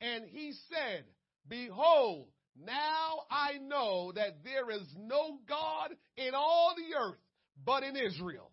and 0.00 0.24
he 0.24 0.52
said, 0.68 1.04
Behold, 1.48 2.28
now 2.64 3.24
I 3.30 3.58
know 3.58 4.12
that 4.14 4.44
there 4.44 4.70
is 4.70 4.86
no 4.98 5.38
God 5.48 5.94
in 6.16 6.34
all 6.34 6.74
the 6.76 6.96
earth 6.98 7.18
but 7.64 7.82
in 7.82 7.96
Israel. 7.96 8.50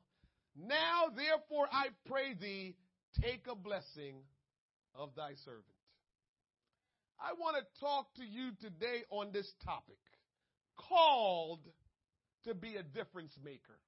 Now 0.55 1.05
therefore 1.15 1.67
I 1.71 1.87
pray 2.07 2.33
thee, 2.39 2.75
take 3.21 3.45
a 3.49 3.55
blessing 3.55 4.15
of 4.95 5.09
thy 5.15 5.33
servant. 5.45 5.65
I 7.19 7.33
want 7.33 7.57
to 7.57 7.79
talk 7.79 8.13
to 8.15 8.25
you 8.25 8.51
today 8.59 9.03
on 9.09 9.31
this 9.31 9.49
topic 9.63 9.97
called 10.77 11.61
to 12.45 12.53
be 12.53 12.75
a 12.75 12.83
difference 12.83 13.33
maker. 13.43 13.79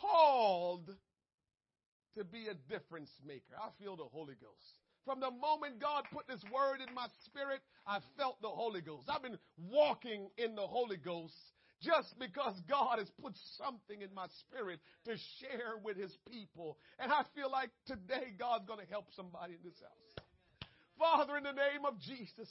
Called 0.00 0.90
to 2.16 2.24
be 2.24 2.46
a 2.48 2.54
difference 2.72 3.10
maker. 3.24 3.54
I 3.56 3.68
feel 3.82 3.96
the 3.96 4.04
Holy 4.04 4.34
Ghost. 4.34 4.85
From 5.06 5.20
the 5.20 5.30
moment 5.30 5.80
God 5.80 6.02
put 6.12 6.26
this 6.26 6.42
word 6.52 6.80
in 6.86 6.92
my 6.92 7.06
spirit, 7.24 7.60
I 7.86 8.00
felt 8.18 8.42
the 8.42 8.48
Holy 8.48 8.80
Ghost. 8.80 9.08
I've 9.08 9.22
been 9.22 9.38
walking 9.70 10.28
in 10.36 10.56
the 10.56 10.66
Holy 10.66 10.96
Ghost 10.96 11.32
just 11.80 12.18
because 12.18 12.54
God 12.68 12.98
has 12.98 13.08
put 13.22 13.34
something 13.56 14.02
in 14.02 14.12
my 14.12 14.26
spirit 14.40 14.80
to 15.04 15.12
share 15.38 15.78
with 15.84 15.96
his 15.96 16.10
people. 16.28 16.76
And 16.98 17.12
I 17.12 17.22
feel 17.36 17.50
like 17.50 17.70
today 17.86 18.34
God's 18.36 18.66
going 18.66 18.84
to 18.84 18.90
help 18.90 19.06
somebody 19.14 19.54
in 19.54 19.60
this 19.62 19.78
house. 19.80 20.26
Father, 20.98 21.36
in 21.36 21.44
the 21.44 21.52
name 21.52 21.84
of 21.86 22.00
Jesus, 22.00 22.50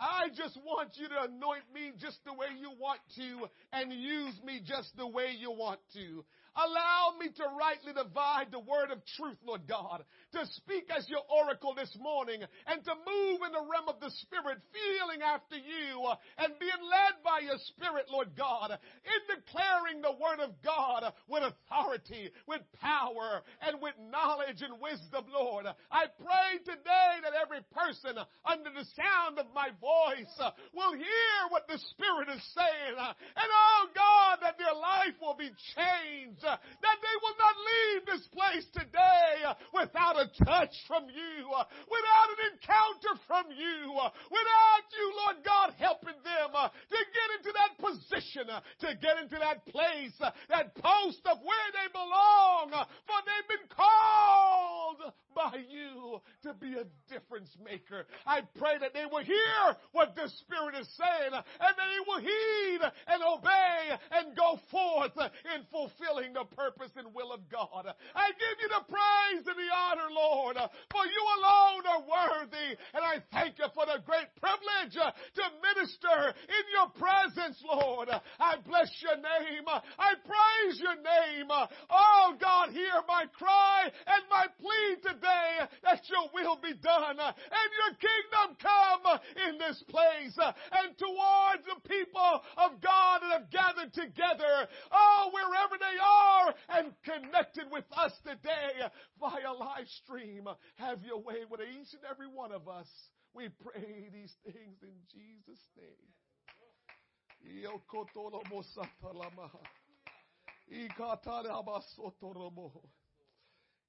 I 0.00 0.28
just 0.34 0.58
want 0.64 0.96
you 0.96 1.08
to 1.08 1.30
anoint 1.30 1.64
me 1.72 1.92
just 2.00 2.18
the 2.24 2.32
way 2.32 2.48
you 2.58 2.72
want 2.80 3.00
to 3.16 3.46
and 3.72 3.92
use 3.92 4.34
me 4.44 4.60
just 4.66 4.96
the 4.96 5.06
way 5.06 5.36
you 5.38 5.52
want 5.52 5.78
to. 5.94 6.24
Allow 6.52 7.16
me 7.16 7.32
to 7.40 7.44
rightly 7.56 7.96
divide 7.96 8.52
the 8.52 8.60
word 8.60 8.92
of 8.92 9.00
truth, 9.16 9.40
Lord 9.40 9.64
God, 9.64 10.04
to 10.36 10.44
speak 10.60 10.92
as 10.92 11.08
your 11.08 11.24
oracle 11.32 11.72
this 11.72 11.88
morning 11.96 12.44
and 12.66 12.84
to 12.84 12.92
move 12.92 13.40
in 13.40 13.52
the 13.56 13.64
realm 13.64 13.88
of 13.88 14.00
the 14.04 14.12
Spirit, 14.20 14.60
feeling 14.68 15.24
after 15.24 15.56
you 15.56 16.04
and 16.36 16.52
being 16.60 16.82
led 16.84 17.24
by 17.24 17.40
your 17.40 17.56
Spirit, 17.72 18.12
Lord 18.12 18.36
God, 18.36 18.68
in 18.68 19.20
declaring 19.32 20.04
the 20.04 20.12
word 20.12 20.44
of 20.44 20.52
God 20.60 21.08
with 21.24 21.40
authority, 21.40 22.28
with 22.44 22.60
power, 22.84 23.40
and 23.64 23.80
with 23.80 23.96
knowledge 24.12 24.60
and 24.60 24.76
wisdom, 24.76 25.24
Lord. 25.32 25.64
I 25.88 26.04
pray 26.20 26.60
today 26.68 27.12
that 27.24 27.32
every 27.32 27.64
person 27.72 28.20
under 28.44 28.68
the 28.68 28.84
sound 28.92 29.40
of 29.40 29.48
my 29.56 29.72
voice 29.80 30.36
will 30.76 30.92
hear 30.92 31.38
what 31.48 31.64
the 31.64 31.80
Spirit 31.96 32.28
is 32.28 32.44
saying. 32.52 32.96
And 33.00 33.48
oh 33.48 33.88
God, 33.96 34.44
that 34.44 34.58
their 34.58 34.76
life 34.76 35.16
will 35.16 35.36
be 35.36 35.48
changed 35.72 36.41
uh, 36.41 36.41
Uh, 36.42 36.58
that 36.58 36.98
they 36.98 37.16
will 37.22 37.38
not 37.38 37.54
leave 37.54 38.02
this 38.06 38.26
place 38.34 38.66
today 38.74 39.46
uh, 39.46 39.54
without 39.70 40.18
a 40.18 40.26
touch 40.42 40.74
from 40.90 41.06
you, 41.06 41.46
uh, 41.54 41.62
without 41.86 42.28
an 42.34 42.40
encounter 42.50 43.14
from 43.30 43.46
you, 43.54 43.94
uh, 43.94 44.10
without 44.26 44.84
you, 44.90 45.06
Lord 45.22 45.38
God, 45.46 45.74
helping 45.78 46.18
them 46.26 46.50
uh, 46.50 46.68
to 46.68 46.98
get 46.98 47.28
into 47.38 47.52
that 47.54 47.72
position, 47.78 48.50
to 48.50 48.88
get 48.98 49.22
into 49.22 49.38
that 49.38 49.62
place, 49.70 50.18
that 50.50 50.74
post 50.74 51.22
of 51.30 51.38
where 51.46 51.70
they 51.78 51.88
belong, 51.94 52.74
for 53.06 53.18
they've 53.22 53.50
been 53.50 53.68
called 53.70 55.14
by 55.34 55.62
you 55.70 56.20
to 56.42 56.54
be 56.54 56.74
a 56.74 56.84
difference 57.12 57.50
maker. 57.64 58.06
I 58.26 58.40
pray 58.58 58.78
that 58.80 58.92
they 58.92 59.06
will 59.10 59.24
hear 59.24 59.76
what 59.92 60.14
the 60.14 60.28
Spirit 60.40 60.74
is 60.80 60.88
saying 60.96 61.32
and 61.32 61.42
that 61.60 61.76
they 61.76 62.02
will 62.06 62.20
heed 62.20 62.80
and 63.06 63.22
obey 63.22 63.96
and 64.12 64.36
go 64.36 64.58
forth 64.70 65.12
in 65.54 65.64
fulfilling 65.70 66.31
the 66.32 66.44
purpose 66.56 66.90
and 66.96 67.14
will 67.14 67.32
of 67.32 67.48
God. 67.50 67.86
I 68.14 68.26
give 68.32 68.56
you 68.60 68.68
the 68.68 68.84
praise 68.88 69.44
and 69.46 69.56
the 69.56 69.70
honor, 69.72 70.10
Lord, 70.10 70.56
for 70.56 71.04
you 71.06 71.22
alone 71.38 71.84
are 71.86 72.04
worthy. 72.04 72.76
And 72.94 73.02
I 73.04 73.22
thank 73.32 73.58
you 73.58 73.66
for 73.74 73.86
the 73.86 74.00
great 74.04 74.28
privilege 74.40 74.94
to 74.96 75.44
minister 75.60 76.34
in 76.48 76.64
your 76.72 76.88
presence, 76.96 77.60
Lord. 77.64 78.08
I 78.10 78.56
bless 78.66 78.90
your 79.00 79.16
name. 79.16 79.66
I 79.68 80.14
praise 80.24 80.80
your 80.80 80.96
name. 80.96 81.48
Oh 81.90 82.34
God, 82.40 82.70
hear 82.70 83.00
my 83.08 83.24
cry 83.36 83.90
and 84.06 84.22
my 84.30 84.46
plea 84.60 84.96
today 85.02 85.68
that 85.84 86.02
your 86.08 86.28
will 86.32 86.58
be 86.62 86.74
done 86.74 87.18
and 87.18 87.68
your 87.76 87.92
kingdom 88.00 88.56
come 88.60 89.20
in 89.48 89.58
this 89.58 89.82
place 89.88 90.36
and 90.38 90.96
towards 90.98 91.64
the 91.66 91.80
people 91.88 92.40
of 92.56 92.80
God 92.80 93.20
that 93.22 93.32
have 93.32 93.50
gathered 93.50 93.92
together. 93.92 94.68
Oh, 94.90 95.30
wherever 95.32 95.76
they 95.78 95.96
are 95.98 96.21
and 96.68 96.92
connected 97.04 97.64
with 97.70 97.84
us 97.96 98.12
today 98.24 98.88
via 99.20 99.52
live 99.52 99.88
stream. 100.02 100.48
Have 100.76 101.02
your 101.04 101.20
way 101.20 101.44
with 101.50 101.60
each 101.60 101.92
and 101.92 102.02
every 102.10 102.26
one 102.26 102.52
of 102.52 102.68
us. 102.68 102.88
We 103.34 103.48
pray 103.48 104.08
these 104.12 104.32
things 104.44 104.76
in 104.82 104.94
Jesus' 105.12 105.60
name. 105.76 106.12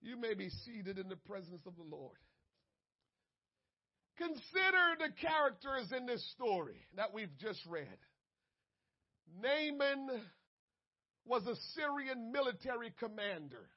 You 0.02 0.18
may 0.18 0.34
be 0.34 0.50
seated 0.50 0.98
in 0.98 1.08
the 1.08 1.16
presence 1.16 1.62
of 1.66 1.76
the 1.76 1.84
Lord. 1.84 2.18
Consider 4.18 4.96
the 5.00 5.10
characters 5.22 5.92
in 5.96 6.06
this 6.06 6.24
story 6.32 6.88
that 6.96 7.14
we've 7.14 7.36
just 7.40 7.66
read. 7.66 7.98
Naaman 9.42 10.22
was 11.26 11.46
a 11.48 11.56
Syrian 11.76 12.32
military 12.32 12.94
commander. 13.00 13.70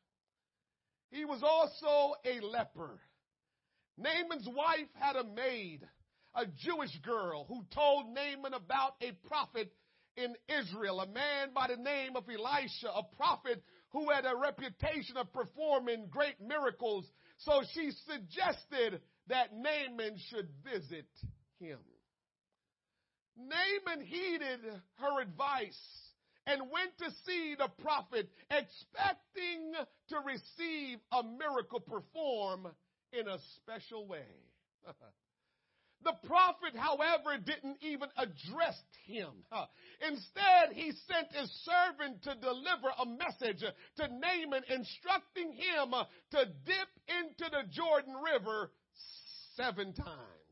He 1.11 1.25
was 1.25 1.43
also 1.43 2.15
a 2.25 2.41
leper. 2.41 3.01
Naaman's 3.97 4.49
wife 4.49 4.89
had 4.95 5.17
a 5.17 5.25
maid, 5.25 5.81
a 6.35 6.47
Jewish 6.47 6.97
girl, 7.03 7.45
who 7.49 7.65
told 7.75 8.07
Naaman 8.13 8.55
about 8.55 8.95
a 9.01 9.13
prophet 9.29 9.73
in 10.17 10.35
Israel, 10.49 11.01
a 11.01 11.07
man 11.07 11.51
by 11.55 11.69
the 11.69 11.77
name 11.77 12.17
of 12.17 12.25
Elisha, 12.29 12.89
a 12.89 13.03
prophet 13.17 13.63
who 13.91 14.11
had 14.11 14.25
a 14.27 14.37
reputation 14.37 15.17
of 15.17 15.33
performing 15.33 16.09
great 16.11 16.41
miracles. 16.41 17.07
So 17.39 17.63
she 17.73 17.93
suggested 18.07 19.01
that 19.29 19.55
Naaman 19.55 20.19
should 20.31 20.49
visit 20.65 21.09
him. 21.59 21.79
Naaman 23.37 24.05
heeded 24.05 24.61
her 24.99 25.21
advice 25.21 26.06
and 26.47 26.63
went 26.71 26.97
to 26.99 27.11
see 27.25 27.55
the 27.59 27.69
prophet 27.83 28.29
expecting 28.51 29.73
to 30.09 30.17
receive 30.25 30.99
a 31.13 31.23
miracle 31.23 31.81
performed 31.81 32.67
in 33.13 33.27
a 33.29 33.39
special 33.57 34.07
way. 34.07 34.27
the 36.05 36.13
prophet, 36.27 36.77
however, 36.77 37.37
didn't 37.45 37.79
even 37.83 38.09
address 38.17 38.81
him. 39.07 39.31
Instead, 40.07 40.73
he 40.73 40.93
sent 41.07 41.33
his 41.33 41.51
servant 41.65 42.23
to 42.23 42.35
deliver 42.37 42.89
a 43.01 43.07
message 43.07 43.61
to 43.97 44.09
Naaman 44.09 44.63
instructing 44.69 45.53
him 45.53 45.93
to 46.31 46.45
dip 46.65 46.91
into 47.09 47.51
the 47.51 47.69
Jordan 47.73 48.15
River 48.15 48.71
seven 49.57 49.93
times. 49.95 50.46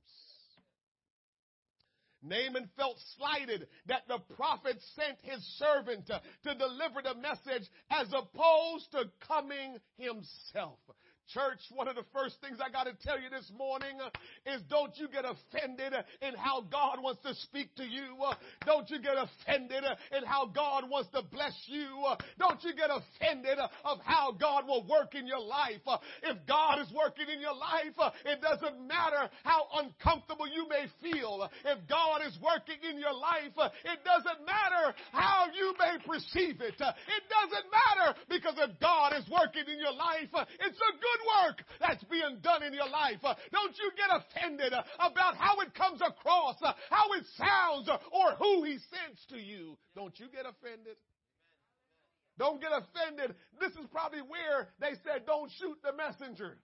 Naaman 2.25 2.68
felt 2.77 2.99
slighted 3.16 3.68
that 3.87 4.09
the 4.09 4.18
prophet 4.35 4.81
sent 4.97 5.18
his 5.22 5.45
servant 5.59 6.07
to, 6.07 6.20
to 6.45 6.55
deliver 6.55 7.03
the 7.03 7.14
message 7.14 7.68
as 7.91 8.12
opposed 8.12 8.91
to 8.93 9.11
coming 9.29 9.77
himself. 9.97 10.79
Church, 11.33 11.61
one 11.72 11.89
of 11.89 11.97
the 11.97 12.05
first 12.12 12.37
things 12.43 12.59
I 12.61 12.70
got 12.70 12.85
to 12.85 12.93
tell 13.03 13.18
you 13.18 13.31
this 13.31 13.51
morning 13.57 13.97
uh, 13.97 14.11
is 14.45 14.61
don't 14.68 14.93
you 14.97 15.09
get 15.09 15.25
offended 15.25 15.95
uh, 15.95 16.03
in 16.20 16.35
how 16.37 16.61
God 16.61 17.01
wants 17.01 17.22
to 17.22 17.35
speak 17.49 17.75
to 17.77 17.85
you. 17.85 18.12
Uh, 18.20 18.35
don't 18.66 18.89
you 18.91 19.01
get 19.01 19.16
offended 19.16 19.85
in 20.12 20.25
how 20.25 20.47
God 20.47 20.85
wants 20.91 21.09
to 21.16 21.22
bless 21.22 21.57
you. 21.66 21.89
Don't 22.39 22.62
you 22.62 22.77
get 22.77 22.91
offended 22.93 23.59
of 23.59 23.99
how 24.05 24.33
God 24.33 24.66
will 24.68 24.87
work 24.87 25.14
in 25.14 25.27
your 25.27 25.41
life. 25.41 25.81
If 26.22 26.37
God 26.47 26.81
is 26.81 26.93
working 26.93 27.27
in 27.33 27.41
your 27.41 27.57
life, 27.57 27.97
it 28.27 28.41
doesn't 28.43 28.87
matter 28.87 29.31
how 29.45 29.66
uncomfortable 29.81 30.47
you 30.47 30.68
may 30.68 30.87
feel. 31.01 31.49
If 31.64 31.89
God 31.89 32.20
is 32.27 32.37
working 32.45 32.85
in 32.85 32.99
your 32.99 33.14
life, 33.14 33.57
it 33.57 33.99
doesn't 34.05 34.45
matter 34.45 34.95
how 35.12 35.47
you 35.57 35.72
may 35.79 35.97
perceive 36.05 36.61
it. 36.61 36.77
It 36.77 37.25
doesn't 37.33 37.66
matter 37.72 38.18
because 38.29 38.55
if 38.59 38.79
God 38.79 39.16
is 39.16 39.25
working 39.33 39.64
in 39.72 39.81
your 39.81 39.95
life, 39.97 40.29
it's 40.61 40.79
a 40.79 40.93
good 40.93 41.14
good 41.15 41.25
work 41.47 41.65
that's 41.81 42.03
being 42.05 42.39
done 42.43 42.62
in 42.62 42.75
your 42.75 42.89
life. 42.89 43.23
Uh, 43.23 43.35
don't 43.53 43.75
you 43.79 43.91
get 43.95 44.11
offended 44.11 44.73
uh, 44.73 44.83
about 44.99 45.37
how 45.37 45.61
it 45.61 45.75
comes 45.75 46.01
across, 46.03 46.57
uh, 46.62 46.73
how 46.91 47.12
it 47.15 47.25
sounds, 47.37 47.89
or 47.89 48.35
who 48.39 48.65
he 48.65 48.79
sends 48.91 49.21
to 49.31 49.39
you. 49.39 49.77
Don't 49.95 50.19
you 50.19 50.27
get 50.27 50.47
offended? 50.47 50.97
Don't 52.39 52.61
get 52.61 52.73
offended. 52.73 53.37
This 53.61 53.71
is 53.73 53.87
probably 53.93 54.21
where 54.21 54.69
they 54.81 54.99
said, 55.05 55.27
don't 55.27 55.51
shoot 55.59 55.79
the 55.85 55.93
messenger. 55.93 56.59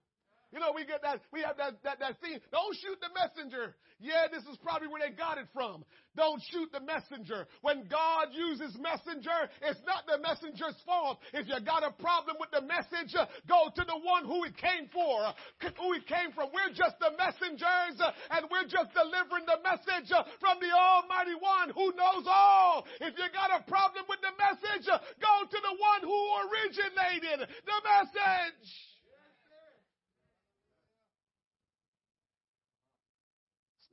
You 0.53 0.59
know, 0.59 0.75
we 0.75 0.83
get 0.85 1.03
that, 1.03 1.23
we 1.31 1.47
have 1.47 1.57
that, 1.63 1.79
that, 1.87 2.03
that 2.03 2.19
theme. 2.19 2.43
Don't 2.51 2.75
shoot 2.75 2.99
the 2.99 3.15
messenger. 3.15 3.79
Yeah, 4.03 4.27
this 4.27 4.43
is 4.51 4.59
probably 4.59 4.91
where 4.91 4.99
they 4.99 5.15
got 5.15 5.39
it 5.39 5.47
from. 5.55 5.87
Don't 6.19 6.43
shoot 6.51 6.75
the 6.75 6.83
messenger. 6.83 7.47
When 7.63 7.87
God 7.87 8.35
uses 8.35 8.75
messenger, 8.75 9.47
it's 9.63 9.79
not 9.87 10.11
the 10.11 10.19
messenger's 10.19 10.75
fault. 10.83 11.23
If 11.31 11.47
you 11.47 11.55
got 11.63 11.87
a 11.87 11.95
problem 11.95 12.35
with 12.43 12.51
the 12.51 12.67
message, 12.67 13.15
go 13.47 13.71
to 13.71 13.83
the 13.87 14.01
one 14.03 14.27
who 14.27 14.43
it 14.43 14.59
came 14.59 14.91
for, 14.91 15.31
who 15.79 15.95
it 15.95 16.11
came 16.11 16.35
from. 16.35 16.51
We're 16.51 16.75
just 16.75 16.99
the 16.99 17.15
messengers 17.15 18.03
uh, 18.03 18.11
and 18.35 18.51
we're 18.51 18.67
just 18.67 18.91
delivering 18.91 19.47
the 19.47 19.63
message 19.63 20.11
uh, 20.11 20.27
from 20.43 20.59
the 20.59 20.75
Almighty 20.75 21.39
One 21.39 21.71
who 21.71 21.95
knows 21.95 22.27
all. 22.27 22.91
If 22.99 23.15
you 23.15 23.31
got 23.31 23.55
a 23.55 23.63
problem 23.71 24.03
with 24.11 24.19
the 24.19 24.35
message, 24.35 24.91
uh, 24.91 24.99
go 25.23 25.47
to 25.47 25.59
the 25.63 25.75
one 25.79 26.03
who 26.03 26.19
originated 26.43 27.47
the 27.47 27.79
message. 27.87 28.90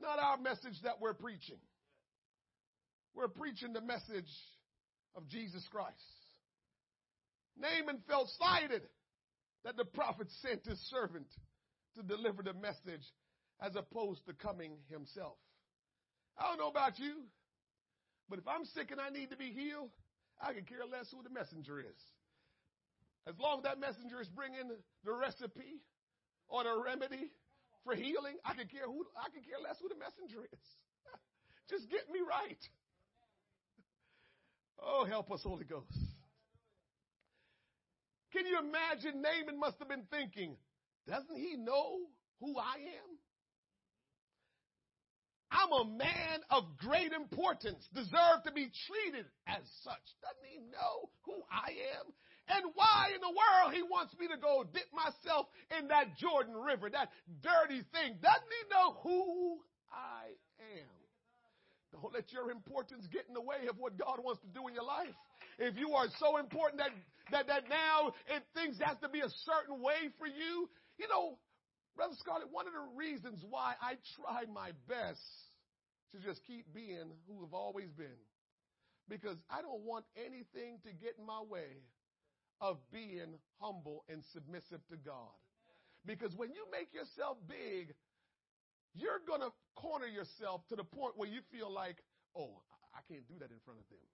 Not 0.01 0.19
our 0.19 0.37
message 0.37 0.81
that 0.83 0.99
we're 1.01 1.13
preaching. 1.13 1.59
We're 3.15 3.27
preaching 3.27 3.73
the 3.73 3.81
message 3.81 4.29
of 5.15 5.27
Jesus 5.27 5.65
Christ. 5.71 5.95
Naaman 7.59 7.99
felt 8.07 8.29
slighted 8.37 8.83
that 9.63 9.75
the 9.75 9.85
prophet 9.85 10.27
sent 10.41 10.65
his 10.65 10.79
servant 10.89 11.27
to 11.95 12.03
deliver 12.03 12.43
the 12.43 12.53
message 12.53 13.01
as 13.61 13.75
opposed 13.75 14.25
to 14.27 14.33
coming 14.33 14.73
himself. 14.89 15.37
I 16.37 16.47
don't 16.47 16.59
know 16.59 16.69
about 16.69 16.99
you, 16.99 17.23
but 18.29 18.37
if 18.37 18.47
I'm 18.47 18.65
sick 18.65 18.91
and 18.91 19.01
I 19.01 19.09
need 19.09 19.31
to 19.31 19.37
be 19.37 19.49
healed, 19.49 19.89
I 20.39 20.53
can 20.53 20.65
care 20.65 20.85
less 20.89 21.09
who 21.11 21.23
the 21.23 21.33
messenger 21.33 21.79
is. 21.79 22.01
As 23.27 23.33
long 23.39 23.57
as 23.57 23.63
that 23.63 23.79
messenger 23.79 24.21
is 24.21 24.29
bringing 24.29 24.69
the 25.03 25.11
recipe 25.11 25.81
or 26.47 26.63
the 26.63 26.81
remedy 26.85 27.31
for 27.87 27.95
healing, 27.95 28.35
I 28.43 28.51
can 28.53 28.67
care 28.67 28.83
who 28.83 29.07
I 29.15 29.31
can 29.31 29.47
care 29.47 29.63
less 29.63 29.79
who 29.79 29.87
the 29.87 29.95
messenger 29.95 30.43
is. 30.43 30.65
Just 31.71 31.89
get 31.89 32.11
me 32.11 32.19
right. 32.19 32.59
Oh, 34.83 35.05
help 35.07 35.31
us, 35.31 35.39
Holy 35.41 35.63
Ghost. 35.63 35.87
Can 38.35 38.45
you 38.45 38.59
imagine 38.59 39.23
Naaman 39.23 39.57
must 39.57 39.79
have 39.79 39.87
been 39.87 40.05
thinking, 40.11 40.57
doesn't 41.07 41.37
he 41.37 41.55
know 41.55 42.11
who 42.41 42.59
I 42.59 42.75
am? 42.75 43.09
I'm 45.49 45.71
a 45.71 45.85
man 45.85 46.43
of 46.51 46.65
great 46.77 47.13
importance, 47.13 47.87
deserve 47.95 48.43
to 48.45 48.51
be 48.51 48.67
treated 48.67 49.25
as 49.47 49.63
such. 49.81 50.03
Doesn't 50.19 50.43
he 50.51 50.59
know 50.59 51.07
who 51.23 51.39
I 51.49 51.71
am? 51.97 52.11
And 52.47 52.71
why 52.75 53.11
in 53.13 53.19
the 53.19 53.31
world 53.31 53.75
he 53.75 53.83
wants 53.83 54.15
me 54.15 54.27
to 54.27 54.37
go 54.39 54.63
dip 54.63 54.87
myself 54.95 55.47
in 55.77 55.87
that 55.89 56.15
Jordan 56.15 56.55
River, 56.55 56.89
that 56.89 57.11
dirty 57.43 57.83
thing. 57.91 58.15
Doesn't 58.23 58.51
he 58.51 58.63
know 58.71 58.95
who 59.03 59.59
I 59.91 60.31
am? 60.79 60.97
Don't 61.91 62.13
let 62.13 62.31
your 62.31 62.51
importance 62.51 63.07
get 63.11 63.27
in 63.27 63.33
the 63.33 63.43
way 63.43 63.67
of 63.69 63.77
what 63.77 63.97
God 63.97 64.19
wants 64.23 64.41
to 64.43 64.51
do 64.51 64.67
in 64.67 64.73
your 64.75 64.87
life. 64.87 65.15
If 65.59 65.75
you 65.75 65.93
are 65.93 66.07
so 66.19 66.37
important 66.37 66.79
that, 66.79 66.91
that, 67.31 67.47
that 67.47 67.63
now 67.69 68.13
it, 68.27 68.43
things 68.53 68.77
have 68.83 68.99
to 69.01 69.09
be 69.09 69.19
a 69.19 69.31
certain 69.43 69.81
way 69.81 70.11
for 70.19 70.27
you, 70.27 70.69
you 70.99 71.07
know, 71.07 71.39
Brother 71.95 72.13
Scarlett, 72.19 72.51
one 72.51 72.67
of 72.67 72.73
the 72.73 72.85
reasons 72.95 73.43
why 73.49 73.73
I 73.81 73.97
try 74.15 74.45
my 74.53 74.71
best 74.87 75.23
to 76.13 76.21
just 76.21 76.45
keep 76.45 76.71
being 76.73 77.09
who 77.27 77.43
I've 77.43 77.53
always 77.53 77.89
been, 77.97 78.21
because 79.09 79.35
I 79.49 79.61
don't 79.61 79.81
want 79.81 80.05
anything 80.15 80.77
to 80.85 80.93
get 80.93 81.15
in 81.17 81.25
my 81.25 81.41
way 81.41 81.81
of 82.61 82.77
being 82.91 83.37
humble 83.59 84.03
and 84.09 84.23
submissive 84.33 84.81
to 84.89 84.97
God. 84.97 85.35
Because 86.05 86.33
when 86.35 86.49
you 86.51 86.65
make 86.71 86.93
yourself 86.93 87.37
big, 87.47 87.93
you're 88.95 89.21
going 89.27 89.41
to 89.41 89.51
corner 89.75 90.07
yourself 90.07 90.61
to 90.69 90.75
the 90.75 90.83
point 90.83 91.13
where 91.17 91.29
you 91.29 91.41
feel 91.51 91.71
like, 91.71 91.97
oh, 92.35 92.61
I 92.95 93.01
can't 93.11 93.27
do 93.27 93.35
that 93.39 93.51
in 93.51 93.59
front 93.65 93.79
of 93.79 93.85
them. 93.89 94.07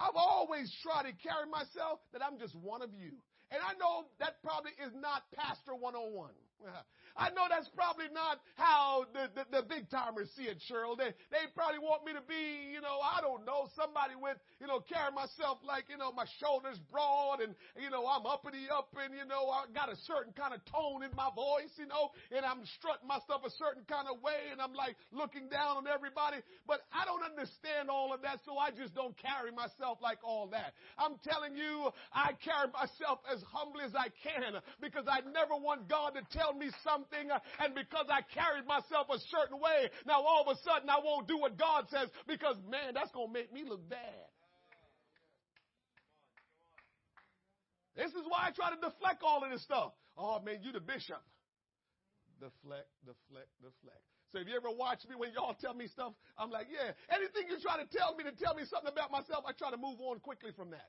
I've 0.00 0.16
always 0.16 0.72
tried 0.80 1.04
to 1.10 1.14
carry 1.20 1.44
myself 1.50 2.00
that 2.12 2.24
I'm 2.24 2.38
just 2.40 2.56
one 2.56 2.80
of 2.80 2.88
you. 2.96 3.20
And 3.52 3.60
I 3.60 3.76
know 3.76 4.08
that 4.18 4.40
probably 4.40 4.72
is 4.80 4.94
not 4.96 5.28
Pastor 5.36 5.76
101. 5.76 6.32
I 7.16 7.30
know 7.34 7.50
that's 7.50 7.68
probably 7.74 8.06
not 8.14 8.38
how 8.54 9.04
the, 9.12 9.28
the, 9.34 9.44
the 9.50 9.62
big 9.66 9.90
timers 9.90 10.30
see 10.38 10.46
it, 10.46 10.62
Cheryl. 10.70 10.96
They, 10.96 11.10
they 11.34 11.44
probably 11.52 11.82
want 11.82 12.06
me 12.06 12.14
to 12.14 12.22
be, 12.22 12.70
you 12.70 12.80
know, 12.80 13.02
I 13.02 13.20
don't 13.20 13.44
know, 13.44 13.66
somebody 13.74 14.14
with, 14.14 14.38
you 14.62 14.66
know, 14.70 14.80
carry 14.80 15.10
myself 15.10 15.58
like, 15.66 15.90
you 15.90 15.98
know, 15.98 16.12
my 16.14 16.24
shoulders 16.38 16.78
broad 16.88 17.42
and, 17.42 17.54
you 17.76 17.90
know, 17.90 18.06
I'm 18.06 18.24
uppity 18.24 18.70
up 18.70 18.94
and, 18.94 19.12
you 19.12 19.26
know, 19.26 19.50
I 19.50 19.66
got 19.74 19.90
a 19.90 19.98
certain 20.06 20.32
kind 20.32 20.54
of 20.54 20.62
tone 20.70 21.02
in 21.02 21.10
my 21.12 21.28
voice, 21.34 21.74
you 21.76 21.90
know, 21.90 22.14
and 22.30 22.46
I'm 22.46 22.62
strutting 22.78 23.04
my 23.04 23.18
stuff 23.26 23.42
a 23.44 23.52
certain 23.58 23.84
kind 23.90 24.06
of 24.06 24.22
way 24.22 24.54
and 24.54 24.62
I'm 24.62 24.72
like 24.72 24.94
looking 25.10 25.50
down 25.50 25.82
on 25.82 25.86
everybody. 25.90 26.38
But 26.64 26.86
I 26.94 27.04
don't 27.04 27.26
understand 27.26 27.90
all 27.90 28.14
of 28.14 28.22
that, 28.22 28.40
so 28.46 28.56
I 28.56 28.70
just 28.70 28.94
don't 28.94 29.16
carry 29.18 29.50
myself 29.50 29.98
like 29.98 30.22
all 30.22 30.46
that. 30.54 30.72
I'm 30.96 31.18
telling 31.26 31.58
you, 31.58 31.90
I 32.14 32.38
carry 32.38 32.70
myself 32.70 33.20
as 33.26 33.42
humbly 33.50 33.84
as 33.84 33.92
I 33.98 34.14
can 34.22 34.62
because 34.80 35.04
I 35.10 35.20
never 35.26 35.58
want 35.58 35.90
God 35.90 36.14
to 36.14 36.22
tell 36.30 36.49
me 36.58 36.70
something, 36.82 37.30
uh, 37.30 37.38
and 37.60 37.74
because 37.74 38.06
I 38.10 38.22
carried 38.34 38.66
myself 38.66 39.08
a 39.10 39.18
certain 39.30 39.60
way, 39.60 39.90
now 40.06 40.22
all 40.22 40.44
of 40.46 40.56
a 40.56 40.58
sudden 40.62 40.88
I 40.88 40.98
won't 41.02 41.28
do 41.28 41.38
what 41.38 41.58
God 41.58 41.86
says 41.90 42.08
because, 42.26 42.56
man, 42.68 42.94
that's 42.94 43.10
going 43.12 43.28
to 43.28 43.32
make 43.32 43.52
me 43.52 43.64
look 43.68 43.86
bad. 43.88 44.28
This 47.96 48.10
is 48.16 48.24
why 48.28 48.48
I 48.48 48.50
try 48.50 48.70
to 48.70 48.80
deflect 48.80 49.22
all 49.22 49.44
of 49.44 49.50
this 49.50 49.62
stuff. 49.62 49.92
Oh, 50.16 50.40
man, 50.40 50.62
you 50.62 50.72
the 50.72 50.80
bishop. 50.80 51.20
Deflect, 52.40 52.88
deflect, 53.04 53.52
deflect. 53.60 54.04
So 54.32 54.38
if 54.38 54.46
you 54.46 54.54
ever 54.54 54.70
watch 54.70 55.02
me 55.10 55.18
when 55.18 55.34
y'all 55.34 55.58
tell 55.58 55.74
me 55.74 55.88
stuff, 55.88 56.14
I'm 56.38 56.50
like, 56.50 56.68
yeah, 56.70 56.94
anything 57.10 57.50
you 57.50 57.58
try 57.60 57.76
to 57.82 57.88
tell 57.90 58.14
me 58.14 58.24
to 58.24 58.32
tell 58.32 58.54
me 58.54 58.62
something 58.64 58.88
about 58.88 59.10
myself, 59.10 59.44
I 59.44 59.52
try 59.52 59.70
to 59.70 59.76
move 59.76 59.98
on 60.00 60.20
quickly 60.20 60.54
from 60.54 60.70
that. 60.70 60.88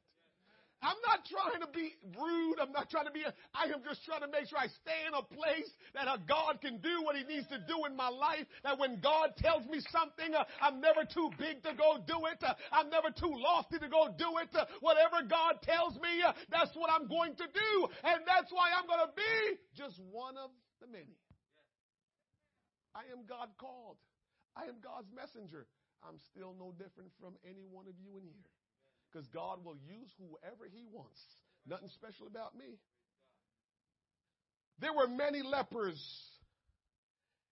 I'm 0.81 0.97
not 1.05 1.21
trying 1.29 1.61
to 1.61 1.69
be 1.69 1.93
rude. 2.17 2.57
I'm 2.57 2.73
not 2.73 2.89
trying 2.89 3.05
to 3.05 3.13
be, 3.13 3.21
a, 3.21 3.29
I 3.53 3.69
am 3.69 3.85
just 3.85 4.01
trying 4.01 4.25
to 4.25 4.31
make 4.33 4.49
sure 4.49 4.57
I 4.57 4.65
stay 4.81 5.05
in 5.05 5.13
a 5.13 5.21
place 5.21 5.69
that 5.93 6.09
a 6.09 6.17
God 6.25 6.57
can 6.57 6.81
do 6.81 7.05
what 7.05 7.13
he 7.13 7.21
needs 7.21 7.45
to 7.53 7.61
do 7.69 7.85
in 7.85 7.93
my 7.93 8.09
life. 8.09 8.49
That 8.65 8.81
when 8.81 8.97
God 8.97 9.37
tells 9.37 9.61
me 9.69 9.77
something, 9.93 10.33
uh, 10.33 10.41
I'm 10.57 10.81
never 10.81 11.05
too 11.05 11.29
big 11.37 11.61
to 11.69 11.77
go 11.77 12.01
do 12.01 12.25
it. 12.33 12.41
Uh, 12.41 12.57
I'm 12.73 12.89
never 12.89 13.13
too 13.13 13.29
lofty 13.29 13.77
to 13.77 13.89
go 13.93 14.09
do 14.17 14.41
it. 14.41 14.49
Uh, 14.57 14.65
whatever 14.81 15.21
God 15.21 15.61
tells 15.61 15.93
me, 16.01 16.25
uh, 16.25 16.33
that's 16.49 16.73
what 16.73 16.89
I'm 16.89 17.05
going 17.05 17.37
to 17.37 17.45
do. 17.45 17.71
And 18.01 18.25
that's 18.25 18.49
why 18.49 18.73
I'm 18.73 18.89
going 18.89 19.05
to 19.05 19.13
be 19.13 19.61
just 19.77 20.01
one 20.09 20.33
of 20.33 20.49
the 20.81 20.89
many. 20.89 21.13
I 22.97 23.05
am 23.13 23.29
God 23.29 23.53
called. 23.61 24.01
I 24.57 24.65
am 24.65 24.81
God's 24.81 25.13
messenger. 25.13 25.69
I'm 26.01 26.17
still 26.33 26.57
no 26.57 26.73
different 26.73 27.13
from 27.21 27.37
any 27.45 27.69
one 27.69 27.85
of 27.85 27.93
you 28.01 28.17
in 28.17 28.25
here 28.25 28.49
because 29.11 29.27
God 29.27 29.63
will 29.63 29.75
use 29.75 30.09
whoever 30.17 30.65
He 30.71 30.85
wants. 30.91 31.19
Nothing 31.67 31.89
special 31.95 32.27
about 32.27 32.55
me. 32.55 32.79
There 34.79 34.93
were 34.93 35.07
many 35.07 35.43
lepers 35.43 36.01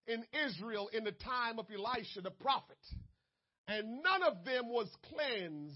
in 0.07 0.23
Israel 0.47 0.89
in 0.91 1.03
the 1.03 1.11
time 1.11 1.59
of 1.59 1.67
Elisha 1.71 2.21
the 2.21 2.31
prophet, 2.31 2.79
and 3.67 4.01
none 4.01 4.23
of 4.23 4.45
them 4.45 4.69
was 4.69 4.87
cleansed 5.13 5.75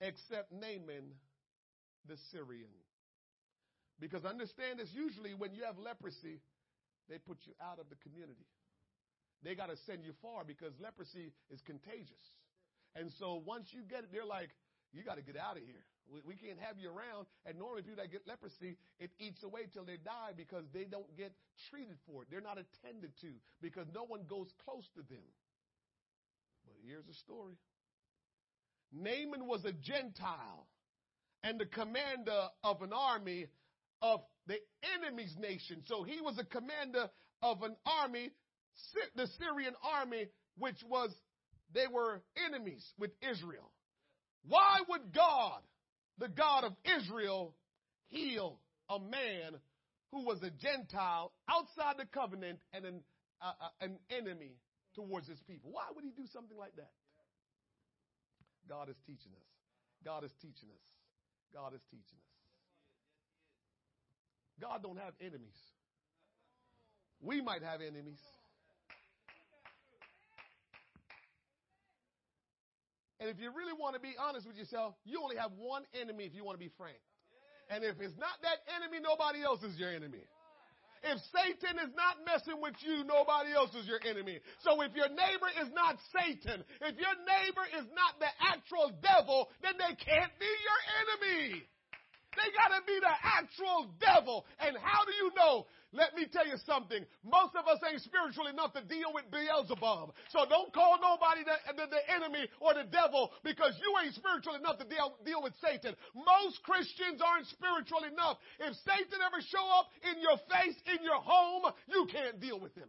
except 0.00 0.50
Naaman 0.52 1.14
the 2.08 2.16
Syrian. 2.32 2.74
Because 4.00 4.24
understand 4.24 4.80
this 4.80 4.88
usually 4.92 5.34
when 5.34 5.54
you 5.54 5.62
have 5.64 5.78
leprosy, 5.78 6.40
they 7.08 7.18
put 7.18 7.38
you 7.44 7.52
out 7.62 7.78
of 7.78 7.86
the 7.88 7.94
community. 8.02 8.46
They 9.44 9.54
got 9.54 9.70
to 9.70 9.76
send 9.86 10.04
you 10.04 10.12
far 10.20 10.42
because 10.44 10.72
leprosy 10.80 11.32
is 11.50 11.60
contagious. 11.64 12.26
And 12.94 13.10
so 13.18 13.42
once 13.44 13.68
you 13.72 13.82
get 13.88 14.00
it, 14.00 14.10
they're 14.12 14.26
like, 14.26 14.50
you 14.92 15.02
got 15.02 15.16
to 15.16 15.22
get 15.22 15.36
out 15.36 15.56
of 15.56 15.62
here. 15.64 15.84
We, 16.12 16.20
we, 16.26 16.34
can't 16.36 16.60
have 16.60 16.76
you 16.76 16.88
around. 16.88 17.26
And 17.46 17.58
normally 17.58 17.82
people 17.82 18.02
that 18.02 18.12
get 18.12 18.26
leprosy, 18.26 18.76
it 18.98 19.10
eats 19.18 19.42
away 19.42 19.62
till 19.72 19.84
they 19.84 19.96
die 19.96 20.36
because 20.36 20.64
they 20.74 20.84
don't 20.84 21.08
get 21.16 21.32
treated 21.70 21.96
for 22.06 22.22
it. 22.22 22.28
They're 22.30 22.44
not 22.44 22.58
attended 22.60 23.12
to 23.22 23.32
because 23.62 23.86
no 23.94 24.04
one 24.04 24.28
goes 24.28 24.52
close 24.64 24.84
to 24.94 25.02
them. 25.08 25.24
But 26.64 26.74
here's 26.84 27.06
the 27.06 27.14
story. 27.14 27.56
Naaman 28.92 29.46
was 29.46 29.64
a 29.64 29.72
Gentile 29.72 30.66
and 31.42 31.58
the 31.58 31.66
commander 31.66 32.48
of 32.62 32.82
an 32.82 32.92
army 32.92 33.46
of 34.02 34.20
the 34.46 34.58
enemy's 35.00 35.34
nation. 35.38 35.82
So 35.86 36.02
he 36.02 36.20
was 36.20 36.38
a 36.38 36.44
commander 36.44 37.08
of 37.40 37.62
an 37.62 37.74
army, 37.86 38.30
the 39.16 39.26
Syrian 39.38 39.74
army, 39.82 40.28
which 40.58 40.82
was 40.88 41.10
they 41.74 41.86
were 41.92 42.22
enemies 42.46 42.84
with 42.98 43.10
Israel. 43.22 43.70
Why 44.46 44.80
would 44.88 45.14
God, 45.14 45.60
the 46.18 46.28
God 46.28 46.64
of 46.64 46.72
Israel, 46.98 47.54
heal 48.08 48.58
a 48.88 48.98
man 48.98 49.58
who 50.10 50.24
was 50.24 50.42
a 50.42 50.50
Gentile 50.50 51.32
outside 51.48 51.96
the 51.98 52.06
covenant 52.06 52.58
and 52.72 52.84
an, 52.84 53.00
uh, 53.40 53.52
uh, 53.60 53.68
an 53.80 53.98
enemy 54.10 54.56
towards 54.94 55.28
his 55.28 55.40
people? 55.48 55.70
Why 55.72 55.84
would 55.94 56.04
he 56.04 56.10
do 56.10 56.26
something 56.32 56.56
like 56.56 56.76
that? 56.76 56.90
God 58.68 58.88
is 58.88 58.96
teaching 59.06 59.32
us. 59.32 59.48
God 60.04 60.24
is 60.24 60.32
teaching 60.40 60.68
us. 60.68 60.82
God 61.54 61.74
is 61.74 61.80
teaching 61.90 62.18
us. 62.18 62.32
God 64.60 64.82
don't 64.82 64.98
have 64.98 65.14
enemies. 65.20 65.58
We 67.20 67.40
might 67.40 67.62
have 67.62 67.80
enemies. 67.80 68.20
And 73.22 73.30
if 73.30 73.38
you 73.38 73.54
really 73.54 73.70
want 73.70 73.94
to 73.94 74.02
be 74.02 74.18
honest 74.18 74.50
with 74.50 74.58
yourself, 74.58 74.98
you 75.06 75.22
only 75.22 75.38
have 75.38 75.54
one 75.54 75.86
enemy 75.94 76.26
if 76.26 76.34
you 76.34 76.42
want 76.42 76.58
to 76.58 76.64
be 76.64 76.74
frank. 76.74 76.98
And 77.70 77.86
if 77.86 77.94
it's 78.02 78.18
not 78.18 78.34
that 78.42 78.66
enemy, 78.74 78.98
nobody 78.98 79.46
else 79.46 79.62
is 79.62 79.78
your 79.78 79.94
enemy. 79.94 80.26
If 81.06 81.22
Satan 81.30 81.78
is 81.78 81.94
not 81.94 82.18
messing 82.26 82.58
with 82.58 82.74
you, 82.82 83.06
nobody 83.06 83.54
else 83.54 83.70
is 83.78 83.86
your 83.86 84.02
enemy. 84.02 84.42
So 84.66 84.82
if 84.82 84.90
your 84.98 85.06
neighbor 85.06 85.50
is 85.62 85.70
not 85.70 86.02
Satan, 86.10 86.66
if 86.82 86.94
your 86.98 87.14
neighbor 87.22 87.66
is 87.78 87.86
not 87.94 88.18
the 88.18 88.30
actual 88.42 88.90
devil, 88.98 89.54
then 89.62 89.78
they 89.78 89.94
can't 90.02 90.34
be 90.42 90.50
your 90.50 90.80
enemy. 91.06 91.62
They 92.32 92.48
gotta 92.56 92.80
be 92.86 92.96
the 93.00 93.14
actual 93.22 93.92
devil. 94.00 94.46
And 94.58 94.76
how 94.80 95.04
do 95.04 95.12
you 95.12 95.30
know? 95.36 95.66
Let 95.92 96.16
me 96.16 96.24
tell 96.24 96.48
you 96.48 96.56
something. 96.64 97.04
Most 97.20 97.52
of 97.52 97.68
us 97.68 97.76
ain't 97.84 98.00
spiritual 98.00 98.48
enough 98.48 98.72
to 98.72 98.80
deal 98.80 99.12
with 99.12 99.28
Beelzebub. 99.28 100.16
So 100.32 100.48
don't 100.48 100.72
call 100.72 100.96
nobody 100.96 101.44
the, 101.44 101.52
the, 101.76 101.84
the, 101.92 102.02
enemy 102.08 102.48
or 102.64 102.72
the 102.72 102.88
devil 102.88 103.28
because 103.44 103.76
you 103.76 103.92
ain't 104.00 104.16
spiritual 104.16 104.56
enough 104.56 104.80
to 104.80 104.88
deal, 104.88 105.20
deal 105.20 105.44
with 105.44 105.52
Satan. 105.60 105.92
Most 106.16 106.64
Christians 106.64 107.20
aren't 107.20 107.44
spiritual 107.52 108.08
enough. 108.08 108.40
If 108.56 108.72
Satan 108.88 109.20
ever 109.20 109.44
show 109.44 109.68
up 109.76 109.92
in 110.00 110.16
your 110.24 110.40
face, 110.48 110.80
in 110.88 111.04
your 111.04 111.20
home, 111.20 111.68
you 111.84 112.08
can't 112.08 112.40
deal 112.40 112.56
with 112.56 112.72
him. 112.72 112.88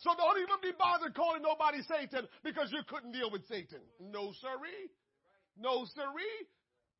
So 0.00 0.16
don't 0.16 0.40
even 0.40 0.64
be 0.64 0.72
bothered 0.72 1.12
calling 1.12 1.44
nobody 1.44 1.84
Satan 1.84 2.24
because 2.40 2.72
you 2.72 2.80
couldn't 2.88 3.12
deal 3.12 3.28
with 3.28 3.44
Satan. 3.52 3.84
No 4.00 4.32
siree. 4.40 4.88
No 5.60 5.84
siree. 5.92 6.48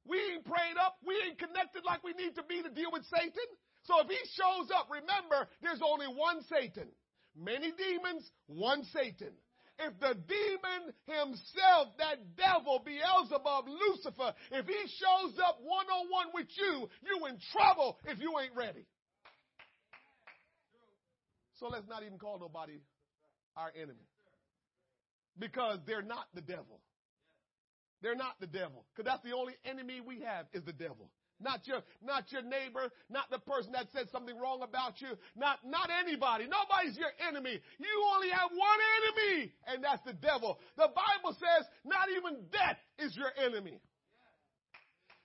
We 0.06 0.20
ain't 0.32 0.44
prayed 0.44 0.76
up. 0.81 0.97
We 1.06 1.16
ain't 1.26 1.39
connected 1.39 1.85
like 1.85 2.05
we 2.05 2.12
need 2.12 2.35
to 2.36 2.44
be 2.44 2.62
to 2.62 2.70
deal 2.70 2.93
with 2.93 3.05
Satan. 3.09 3.48
So 3.85 4.01
if 4.01 4.09
he 4.09 4.20
shows 4.36 4.70
up, 4.72 4.89
remember, 4.90 5.48
there's 5.62 5.81
only 5.85 6.06
one 6.06 6.43
Satan. 6.48 6.89
Many 7.36 7.72
demons, 7.72 8.31
one 8.47 8.85
Satan. 8.93 9.32
If 9.78 9.98
the 9.98 10.14
demon 10.14 10.94
himself, 11.06 11.89
that 11.98 12.36
devil, 12.36 12.81
Beelzebub, 12.85 13.66
Lucifer, 13.66 14.32
if 14.52 14.66
he 14.66 14.81
shows 14.86 15.35
up 15.43 15.59
one 15.60 15.86
on 15.86 16.06
one 16.10 16.28
with 16.32 16.47
you, 16.56 16.89
you 17.02 17.26
in 17.26 17.39
trouble 17.52 17.98
if 18.05 18.20
you 18.20 18.32
ain't 18.39 18.55
ready. 18.55 18.86
So 21.59 21.66
let's 21.66 21.89
not 21.89 22.02
even 22.05 22.18
call 22.18 22.39
nobody 22.39 22.78
our 23.56 23.72
enemy. 23.74 24.06
Because 25.39 25.78
they're 25.86 26.02
not 26.02 26.26
the 26.35 26.40
devil. 26.40 26.81
They're 28.02 28.14
not 28.14 28.40
the 28.40 28.46
devil. 28.46 28.84
Because 28.94 29.10
that's 29.10 29.24
the 29.24 29.36
only 29.36 29.54
enemy 29.64 30.00
we 30.00 30.20
have 30.20 30.46
is 30.52 30.62
the 30.64 30.72
devil. 30.72 31.10
Not 31.40 31.66
your, 31.66 31.82
not 32.02 32.30
your 32.30 32.42
neighbor, 32.42 32.92
not 33.10 33.28
the 33.30 33.40
person 33.40 33.72
that 33.72 33.88
said 33.92 34.08
something 34.12 34.38
wrong 34.38 34.62
about 34.62 35.00
you, 35.00 35.18
not, 35.36 35.58
not 35.66 35.90
anybody. 35.90 36.46
Nobody's 36.46 36.96
your 36.96 37.10
enemy. 37.26 37.58
You 37.78 37.94
only 38.14 38.30
have 38.30 38.50
one 38.50 38.80
enemy, 39.02 39.52
and 39.66 39.82
that's 39.82 40.04
the 40.06 40.14
devil. 40.14 40.58
The 40.76 40.88
Bible 40.94 41.36
says 41.36 41.66
not 41.84 42.06
even 42.16 42.46
death 42.52 42.78
is 42.98 43.16
your 43.16 43.32
enemy. 43.36 43.80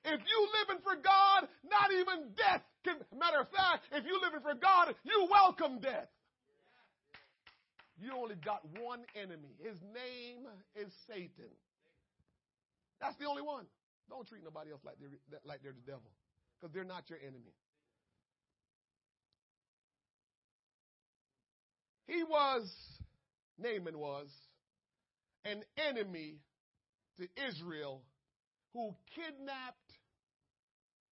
If 0.04 0.20
you 0.20 0.40
living 0.60 0.82
for 0.82 0.96
God, 0.96 1.48
not 1.70 1.92
even 1.94 2.32
death 2.36 2.64
can, 2.84 2.96
matter 3.18 3.42
of 3.42 3.50
fact, 3.50 3.86
if 3.92 4.06
you 4.06 4.20
living 4.22 4.42
for 4.42 4.56
God, 4.56 4.96
you 5.04 5.28
welcome 5.30 5.80
death. 5.80 6.08
You 8.02 8.12
only 8.16 8.36
got 8.36 8.64
one 8.80 9.02
enemy. 9.16 9.52
His 9.60 9.76
name 9.94 10.48
is 10.76 10.92
Satan. 11.08 11.52
That's 13.02 13.18
the 13.18 13.26
only 13.26 13.42
one. 13.42 13.66
Don't 14.10 14.28
treat 14.28 14.44
nobody 14.44 14.72
else 14.72 14.82
like 14.84 14.96
they're, 15.00 15.40
like 15.46 15.62
they're 15.64 15.74
the 15.74 15.86
devil 15.86 16.12
because 16.60 16.74
they're 16.74 16.84
not 16.84 17.10
your 17.10 17.20
enemy. 17.20 17.54
He 22.08 22.24
was, 22.24 22.68
Naaman 23.60 23.98
was, 23.98 24.28
an 25.46 25.64
enemy 25.78 26.40
to 27.18 27.28
Israel 27.48 28.02
who 28.74 28.96
kidnapped 29.16 29.78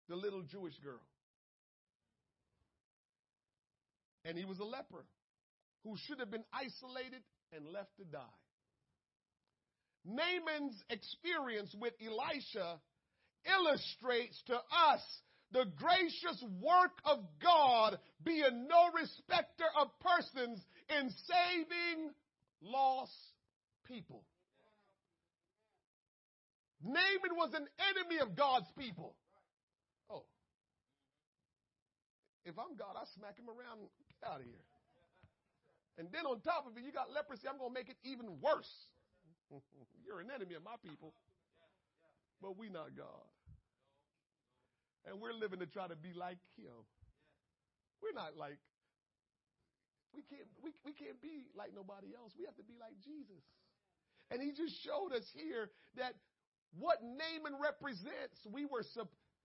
the 0.09 0.16
little 0.16 0.43
Jewish 0.43 0.77
girl. 0.78 1.01
And 4.24 4.36
he 4.36 4.44
was 4.44 4.59
a 4.59 4.65
leper 4.65 5.05
who 5.85 5.97
should 6.07 6.19
have 6.19 6.31
been 6.31 6.44
isolated 6.52 7.23
and 7.52 7.66
left 7.66 7.97
to 7.98 8.05
die. 8.05 8.40
Naaman's 10.05 10.82
experience 10.89 11.74
with 11.78 11.94
Elisha 12.01 12.81
illustrates 13.44 14.43
to 14.47 14.55
us 14.55 15.01
the 15.52 15.66
gracious 15.77 16.43
work 16.60 16.97
of 17.05 17.18
God 17.43 17.98
being 18.24 18.66
no 18.68 18.90
respecter 18.94 19.64
of 19.78 19.89
persons 20.01 20.60
in 20.89 21.10
saving 21.10 22.10
lost 22.62 23.12
people. 23.86 24.22
Naaman 26.82 27.36
was 27.36 27.52
an 27.52 27.66
enemy 27.93 28.20
of 28.22 28.36
God's 28.36 28.70
people. 28.78 29.14
Oh. 30.09 30.24
If 32.44 32.59
I'm 32.59 32.77
God, 32.77 32.97
I 32.97 33.05
smack 33.18 33.36
him 33.36 33.48
around. 33.48 33.85
Get 34.09 34.31
out 34.31 34.40
of 34.40 34.47
here. 34.47 34.64
And 35.98 36.09
then 36.12 36.24
on 36.24 36.40
top 36.40 36.64
of 36.66 36.77
it, 36.78 36.85
you 36.85 36.93
got 36.93 37.12
leprosy. 37.12 37.44
I'm 37.44 37.59
going 37.59 37.68
to 37.68 37.74
make 37.74 37.90
it 37.90 37.98
even 38.05 38.40
worse. 38.40 38.70
You're 40.06 40.20
an 40.20 40.31
enemy 40.31 40.55
of 40.55 40.62
my 40.62 40.78
people. 40.82 41.12
But 42.40 42.56
we 42.56 42.70
not 42.70 42.97
God. 42.97 43.28
And 45.05 45.20
we're 45.20 45.36
living 45.36 45.60
to 45.60 45.66
try 45.66 45.89
to 45.89 45.97
be 45.97 46.12
like 46.12 46.40
him. 46.56 46.77
We're 48.01 48.16
not 48.16 48.36
like 48.36 48.56
we 50.14 50.22
can't 50.27 50.48
we, 50.64 50.72
we 50.85 50.93
can't 50.93 51.20
be 51.20 51.48
like 51.56 51.72
nobody 51.74 52.16
else. 52.16 52.32
We 52.39 52.44
have 52.44 52.56
to 52.56 52.64
be 52.64 52.77
like 52.81 52.97
Jesus. 53.05 53.44
And 54.31 54.40
he 54.40 54.52
just 54.52 54.72
showed 54.85 55.12
us 55.12 55.27
here 55.35 55.70
that 55.97 56.14
what 56.78 57.02
Naaman 57.02 57.59
represents, 57.60 58.39
we 58.47 58.64
were 58.64 58.85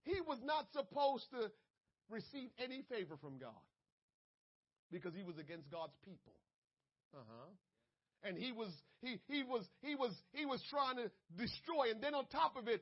he 0.03 0.21
was 0.21 0.39
not 0.43 0.69
supposed 0.71 1.25
to 1.31 1.49
receive 2.09 2.49
any 2.61 2.83
favor 2.87 3.17
from 3.17 3.37
God 3.39 3.65
because 4.91 5.13
he 5.15 5.23
was 5.23 5.37
against 5.37 5.69
God's 5.71 5.95
people. 6.05 6.37
Uh-huh. 7.13 7.49
And 8.23 8.37
he 8.37 8.51
was 8.51 8.69
he 9.01 9.19
he 9.27 9.43
was 9.43 9.63
he 9.81 9.95
was 9.95 10.11
he 10.33 10.45
was 10.45 10.61
trying 10.69 10.97
to 10.97 11.11
destroy 11.37 11.91
and 11.91 12.01
then 12.01 12.15
on 12.15 12.25
top 12.27 12.55
of 12.57 12.67
it 12.67 12.81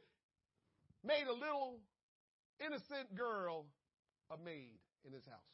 made 1.03 1.27
a 1.27 1.33
little 1.33 1.79
innocent 2.59 3.15
girl 3.15 3.65
a 4.31 4.37
maid 4.37 4.79
in 5.05 5.13
his 5.13 5.25
house. 5.25 5.53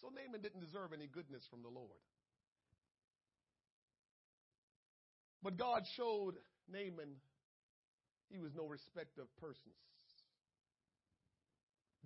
So 0.00 0.08
Naaman 0.14 0.42
didn't 0.42 0.60
deserve 0.60 0.92
any 0.92 1.06
goodness 1.06 1.42
from 1.50 1.62
the 1.62 1.68
Lord. 1.68 1.98
But 5.42 5.56
God 5.56 5.84
showed 5.96 6.34
Naaman 6.70 7.16
he 8.30 8.38
was 8.38 8.52
no 8.54 8.66
respecter 8.66 9.22
of 9.22 9.36
persons. 9.40 9.78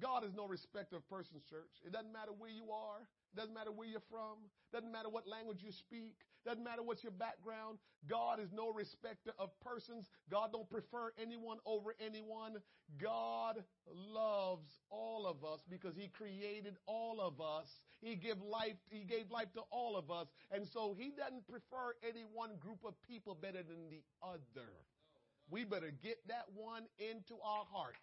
God 0.03 0.25
is 0.25 0.35
no 0.35 0.49
respecter 0.49 0.97
of 0.97 1.09
persons, 1.09 1.45
church. 1.49 1.71
It 1.87 1.93
doesn't 1.93 2.13
matter 2.13 2.33
where 2.37 2.51
you 2.51 2.75
are. 2.75 3.07
It 3.33 3.39
doesn't 3.39 3.55
matter 3.55 3.71
where 3.71 3.87
you're 3.87 4.03
from. 4.11 4.43
It 4.43 4.75
doesn't 4.75 4.91
matter 4.91 5.09
what 5.09 5.29
language 5.29 5.63
you 5.63 5.71
speak. 5.71 6.19
It 6.45 6.49
doesn't 6.49 6.65
matter 6.65 6.83
what's 6.83 7.05
your 7.05 7.15
background. 7.15 7.79
God 8.11 8.41
is 8.41 8.51
no 8.53 8.73
respecter 8.73 9.31
of 9.39 9.51
persons. 9.63 10.11
God 10.29 10.51
don't 10.51 10.69
prefer 10.69 11.13
anyone 11.23 11.59
over 11.65 11.95
anyone. 12.05 12.59
God 13.01 13.63
loves 13.95 14.67
all 14.91 15.25
of 15.25 15.45
us 15.45 15.61
because 15.71 15.95
he 15.95 16.09
created 16.09 16.79
all 16.87 17.21
of 17.21 17.41
us. 17.41 17.71
He 18.03 18.17
gave 18.17 18.43
life, 18.43 18.83
he 18.91 19.05
gave 19.05 19.31
life 19.31 19.53
to 19.55 19.63
all 19.71 19.97
of 19.97 20.11
us. 20.11 20.27
And 20.51 20.67
so 20.67 20.97
he 20.99 21.13
doesn't 21.17 21.47
prefer 21.47 21.95
any 22.03 22.27
one 22.35 22.59
group 22.59 22.83
of 22.85 23.01
people 23.07 23.39
better 23.41 23.63
than 23.63 23.89
the 23.89 24.03
other. 24.21 24.67
We 25.49 25.63
better 25.65 25.93
get 26.03 26.19
that 26.27 26.47
one 26.55 26.91
into 26.99 27.35
our 27.45 27.65
heart 27.71 27.97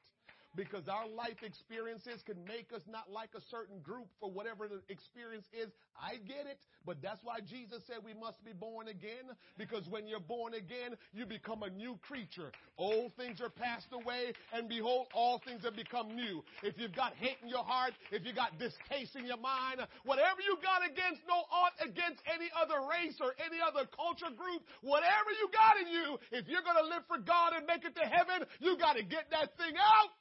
because 0.56 0.88
our 0.88 1.08
life 1.08 1.42
experiences 1.44 2.22
can 2.26 2.38
make 2.46 2.74
us 2.74 2.82
not 2.90 3.12
like 3.12 3.30
a 3.36 3.42
certain 3.52 3.80
group 3.80 4.08
for 4.20 4.30
whatever 4.32 4.68
the 4.68 4.82
experience 4.90 5.46
is. 5.54 5.70
I 5.94 6.16
get 6.26 6.48
it, 6.48 6.58
but 6.86 7.02
that's 7.02 7.22
why 7.24 7.40
Jesus 7.44 7.84
said 7.86 7.98
we 8.04 8.14
must 8.14 8.44
be 8.44 8.54
born 8.54 8.88
again 8.88 9.30
because 9.58 9.88
when 9.90 10.08
you're 10.08 10.24
born 10.24 10.54
again, 10.54 10.96
you 11.14 11.26
become 11.26 11.64
a 11.64 11.70
new 11.70 12.00
creature. 12.08 12.52
Old 12.78 13.14
things 13.16 13.42
are 13.42 13.50
passed 13.50 13.92
away 13.92 14.34
and 14.54 14.68
behold, 14.68 15.08
all 15.14 15.42
things 15.46 15.64
have 15.64 15.76
become 15.76 16.16
new. 16.16 16.44
If 16.64 16.80
you've 16.80 16.96
got 16.96 17.14
hate 17.16 17.38
in 17.44 17.50
your 17.50 17.64
heart, 17.64 17.94
if 18.12 18.26
you 18.26 18.34
got 18.34 18.58
distaste 18.58 19.16
in 19.16 19.26
your 19.26 19.40
mind, 19.40 19.86
whatever 20.06 20.42
you 20.42 20.58
got 20.64 20.82
against, 20.82 21.22
no 21.28 21.46
ought 21.52 21.76
against 21.84 22.24
any 22.26 22.50
other 22.56 22.82
race 22.88 23.20
or 23.22 23.36
any 23.44 23.60
other 23.62 23.86
culture 23.92 24.34
group, 24.34 24.64
whatever 24.82 25.30
you 25.36 25.50
got 25.54 25.78
in 25.78 25.88
you, 25.92 26.08
if 26.32 26.48
you're 26.48 26.64
going 26.64 26.80
to 26.80 26.88
live 26.90 27.04
for 27.08 27.20
God 27.20 27.54
and 27.54 27.68
make 27.68 27.84
it 27.86 27.94
to 27.96 28.06
heaven, 28.08 28.48
you 28.60 28.78
got 28.78 28.96
to 28.96 29.04
get 29.04 29.30
that 29.32 29.54
thing 29.60 29.76
out. 29.78 30.16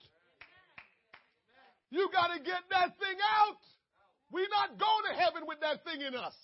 You 1.90 2.09
got 2.12 2.28
to 2.36 2.43
get 2.43 2.62
that 2.70 2.98
thing 2.98 3.19
out. 3.40 3.56
We're 4.31 4.48
not 4.51 4.78
going 4.78 5.05
to 5.10 5.15
heaven 5.19 5.43
with 5.47 5.60
that 5.60 5.85
thing 5.85 6.02
in 6.02 6.15
us. 6.15 6.35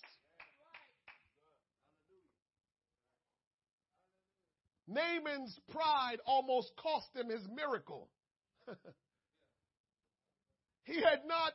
Naaman's 4.86 5.58
pride 5.70 6.18
almost 6.26 6.72
cost 6.76 7.08
him 7.14 7.28
his 7.28 7.46
miracle. 7.54 8.08
he 10.84 10.94
had 10.96 11.26
not, 11.26 11.52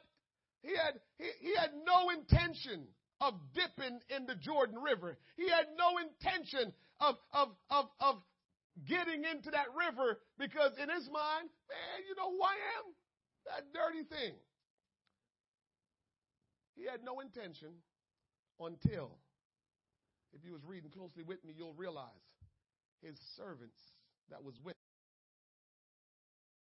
he 0.62 0.70
had, 0.70 1.00
he, 1.18 1.30
he 1.40 1.56
had 1.56 1.72
no 1.86 2.10
intention 2.10 2.88
of 3.22 3.34
dipping 3.54 4.00
in 4.10 4.26
the 4.26 4.36
Jordan 4.36 4.78
River. 4.80 5.18
He 5.36 5.50
had 5.50 5.68
no 5.78 5.98
intention 5.98 6.74
of, 7.00 7.16
of, 7.34 7.50
of, 7.70 7.86
of 8.00 8.16
getting 8.88 9.26
into 9.26 9.52
that 9.52 9.68
river 9.78 10.20
because 10.38 10.72
in 10.82 10.90
his 10.90 11.06
mind, 11.10 11.50
man, 11.70 11.98
you 12.08 12.16
know 12.16 12.32
who 12.32 12.42
I 12.42 12.56
am? 12.80 12.86
That 13.46 13.74
dirty 13.74 14.04
thing. 14.04 14.34
He 16.76 16.86
had 16.86 17.04
no 17.04 17.20
intention 17.20 17.70
until, 18.60 19.12
if 20.34 20.46
you 20.46 20.54
was 20.54 20.64
reading 20.66 20.92
closely 20.92 21.24
with 21.24 21.44
me, 21.44 21.54
you'll 21.58 21.74
realize 21.74 22.08
his 23.02 23.20
servants 23.36 23.80
that 24.30 24.44
was 24.44 24.60
with 24.64 24.76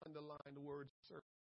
underline 0.06 0.53
the 0.53 0.61
word 0.61 0.89
servant. 1.07 1.39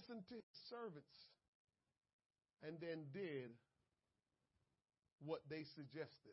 Listened 0.00 0.24
to 0.28 0.34
his 0.34 0.56
servants 0.68 1.28
and 2.66 2.76
then 2.80 3.04
did 3.12 3.50
what 5.24 5.40
they 5.50 5.64
suggested. 5.74 6.32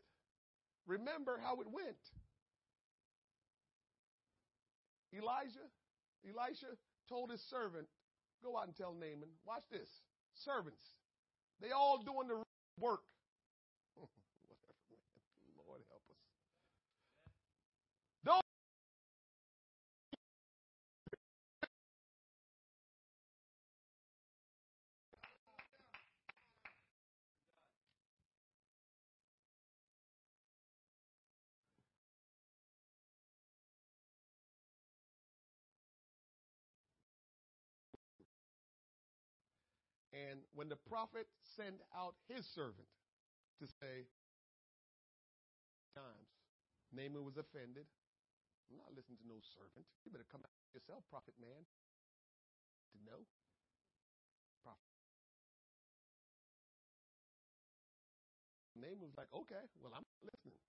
Remember 0.86 1.38
how 1.42 1.60
it 1.60 1.66
went. 1.70 2.00
Elijah, 5.12 5.68
Elisha 6.24 6.72
told 7.08 7.30
his 7.30 7.42
servant, 7.42 7.86
go 8.42 8.56
out 8.56 8.66
and 8.66 8.76
tell 8.76 8.94
Naaman, 8.94 9.28
watch 9.44 9.64
this. 9.70 9.88
Servants, 10.34 10.96
they 11.60 11.70
all 11.70 11.98
doing 11.98 12.28
the 12.28 12.42
work. 12.80 13.00
And 40.28 40.44
when 40.52 40.68
the 40.68 40.76
prophet 40.76 41.24
sent 41.40 41.80
out 41.96 42.12
his 42.28 42.44
servant 42.44 42.88
to 43.60 43.66
say, 43.80 44.04
times, 45.96 46.28
Naaman 46.92 47.24
was 47.24 47.40
offended. 47.40 47.88
I'm 48.68 48.76
not 48.76 48.92
listening 48.92 49.16
to 49.24 49.28
no 49.28 49.40
servant. 49.56 49.88
You 50.04 50.12
better 50.12 50.28
come 50.28 50.44
out 50.44 50.52
yourself, 50.76 51.00
prophet 51.08 51.32
man. 51.40 51.64
To 52.92 52.96
know. 53.08 53.24
Prophet. 54.60 54.92
Naaman 58.76 59.08
was 59.08 59.16
like, 59.16 59.32
okay, 59.32 59.64
well, 59.80 59.96
I'm 59.96 60.04
listening. 60.20 60.60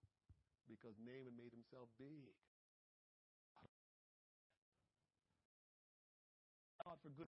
Because 0.72 0.95
Naaman 1.03 1.36
made 1.36 1.52
himself 1.52 1.91
big. 1.99 2.31
God 6.80 6.95
for 7.03 7.11
good 7.11 7.27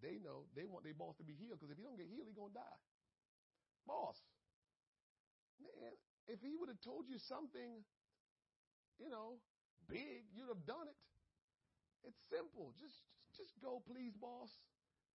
they 0.00 0.20
know 0.20 0.48
they 0.56 0.64
want 0.64 0.84
their 0.84 0.96
boss 0.96 1.16
to 1.20 1.24
be 1.24 1.36
healed. 1.36 1.60
Because 1.60 1.72
if 1.72 1.78
he 1.78 1.84
don't 1.84 1.96
get 2.00 2.08
healed, 2.08 2.28
he's 2.28 2.36
going 2.36 2.52
to 2.52 2.60
die. 2.60 2.80
Boss. 3.86 4.16
Man, 5.60 5.92
if 6.28 6.40
he 6.40 6.56
would 6.56 6.72
have 6.72 6.80
told 6.80 7.08
you 7.08 7.20
something, 7.20 7.84
you 8.96 9.08
know, 9.12 9.40
big, 9.88 10.28
you'd 10.32 10.48
have 10.48 10.64
done 10.64 10.88
it. 10.88 10.98
It's 12.04 12.20
simple. 12.32 12.72
Just 12.80 12.96
just 13.36 13.54
go, 13.62 13.80
please, 13.86 14.16
boss, 14.18 14.50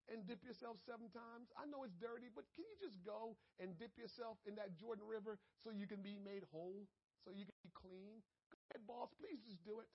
and 0.07 0.23
dip 0.23 0.41
yourself 0.45 0.77
seven 0.85 1.09
times. 1.11 1.51
I 1.57 1.67
know 1.67 1.83
it's 1.83 1.97
dirty, 1.97 2.31
but 2.31 2.45
can 2.55 2.63
you 2.63 2.77
just 2.79 3.01
go 3.03 3.35
and 3.59 3.75
dip 3.75 3.97
yourself 3.97 4.37
in 4.45 4.55
that 4.55 4.77
Jordan 4.77 5.03
River 5.03 5.37
so 5.65 5.73
you 5.73 5.89
can 5.89 5.99
be 5.99 6.15
made 6.21 6.45
whole, 6.53 6.87
so 7.25 7.33
you 7.33 7.43
can 7.43 7.57
be 7.65 7.73
clean? 7.75 8.21
Go 8.53 8.57
ahead, 8.71 8.85
boss, 8.87 9.09
please 9.19 9.41
just 9.43 9.61
do 9.65 9.81
it. 9.81 9.89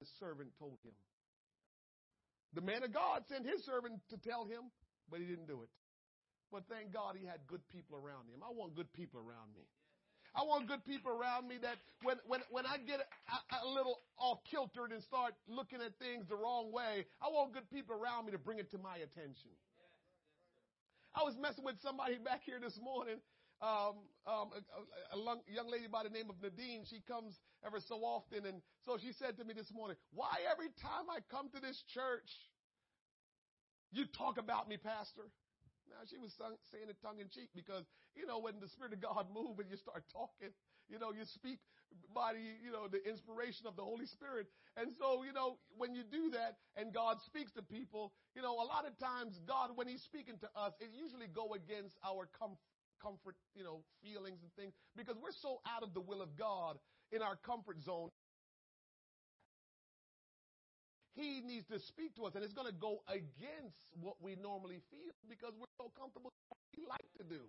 The 0.00 0.08
servant 0.18 0.54
told 0.58 0.78
him. 0.82 0.94
The 2.54 2.60
man 2.60 2.82
of 2.82 2.92
God 2.92 3.26
sent 3.28 3.44
his 3.44 3.64
servant 3.64 4.00
to 4.10 4.16
tell 4.16 4.44
him, 4.44 4.70
but 5.10 5.20
he 5.20 5.26
didn't 5.26 5.46
do 5.46 5.62
it. 5.62 5.68
But 6.50 6.64
thank 6.68 6.92
God 6.92 7.16
he 7.18 7.26
had 7.26 7.46
good 7.46 7.60
people 7.68 7.96
around 7.96 8.28
him. 8.32 8.40
I 8.42 8.50
want 8.52 8.74
good 8.74 8.92
people 8.92 9.20
around 9.20 9.52
me. 9.54 9.64
I 10.34 10.44
want 10.44 10.68
good 10.68 10.84
people 10.84 11.12
around 11.12 11.48
me 11.48 11.56
that 11.62 11.76
when, 12.02 12.16
when, 12.26 12.40
when 12.50 12.64
I 12.64 12.78
get 12.78 13.00
a, 13.00 13.64
a 13.64 13.68
little 13.68 13.98
off 14.18 14.38
kiltered 14.44 14.92
and 14.92 15.02
start 15.02 15.34
looking 15.48 15.80
at 15.80 15.92
things 15.98 16.26
the 16.28 16.36
wrong 16.36 16.72
way, 16.72 17.04
I 17.20 17.28
want 17.28 17.52
good 17.52 17.68
people 17.70 17.96
around 17.96 18.26
me 18.26 18.32
to 18.32 18.38
bring 18.38 18.58
it 18.58 18.70
to 18.70 18.78
my 18.78 18.96
attention. 18.96 19.50
I 21.14 21.24
was 21.24 21.34
messing 21.40 21.64
with 21.64 21.80
somebody 21.80 22.16
back 22.16 22.42
here 22.44 22.60
this 22.60 22.78
morning. 22.80 23.16
Um, 23.60 24.06
um, 24.26 24.54
a, 24.54 25.16
a, 25.16 25.18
a 25.18 25.36
young 25.50 25.68
lady 25.68 25.88
by 25.90 26.04
the 26.04 26.10
name 26.10 26.30
of 26.30 26.40
Nadine, 26.40 26.84
she 26.84 27.00
comes 27.00 27.34
ever 27.64 27.80
so 27.80 28.04
often. 28.04 28.46
And 28.46 28.62
so 28.84 28.98
she 28.98 29.12
said 29.12 29.36
to 29.38 29.44
me 29.44 29.54
this 29.54 29.72
morning, 29.72 29.96
why 30.12 30.42
every 30.50 30.70
time 30.80 31.10
I 31.10 31.20
come 31.30 31.48
to 31.54 31.60
this 31.60 31.82
church, 31.94 32.30
you 33.90 34.04
talk 34.06 34.38
about 34.38 34.68
me, 34.68 34.76
pastor? 34.76 35.26
Now 35.88 36.04
she 36.04 36.20
was 36.20 36.36
saying 36.70 36.88
it 36.88 37.00
tongue 37.00 37.18
in 37.18 37.28
cheek 37.32 37.48
because, 37.56 37.84
you 38.14 38.28
know, 38.28 38.38
when 38.38 38.60
the 38.60 38.68
Spirit 38.68 38.92
of 38.92 39.00
God 39.00 39.26
moves 39.32 39.58
and 39.58 39.70
you 39.70 39.76
start 39.80 40.04
talking, 40.12 40.52
you 40.88 40.98
know, 41.00 41.12
you 41.12 41.24
speak 41.24 41.58
by 42.12 42.36
the, 42.36 42.44
you 42.60 42.68
know, 42.68 42.86
the 42.86 43.00
inspiration 43.08 43.64
of 43.66 43.76
the 43.76 43.82
Holy 43.82 44.04
Spirit. 44.04 44.46
And 44.76 44.92
so, 45.00 45.24
you 45.24 45.32
know, 45.32 45.56
when 45.76 45.96
you 45.96 46.04
do 46.04 46.30
that 46.36 46.60
and 46.76 46.92
God 46.92 47.20
speaks 47.24 47.52
to 47.56 47.62
people, 47.64 48.12
you 48.36 48.42
know, 48.44 48.52
a 48.60 48.66
lot 48.68 48.84
of 48.84 48.92
times 49.00 49.40
God, 49.48 49.72
when 49.74 49.88
he's 49.88 50.04
speaking 50.04 50.36
to 50.44 50.48
us, 50.52 50.76
it 50.80 50.92
usually 50.92 51.26
go 51.26 51.56
against 51.56 51.96
our 52.04 52.28
comfort, 52.36 52.60
comfort, 53.00 53.36
you 53.54 53.62
know, 53.62 53.80
feelings 54.02 54.42
and 54.42 54.50
things 54.58 54.74
because 54.96 55.16
we're 55.22 55.34
so 55.40 55.62
out 55.70 55.82
of 55.82 55.94
the 55.94 56.00
will 56.00 56.20
of 56.20 56.36
God 56.36 56.78
in 57.12 57.22
our 57.22 57.36
comfort 57.36 57.82
zone 57.82 58.08
he 61.18 61.42
needs 61.42 61.66
to 61.66 61.82
speak 61.82 62.14
to 62.14 62.30
us, 62.30 62.38
and 62.38 62.46
it's 62.46 62.54
going 62.54 62.70
to 62.70 62.78
go 62.78 63.02
against 63.10 63.82
what 63.98 64.14
we 64.22 64.38
normally 64.38 64.78
feel 64.86 65.10
because 65.26 65.50
we're 65.58 65.74
so 65.74 65.90
comfortable 65.98 66.30
with 66.30 66.46
what 66.46 66.62
we 66.78 66.86
like 66.86 67.10
to 67.18 67.26
do. 67.26 67.42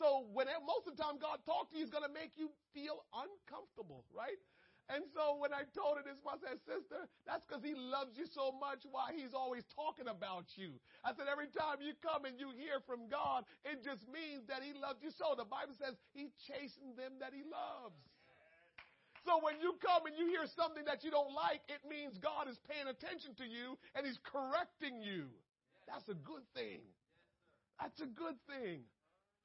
So 0.00 0.24
when 0.32 0.48
most 0.64 0.88
of 0.88 0.96
the 0.96 1.02
time 1.04 1.20
God 1.20 1.44
talks 1.44 1.70
to 1.70 1.76
you, 1.76 1.84
He's 1.84 1.92
going 1.92 2.08
to 2.08 2.14
make 2.16 2.32
you 2.40 2.48
feel 2.72 3.04
uncomfortable, 3.12 4.08
right? 4.08 4.40
And 4.88 5.04
so 5.14 5.38
when 5.38 5.54
I 5.54 5.68
told 5.76 6.00
her 6.00 6.04
this, 6.04 6.18
I 6.26 6.40
said, 6.42 6.58
sister, 6.64 7.06
that's 7.28 7.46
because 7.46 7.62
he 7.62 7.76
loves 7.76 8.18
you 8.18 8.26
so 8.26 8.50
much 8.50 8.82
why 8.88 9.14
he's 9.14 9.32
always 9.32 9.62
talking 9.70 10.08
about 10.10 10.50
you. 10.58 10.74
I 11.06 11.14
said, 11.14 11.30
every 11.30 11.48
time 11.48 11.78
you 11.80 11.94
come 12.02 12.26
and 12.26 12.34
you 12.34 12.50
hear 12.50 12.82
from 12.82 13.06
God, 13.06 13.46
it 13.62 13.84
just 13.84 14.04
means 14.10 14.48
that 14.50 14.60
he 14.60 14.74
loves 14.74 14.98
you 15.00 15.14
so. 15.14 15.38
The 15.38 15.46
Bible 15.46 15.78
says 15.78 15.94
he 16.12 16.34
chastens 16.44 16.98
them 16.98 17.22
that 17.22 17.30
he 17.30 17.46
loves. 17.46 17.94
So 19.24 19.38
when 19.42 19.60
you 19.62 19.78
come 19.78 20.06
and 20.06 20.18
you 20.18 20.26
hear 20.26 20.46
something 20.58 20.84
that 20.86 21.04
you 21.04 21.10
don't 21.10 21.30
like, 21.34 21.62
it 21.70 21.82
means 21.86 22.18
God 22.18 22.50
is 22.50 22.58
paying 22.66 22.90
attention 22.90 23.34
to 23.38 23.46
you 23.46 23.78
and 23.94 24.06
He's 24.06 24.18
correcting 24.26 25.02
you. 25.02 25.30
That's 25.86 26.08
a 26.08 26.18
good 26.18 26.42
thing. 26.54 26.82
That's 27.78 28.00
a 28.00 28.10
good 28.10 28.38
thing. 28.50 28.82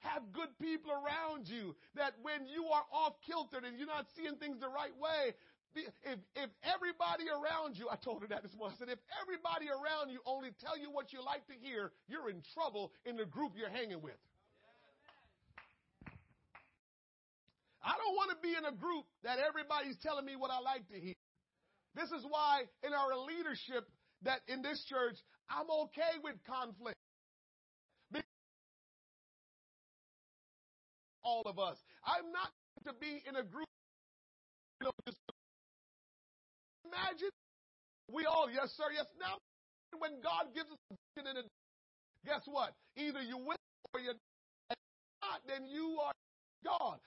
Have 0.05 0.29
good 0.33 0.53
people 0.61 0.93
around 0.93 1.49
you 1.49 1.75
that 1.97 2.13
when 2.21 2.45
you 2.45 2.69
are 2.69 2.85
off 2.93 3.17
kilter 3.25 3.57
and 3.57 3.77
you're 3.77 3.89
not 3.89 4.05
seeing 4.13 4.37
things 4.37 4.61
the 4.61 4.69
right 4.69 4.93
way, 5.01 5.33
if, 5.73 6.17
if 6.35 6.49
everybody 6.63 7.29
around 7.29 7.77
you, 7.77 7.89
I 7.89 7.97
told 7.97 8.21
her 8.21 8.27
that 8.29 8.41
this 8.41 8.53
morning, 8.57 8.77
I 8.77 8.79
said, 8.79 8.89
if 8.93 9.01
everybody 9.21 9.69
around 9.69 10.09
you 10.09 10.21
only 10.25 10.53
tell 10.61 10.77
you 10.77 10.89
what 10.89 11.13
you 11.13 11.21
like 11.23 11.45
to 11.47 11.53
hear, 11.53 11.91
you're 12.07 12.29
in 12.29 12.41
trouble 12.53 12.93
in 13.05 13.17
the 13.17 13.25
group 13.25 13.53
you're 13.57 13.69
hanging 13.69 14.01
with. 14.01 14.17
I 17.83 17.93
don't 17.97 18.15
want 18.15 18.31
to 18.31 18.37
be 18.41 18.53
in 18.57 18.65
a 18.65 18.75
group 18.75 19.05
that 19.23 19.37
everybody's 19.39 19.97
telling 20.01 20.25
me 20.25 20.35
what 20.35 20.51
I 20.51 20.59
like 20.59 20.87
to 20.89 20.99
hear. 20.99 21.15
This 21.95 22.09
is 22.11 22.25
why 22.27 22.65
in 22.83 22.93
our 22.93 23.17
leadership 23.25 23.87
that 24.23 24.41
in 24.47 24.61
this 24.61 24.83
church, 24.89 25.17
I'm 25.49 25.69
okay 25.89 26.17
with 26.23 26.35
conflict. 26.45 26.97
All 31.23 31.43
of 31.45 31.59
us. 31.59 31.77
I'm 32.05 32.31
not 32.31 32.51
to 32.87 32.93
be 33.01 33.21
in 33.27 33.35
a 33.35 33.43
group. 33.43 33.67
You 34.79 34.87
know, 34.87 34.91
just 35.05 35.19
imagine 36.85 37.35
we 38.07 38.23
all, 38.25 38.47
yes, 38.47 38.71
sir, 38.77 38.87
yes. 38.95 39.05
Now, 39.19 39.35
when 39.99 40.21
God 40.23 40.55
gives 40.55 40.71
us 40.71 40.79
a 40.91 40.95
vision 41.15 41.27
and 41.27 41.37
a, 41.39 41.43
guess 42.25 42.41
what? 42.45 42.71
Either 42.95 43.21
you 43.21 43.37
win 43.37 43.57
or 43.93 43.99
you're 43.99 44.15
not, 45.21 45.41
then 45.47 45.67
you 45.67 45.99
are 45.99 46.13
God 46.63 46.99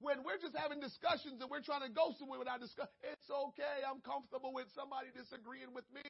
when 0.00 0.22
we're 0.22 0.38
just 0.38 0.56
having 0.56 0.80
discussions 0.80 1.42
and 1.42 1.50
we're 1.50 1.60
trying 1.60 1.82
to 1.82 1.90
go 1.90 2.14
somewhere 2.18 2.38
without 2.38 2.60
discuss, 2.60 2.88
it's 3.02 3.30
okay. 3.30 3.82
I'm 3.82 4.00
comfortable 4.00 4.54
with 4.54 4.70
somebody 4.74 5.08
disagreeing 5.12 5.74
with 5.74 5.84
me. 5.92 6.02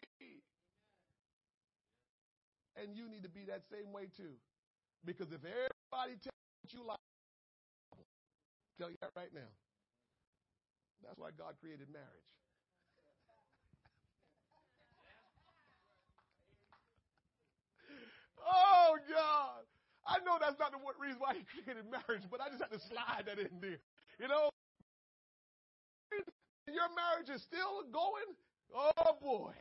And 2.76 2.94
you 2.94 3.08
need 3.08 3.24
to 3.24 3.28
be 3.28 3.44
that 3.50 3.66
same 3.72 3.92
way 3.92 4.06
too. 4.14 4.38
Because 5.04 5.32
if 5.32 5.42
everybody 5.42 6.14
tells 6.20 6.70
you 6.70 6.86
like, 6.86 7.00
tell 8.78 8.90
you 8.90 8.96
that 9.00 9.10
right 9.16 9.34
now. 9.34 9.50
That's 11.02 11.18
why 11.18 11.30
God 11.36 11.54
created 11.60 11.88
marriage. 11.90 12.06
oh 18.46 18.98
God. 19.10 19.77
I 20.08 20.24
know 20.24 20.40
that's 20.40 20.58
not 20.58 20.72
the 20.72 20.80
reason 20.96 21.20
why 21.20 21.36
he 21.36 21.44
created 21.44 21.84
marriage, 21.92 22.24
but 22.32 22.40
I 22.40 22.48
just 22.48 22.64
had 22.64 22.72
to 22.72 22.80
slide 22.80 23.28
that 23.28 23.36
in 23.36 23.52
there. 23.60 23.76
You 24.16 24.28
know, 24.32 24.48
your 26.64 26.88
marriage 26.96 27.28
is 27.28 27.44
still 27.44 27.84
going. 27.92 28.32
Oh 28.72 29.16
boy, 29.20 29.52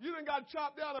you 0.00 0.12
done 0.12 0.24
got 0.24 0.48
chopped 0.48 0.76
down. 0.76 1.00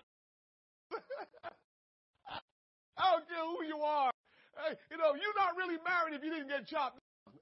I 2.96 3.12
don't 3.12 3.28
care 3.28 3.44
who 3.44 3.64
you 3.68 3.84
are. 3.84 4.10
Hey, 4.56 4.76
you 4.90 4.96
know, 4.96 5.12
you're 5.12 5.36
not 5.36 5.56
really 5.56 5.76
married 5.84 6.16
if 6.16 6.24
you 6.24 6.32
didn't 6.32 6.48
get 6.48 6.66
chopped 6.66 6.96
down. 6.96 7.36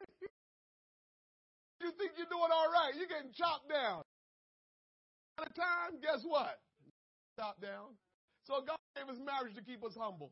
you 1.84 1.92
think 2.00 2.16
you're 2.16 2.32
doing 2.32 2.48
all 2.52 2.72
right. 2.72 2.96
You're 2.96 3.08
getting 3.08 3.32
chopped 3.36 3.68
down. 3.68 4.00
At 5.38 5.50
a 5.50 5.52
time, 5.52 6.00
guess 6.00 6.24
what? 6.24 6.58
Chopped 7.38 7.60
down. 7.60 7.92
So 8.46 8.62
God 8.62 8.78
gave 8.94 9.10
us 9.10 9.18
marriage 9.18 9.54
to 9.58 9.62
keep 9.62 9.82
us 9.82 9.98
humble. 9.98 10.30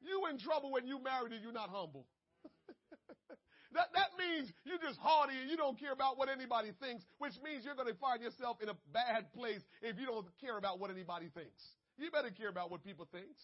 You 0.00 0.26
in 0.30 0.38
trouble 0.38 0.70
when 0.70 0.86
you 0.86 1.02
married 1.02 1.32
and 1.32 1.42
you're 1.42 1.52
not 1.52 1.68
humble. 1.68 2.06
that, 3.74 3.90
that 3.94 4.14
means 4.14 4.52
you're 4.62 4.78
just 4.78 5.00
haughty 5.02 5.34
and 5.34 5.50
you 5.50 5.56
don't 5.56 5.78
care 5.78 5.92
about 5.92 6.16
what 6.16 6.28
anybody 6.28 6.70
thinks, 6.78 7.04
which 7.18 7.34
means 7.42 7.64
you're 7.64 7.74
going 7.74 7.90
to 7.90 7.98
find 7.98 8.22
yourself 8.22 8.62
in 8.62 8.68
a 8.68 8.76
bad 8.94 9.32
place 9.34 9.66
if 9.82 9.98
you 9.98 10.06
don't 10.06 10.26
care 10.40 10.58
about 10.58 10.78
what 10.78 10.90
anybody 10.90 11.26
thinks. 11.34 11.74
You 11.98 12.10
better 12.10 12.30
care 12.30 12.48
about 12.48 12.70
what 12.70 12.84
people 12.84 13.08
think. 13.10 13.34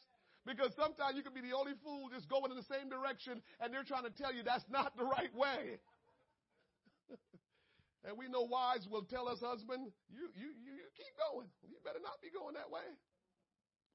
Because 0.47 0.75
sometimes 0.75 1.17
you 1.17 1.23
can 1.23 1.35
be 1.35 1.43
the 1.43 1.55
only 1.55 1.75
fool 1.83 2.11
just 2.11 2.29
going 2.29 2.51
in 2.51 2.57
the 2.57 2.67
same 2.67 2.91
direction 2.91 3.43
and 3.59 3.75
they're 3.75 3.87
trying 3.87 4.05
to 4.05 4.15
tell 4.15 4.35
you 4.35 4.43
that's 4.43 4.67
not 4.71 4.95
the 4.97 5.05
right 5.05 5.35
way. 5.35 5.79
and 8.07 8.19
we 8.19 8.29
know 8.29 8.43
wives 8.43 8.87
will 8.87 9.07
tell 9.07 9.27
us, 9.27 9.39
husband, 9.41 9.91
you, 10.11 10.31
you, 10.35 10.51
you, 10.63 10.73
you 10.79 10.87
keep 10.95 11.15
going. 11.31 11.47
You 11.67 11.79
better 11.83 12.03
not 12.03 12.19
be 12.23 12.31
going 12.31 12.55
that 12.55 12.71
way. 12.71 12.87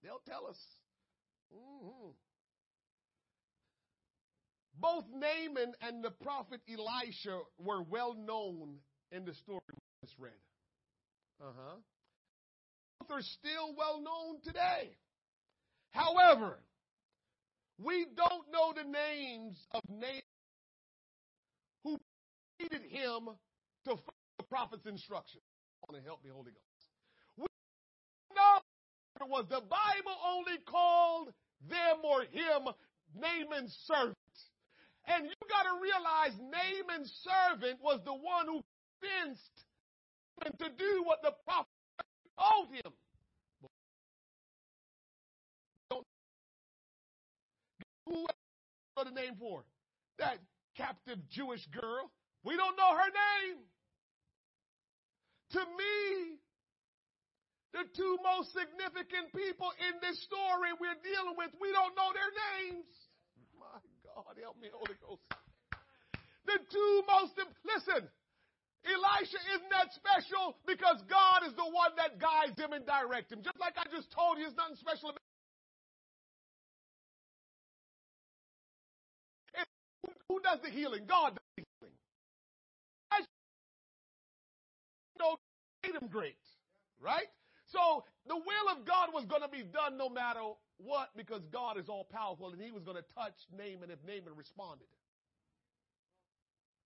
They'll 0.04 0.22
tell 0.28 0.48
us. 0.48 0.58
Mm-hmm. 1.54 2.10
Both 4.80 5.06
Naaman 5.12 5.74
and 5.82 6.04
the 6.04 6.12
prophet 6.12 6.62
Elisha 6.70 7.40
were 7.58 7.82
well 7.82 8.14
known 8.14 8.78
in 9.12 9.26
the 9.26 9.34
story 9.34 9.62
we 9.72 10.08
just 10.08 10.20
read. 10.20 10.32
Uh 11.42 11.52
huh. 11.58 11.76
Both 13.00 13.18
are 13.18 13.22
still 13.22 13.74
well 13.76 14.02
known 14.02 14.42
today. 14.44 14.96
However, 15.92 16.60
we 17.84 18.06
don't 18.16 18.52
know 18.52 18.74
the 18.76 18.90
names 18.90 19.58
of 19.72 19.82
Naaman 19.90 20.22
who 21.84 21.98
needed 22.60 22.84
him 22.90 23.30
to 23.86 23.90
follow 23.90 24.28
the 24.38 24.44
prophet's 24.44 24.86
instructions. 24.86 25.44
I 25.84 25.92
want 25.92 26.04
to 26.04 26.08
help 26.08 26.24
me, 26.24 26.30
Holy 26.32 26.52
Ghost. 26.52 26.77
Was 29.26 29.46
the 29.50 29.62
Bible 29.62 30.18
only 30.26 30.58
called 30.70 31.34
them 31.70 31.98
or 32.04 32.22
him 32.22 32.74
Naaman's 33.16 33.76
servant. 33.86 34.16
And 35.08 35.26
you 35.26 35.34
got 35.50 35.64
to 35.64 35.82
realize 35.82 36.34
Naaman's 36.40 37.12
servant 37.24 37.80
was 37.82 38.00
the 38.06 38.14
one 38.14 38.46
who 38.48 38.62
convinced 39.02 39.66
him 40.44 40.54
to 40.60 40.70
do 40.78 41.04
what 41.04 41.22
the 41.24 41.32
prophet 41.46 41.68
told 42.40 42.68
him. 42.74 42.92
Who 48.06 48.14
know 48.96 49.04
the 49.04 49.12
name 49.12 49.36
for? 49.40 49.64
That 50.20 50.38
captive 50.78 51.20
Jewish 51.30 51.66
girl. 51.68 52.12
We 52.44 52.56
don't 52.56 52.78
know 52.78 52.96
her 52.96 53.10
name. 53.10 53.58
To 55.52 55.60
me, 55.60 56.38
the 57.78 57.86
two 57.94 58.18
most 58.26 58.50
significant 58.58 59.30
people 59.38 59.70
in 59.78 60.02
this 60.02 60.18
story 60.26 60.74
we're 60.82 60.98
dealing 61.06 61.38
with, 61.38 61.54
we 61.62 61.70
don't 61.70 61.94
know 61.94 62.10
their 62.10 62.34
names. 62.58 62.90
My 63.54 63.78
God, 64.02 64.34
help 64.42 64.58
me, 64.58 64.74
Holy 64.74 64.98
Ghost. 64.98 65.22
The 66.50 66.58
two 66.74 66.94
most, 67.06 67.38
listen, 67.62 68.10
Elisha 68.82 69.40
isn't 69.54 69.70
that 69.70 69.94
special 69.94 70.58
because 70.66 70.98
God 71.06 71.46
is 71.46 71.54
the 71.54 71.70
one 71.70 71.94
that 72.02 72.18
guides 72.18 72.58
him 72.58 72.74
and 72.74 72.82
directs 72.82 73.30
him. 73.30 73.46
Just 73.46 73.62
like 73.62 73.78
I 73.78 73.86
just 73.94 74.10
told 74.10 74.42
you, 74.42 74.50
there's 74.50 74.58
nothing 74.58 74.82
special 74.82 75.14
about 75.14 75.22
Who 80.30 80.42
does 80.42 80.60
the 80.64 80.70
healing? 80.70 81.06
God 81.08 81.38
does 81.38 81.46
the 81.56 81.64
healing. 81.78 81.94
Made 85.86 85.96
him 85.96 86.10
great, 86.10 86.36
right? 87.00 87.28
So 87.68 88.06
the 88.28 88.36
will 88.36 88.68
of 88.72 88.86
God 88.86 89.12
was 89.14 89.26
going 89.26 89.42
to 89.42 89.52
be 89.52 89.64
done 89.64 89.98
no 89.98 90.10
matter 90.10 90.40
what 90.78 91.10
because 91.16 91.44
God 91.52 91.78
is 91.78 91.90
all 91.90 92.06
powerful 92.06 92.52
and 92.52 92.62
he 92.62 92.72
was 92.72 92.84
going 92.84 92.98
to 92.98 93.08
touch 93.16 93.36
Naaman 93.52 93.92
if 93.92 94.00
Naaman 94.06 94.36
responded. 94.36 94.88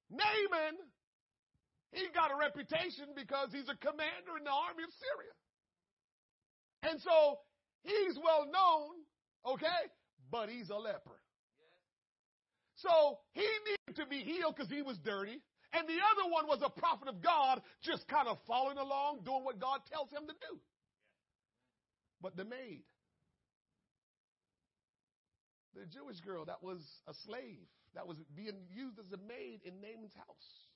Naaman, 0.10 0.76
he 1.92 2.08
got 2.14 2.32
a 2.32 2.38
reputation 2.38 3.14
because 3.16 3.50
he's 3.52 3.70
a 3.70 3.78
commander 3.78 4.38
in 4.38 4.44
the 4.44 4.52
army 4.52 4.84
of 4.84 4.92
Syria. 4.98 5.36
And 6.84 7.02
so 7.02 7.40
he's 7.84 8.18
well 8.18 8.50
known, 8.50 9.06
okay, 9.54 9.82
but 10.32 10.50
he's 10.50 10.70
a 10.70 10.78
leper. 10.78 11.20
So 12.76 13.20
he 13.34 13.46
needed 13.46 14.02
to 14.02 14.06
be 14.08 14.24
healed 14.24 14.56
because 14.56 14.72
he 14.72 14.82
was 14.82 14.98
dirty. 15.06 15.38
And 15.74 15.88
the 15.88 16.00
other 16.12 16.28
one 16.32 16.48
was 16.48 16.60
a 16.66 16.70
prophet 16.70 17.08
of 17.08 17.22
God, 17.22 17.62
just 17.84 18.08
kind 18.08 18.28
of 18.28 18.38
following 18.48 18.78
along, 18.78 19.22
doing 19.24 19.44
what 19.44 19.60
God 19.60 19.80
tells 19.92 20.12
him 20.12 20.28
to 20.28 20.34
do. 20.34 20.60
But 22.22 22.38
the 22.38 22.46
maid, 22.46 22.84
the 25.74 25.86
Jewish 25.86 26.20
girl 26.22 26.46
that 26.46 26.62
was 26.62 27.02
a 27.08 27.14
slave, 27.14 27.68
that 27.96 28.08
was 28.08 28.18
being 28.36 28.68
used 28.70 29.00
as 29.00 29.12
a 29.12 29.18
maid 29.28 29.62
in 29.66 29.82
Naaman's 29.82 30.14
house. 30.14 30.72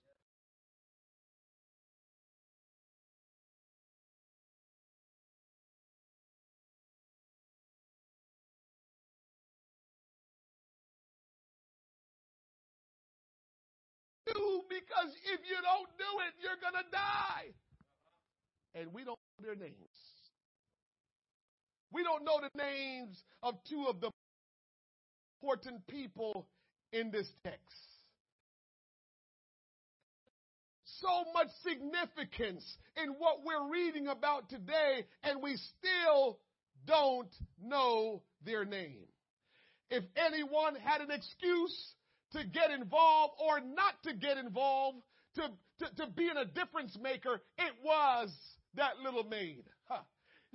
do 14.36 14.62
because 14.70 15.14
if 15.32 15.40
you 15.48 15.58
don't 15.62 15.90
do 15.98 16.12
it, 16.28 16.34
you're 16.42 16.60
going 16.60 16.76
to 16.76 16.90
die. 16.92 17.54
And 18.74 18.94
we 18.94 19.04
don't 19.04 19.20
know 19.40 19.46
their 19.46 19.56
names. 19.56 20.15
We 21.96 22.04
don't 22.04 22.26
know 22.26 22.42
the 22.42 22.62
names 22.62 23.24
of 23.42 23.56
two 23.70 23.86
of 23.88 24.02
the 24.02 24.12
important 25.42 25.88
people 25.88 26.46
in 26.92 27.10
this 27.10 27.30
text. 27.42 27.62
So 31.00 31.24
much 31.34 31.48
significance 31.64 32.66
in 33.02 33.12
what 33.12 33.46
we're 33.46 33.72
reading 33.72 34.08
about 34.08 34.50
today, 34.50 35.06
and 35.24 35.42
we 35.42 35.56
still 35.56 36.38
don't 36.86 37.34
know 37.64 38.24
their 38.46 38.66
name. 38.66 39.06
If 39.90 40.04
anyone 40.18 40.76
had 40.76 41.00
an 41.00 41.12
excuse, 41.12 41.94
to 42.34 42.44
get 42.44 42.72
involved 42.72 43.36
or 43.40 43.62
not 43.62 43.94
to 44.04 44.14
get 44.14 44.38
involved, 44.38 44.98
to, 45.36 45.44
to, 45.80 45.96
to 45.96 46.12
being 46.12 46.36
a 46.36 46.44
difference 46.44 46.98
maker, 47.02 47.40
it 47.58 47.74
was 47.82 48.36
that 48.74 49.00
little 49.02 49.24
maid. 49.24 49.64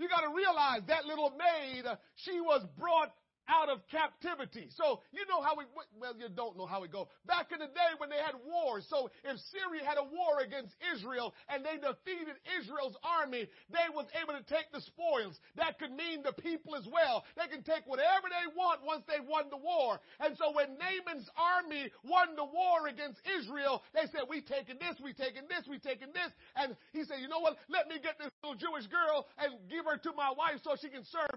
You 0.01 0.09
got 0.09 0.23
to 0.23 0.35
realize 0.35 0.81
that 0.89 1.05
little 1.05 1.31
maid, 1.37 1.85
she 2.15 2.41
was 2.41 2.65
brought 2.79 3.13
out 3.51 3.69
of 3.69 3.83
captivity. 3.91 4.71
So 4.71 5.03
you 5.11 5.27
know 5.27 5.43
how 5.43 5.59
it, 5.59 5.67
well, 5.99 6.15
you 6.15 6.31
don't 6.31 6.57
know 6.57 6.67
how 6.67 6.87
it 6.87 6.93
goes. 6.95 7.11
Back 7.27 7.51
in 7.51 7.59
the 7.59 7.67
day 7.67 7.91
when 7.99 8.09
they 8.09 8.23
had 8.23 8.39
wars, 8.47 8.87
so 8.89 9.11
if 9.27 9.37
Syria 9.51 9.83
had 9.83 9.99
a 9.99 10.07
war 10.07 10.39
against 10.39 10.79
Israel 10.95 11.35
and 11.51 11.67
they 11.67 11.83
defeated 11.83 12.39
Israel's 12.47 12.95
army, 13.03 13.51
they 13.75 13.89
was 13.91 14.07
able 14.15 14.39
to 14.39 14.47
take 14.47 14.71
the 14.71 14.81
spoils. 14.81 15.35
That 15.59 15.83
could 15.83 15.91
mean 15.91 16.23
the 16.23 16.33
people 16.33 16.79
as 16.79 16.87
well. 16.87 17.27
They 17.35 17.51
can 17.51 17.67
take 17.67 17.83
whatever 17.91 18.31
they 18.31 18.47
want 18.55 18.87
once 18.87 19.03
they 19.11 19.19
won 19.19 19.51
the 19.51 19.59
war. 19.59 19.99
And 20.23 20.39
so 20.39 20.55
when 20.55 20.79
Naaman's 20.79 21.29
army 21.35 21.91
won 22.07 22.39
the 22.39 22.47
war 22.47 22.87
against 22.87 23.19
Israel, 23.27 23.83
they 23.93 24.07
said, 24.15 24.31
we 24.31 24.41
taking 24.41 24.79
this, 24.79 24.95
we 25.03 25.13
taking 25.13 25.51
this, 25.51 25.67
we 25.67 25.83
taking 25.83 26.15
this. 26.15 26.31
And 26.55 26.79
he 26.95 27.03
said, 27.03 27.19
you 27.19 27.27
know 27.27 27.43
what? 27.43 27.59
Let 27.67 27.91
me 27.91 27.99
get 27.99 28.15
this 28.23 28.31
little 28.43 28.55
Jewish 28.55 28.87
girl 28.87 29.27
and 29.43 29.59
give 29.67 29.85
her 29.91 29.99
to 29.99 30.13
my 30.15 30.31
wife 30.31 30.63
so 30.63 30.79
she 30.79 30.89
can 30.89 31.03
serve 31.05 31.35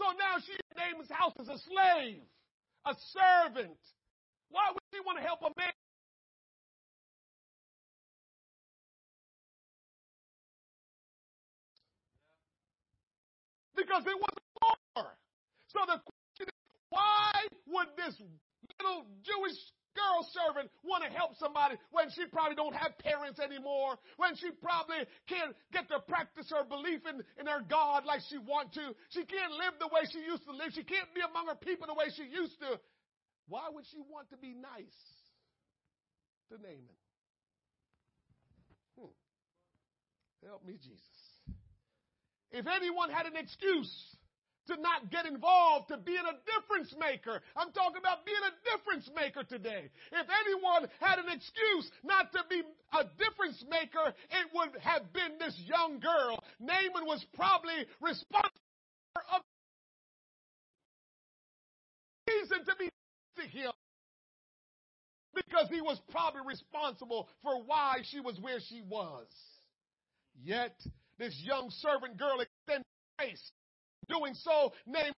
so 0.00 0.06
now 0.16 0.40
she 0.40 0.56
names 0.80 1.10
house 1.10 1.34
as 1.38 1.48
a 1.48 1.58
slave, 1.68 2.24
a 2.86 2.94
servant. 3.12 3.76
Why 4.48 4.72
would 4.72 4.82
she 4.94 5.00
want 5.04 5.18
to 5.18 5.24
help 5.24 5.40
a 5.42 5.52
man? 5.60 5.72
Because 13.76 14.04
it 14.06 14.16
was 14.16 14.36
war. 14.96 15.04
So 15.68 15.80
the 15.84 16.00
question 16.00 16.48
is, 16.48 16.60
why 16.88 17.32
would 17.68 17.88
this 17.96 18.16
little 18.80 19.04
Jewish 19.20 19.60
girl 19.94 20.26
servant 20.32 20.70
want 20.82 21.04
to 21.04 21.10
help 21.10 21.36
somebody 21.38 21.76
when 21.90 22.10
she 22.10 22.26
probably 22.26 22.54
don't 22.54 22.74
have 22.74 22.98
parents 22.98 23.40
anymore, 23.40 23.96
when 24.16 24.36
she 24.36 24.50
probably 24.50 25.02
can't 25.28 25.54
get 25.72 25.88
to 25.88 26.00
practice 26.06 26.50
her 26.50 26.64
belief 26.64 27.00
in, 27.06 27.22
in 27.38 27.46
her 27.46 27.62
God 27.68 28.04
like 28.04 28.20
she 28.28 28.38
want 28.38 28.72
to. 28.74 28.94
She 29.10 29.24
can't 29.24 29.52
live 29.52 29.74
the 29.78 29.88
way 29.88 30.06
she 30.10 30.20
used 30.20 30.44
to 30.44 30.52
live. 30.52 30.72
She 30.74 30.84
can't 30.84 31.08
be 31.14 31.20
among 31.20 31.48
her 31.48 31.58
people 31.58 31.86
the 31.86 31.94
way 31.94 32.10
she 32.14 32.24
used 32.24 32.58
to. 32.60 32.78
Why 33.48 33.68
would 33.72 33.84
she 33.90 33.98
want 33.98 34.30
to 34.30 34.36
be 34.36 34.54
nice 34.54 35.00
to 36.50 36.58
Naaman? 36.58 36.98
Hmm. 38.98 39.14
Help 40.46 40.64
me, 40.64 40.78
Jesus. 40.78 41.00
If 42.52 42.66
anyone 42.66 43.10
had 43.10 43.26
an 43.26 43.36
excuse 43.36 43.90
to 44.66 44.76
not 44.80 45.10
get 45.10 45.26
involved, 45.26 45.88
to 45.88 45.96
being 45.96 46.24
a 46.24 46.36
difference 46.46 46.94
maker. 46.98 47.40
I'm 47.56 47.72
talking 47.72 47.98
about 47.98 48.26
being 48.26 48.44
a 48.44 48.54
difference 48.76 49.10
maker 49.16 49.42
today. 49.44 49.90
If 50.12 50.26
anyone 50.28 50.88
had 51.00 51.18
an 51.18 51.30
excuse 51.32 51.90
not 52.04 52.32
to 52.32 52.40
be 52.48 52.62
a 52.92 53.04
difference 53.18 53.64
maker, 53.70 54.14
it 54.14 54.46
would 54.54 54.80
have 54.80 55.12
been 55.12 55.38
this 55.38 55.58
young 55.66 56.00
girl. 56.00 56.42
Naaman 56.60 57.06
was 57.06 57.24
probably 57.34 57.86
responsible 58.00 58.50
for 59.14 59.22
reason 62.28 62.64
to 62.64 62.74
be 62.78 62.88
to 63.36 63.48
him 63.48 63.72
because 65.34 65.68
he 65.70 65.80
was 65.80 66.00
probably 66.10 66.42
responsible 66.46 67.28
for 67.42 67.62
why 67.64 67.98
she 68.10 68.20
was 68.20 68.38
where 68.40 68.60
she 68.60 68.82
was. 68.88 69.26
Yet 70.42 70.76
this 71.18 71.34
young 71.42 71.70
servant 71.70 72.18
girl 72.18 72.40
extended 72.40 72.86
grace 73.18 73.50
doing 74.10 74.34
so, 74.34 74.72
name 74.86 75.12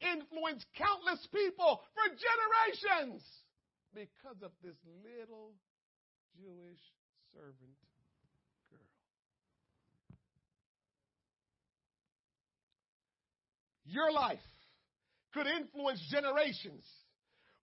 influenced 0.00 0.66
countless 0.76 1.26
people 1.32 1.80
for 1.94 2.06
generations 2.14 3.22
because 3.94 4.42
of 4.42 4.50
this 4.62 4.76
little 5.02 5.54
Jewish 6.36 6.82
servant 7.34 7.78
girl. 8.70 8.78
Your 13.86 14.12
life 14.12 14.38
could 15.32 15.46
influence 15.46 16.00
generations 16.10 16.84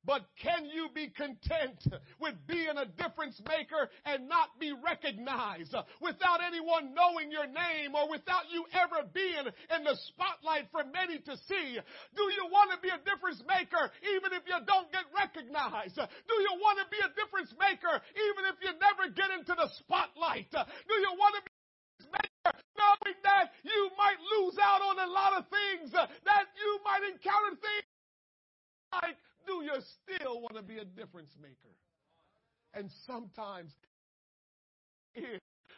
but 0.05 0.25
can 0.37 0.65
you 0.65 0.89
be 0.93 1.09
content 1.09 1.81
with 2.21 2.35
being 2.47 2.77
a 2.77 2.85
difference 2.85 3.41
maker 3.49 3.89
and 4.05 4.29
not 4.29 4.59
be 4.59 4.73
recognized 4.73 5.73
without 6.01 6.39
anyone 6.45 6.93
knowing 6.93 7.31
your 7.31 7.47
name 7.47 7.97
or 7.97 8.09
without 8.09 8.45
you 8.53 8.65
ever 8.73 9.01
being 9.13 9.49
in 9.73 9.81
the 9.83 9.97
spotlight 10.13 10.69
for 10.71 10.85
many 10.93 11.17
to 11.25 11.33
see? 11.49 11.77
Do 12.15 12.23
you 12.33 12.45
want 12.53 12.71
to 12.71 12.79
be 12.79 12.93
a 12.93 13.01
difference 13.01 13.41
maker 13.49 13.89
even 14.05 14.33
if 14.33 14.45
you 14.45 14.57
don't 14.65 14.89
get 14.93 15.09
recognized? 15.09 15.97
Do 15.97 16.35
you 16.37 16.53
want 16.61 16.77
to 16.79 16.87
be 16.93 17.01
a 17.01 17.11
difference 17.17 17.53
maker 17.57 17.97
even 17.97 18.43
if 18.53 18.57
you 18.61 18.71
never 18.77 19.09
get 19.09 19.33
into 19.33 19.57
the 19.57 19.69
spotlight? 19.81 20.53
Do 20.53 20.95
you 20.95 21.11
want 21.17 21.33
to 21.37 21.41
be 21.41 21.51
a 21.51 21.57
difference 21.57 22.09
maker 22.13 22.53
knowing 22.77 23.17
that 23.25 23.45
you 23.65 23.89
might 23.97 24.19
lose 24.37 24.57
out 24.61 24.85
on 24.85 25.01
a 25.01 25.09
lot 25.09 25.33
of 25.33 25.49
things, 25.49 25.91
that 25.91 26.45
you 26.53 26.71
might 26.85 27.01
encounter 27.09 27.57
things 27.57 27.89
like, 29.01 29.17
do 29.47 29.63
you 29.63 29.77
still 30.03 30.41
want 30.41 30.55
to 30.55 30.63
be 30.63 30.77
a 30.77 30.85
difference 30.85 31.29
maker? 31.41 31.73
And 32.73 32.89
sometimes 33.05 33.71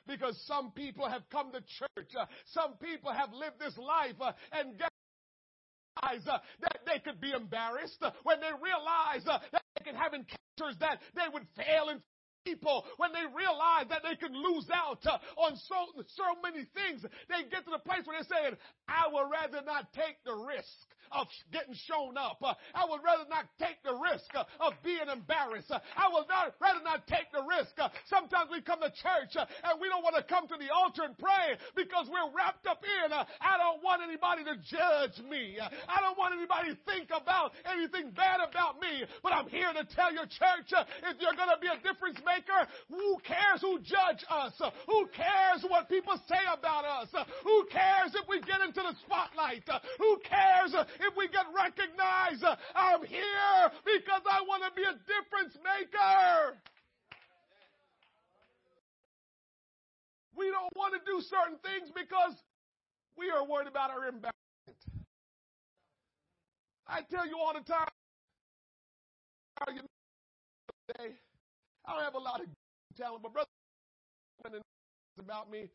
because 0.07 0.39
some 0.48 0.72
people 0.72 1.07
have 1.07 1.23
come 1.30 1.52
to 1.52 1.61
church, 1.61 2.11
uh, 2.19 2.26
some 2.53 2.73
people 2.81 3.11
have 3.11 3.34
lived 3.34 3.60
this 3.60 3.77
life 3.77 4.15
uh, 4.22 4.31
and 4.52 4.77
get 4.77 4.89
uh, 6.03 6.38
that 6.61 6.80
they 6.85 6.99
could 6.99 7.19
be 7.19 7.31
embarrassed 7.31 7.98
uh, 8.02 8.11
when 8.23 8.39
they 8.39 8.52
realize 8.61 9.26
uh, 9.27 9.39
that 9.52 9.61
they 9.77 9.84
can 9.84 9.95
have 9.95 10.14
encounters 10.14 10.77
that 10.80 10.99
they 11.15 11.27
would 11.34 11.45
fail 11.56 11.89
in 11.89 12.02
people 12.45 12.85
when 12.98 13.11
they 13.11 13.26
realize 13.35 13.85
that 13.89 14.02
they 14.03 14.15
can 14.15 14.31
lose 14.31 14.65
out 14.72 15.03
uh, 15.06 15.18
on 15.41 15.56
so, 15.68 15.91
so 16.15 16.23
many 16.41 16.65
things. 16.72 17.03
They 17.27 17.44
get 17.49 17.65
to 17.65 17.72
the 17.72 17.84
place 17.84 18.06
where 18.06 18.15
they're 18.15 18.31
saying, 18.31 18.56
I 18.88 19.11
would 19.11 19.27
rather 19.27 19.65
not 19.65 19.91
take 19.91 20.15
the 20.23 20.34
risk 20.34 20.88
of 21.12 21.28
getting 21.52 21.76
shown 21.88 22.18
up. 22.18 22.38
Uh, 22.42 22.54
I 22.76 22.86
would 22.86 23.04
rather 23.04 23.28
not 23.30 23.46
take 23.60 23.82
the 23.84 23.96
risk 23.96 24.28
uh, 24.36 24.44
of 24.60 24.74
being 24.84 25.08
embarrassed. 25.12 25.72
Uh, 25.72 25.80
I 25.96 26.10
would 26.12 26.28
not, 26.28 26.56
rather 26.60 26.84
not 26.84 27.08
take 27.08 27.32
the 27.32 27.44
risk. 27.44 27.74
Uh, 27.78 27.90
sometimes 28.10 28.50
we 28.52 28.62
come 28.62 28.80
to 28.82 28.92
church 28.92 29.36
uh, 29.36 29.46
and 29.64 29.80
we 29.80 29.90
don't 29.90 30.04
want 30.04 30.16
to 30.16 30.26
come 30.26 30.48
to 30.48 30.58
the 30.58 30.74
altar 30.74 31.04
and 31.04 31.18
pray 31.18 31.56
because 31.76 32.08
we're 32.10 32.32
wrapped 32.34 32.66
up 32.68 32.82
in, 32.84 33.12
uh, 33.12 33.26
I 33.42 33.58
don't 33.58 33.84
want 33.84 34.02
anybody 34.02 34.44
to 34.46 34.56
judge 34.64 35.18
me. 35.26 35.60
I 35.62 36.02
don't 36.02 36.18
want 36.18 36.34
anybody 36.34 36.76
to 36.76 36.80
think 36.86 37.10
about 37.14 37.54
anything 37.66 38.12
bad 38.12 38.40
about 38.42 38.80
me. 38.82 39.06
But 39.24 39.34
I'm 39.34 39.48
here 39.48 39.72
to 39.72 39.84
tell 39.96 40.12
your 40.14 40.28
church, 40.28 40.70
if 40.72 41.16
you're 41.20 41.38
going 41.38 41.52
to 41.52 41.60
be 41.62 41.68
a 41.68 41.80
difference 41.82 42.20
maker, 42.26 42.68
who 42.90 43.18
cares 43.24 43.62
who 43.62 43.80
judge 43.80 44.24
us? 44.30 44.54
Who 44.88 45.08
cares 45.16 45.64
what 45.68 45.90
people 45.90 46.16
say 46.28 46.42
about 46.48 46.86
us? 46.86 47.10
Who 47.44 47.66
cares 47.72 48.16
if 48.16 48.28
we 48.28 48.40
get 48.42 48.62
into 48.62 48.82
the 48.82 48.96
spotlight? 49.06 49.68
Who 49.98 50.20
cares 50.24 50.74
if 50.99 51.15
we 51.18 51.28
get 51.28 51.45
recognized, 51.53 52.44
I'm 52.76 53.03
here 53.06 53.72
because 53.86 54.22
I 54.30 54.41
want 54.48 54.64
to 54.64 54.72
be 54.76 54.84
a 54.84 54.94
difference 55.06 55.57
maker. 55.64 56.57
We 60.36 60.52
don't 60.52 60.69
want 60.76 60.94
to 60.94 61.02
do 61.06 61.22
certain 61.22 61.57
things 61.65 61.90
because 61.90 62.36
we 63.18 63.30
are 63.32 63.45
worried 63.45 63.68
about 63.68 63.90
our 63.90 64.06
embarrassment. 64.06 64.38
I 66.88 67.02
tell 67.10 67.28
you 67.28 67.38
all 67.40 67.53
the 67.53 67.65
time, 67.65 67.90
I 71.88 71.94
don't 71.94 72.03
have 72.03 72.15
a 72.15 72.19
lot 72.19 72.41
of 72.41 72.48
talent, 72.95 73.24
but 73.24 73.34
brother, 73.34 74.61
about 75.19 75.49
me, 75.49 75.69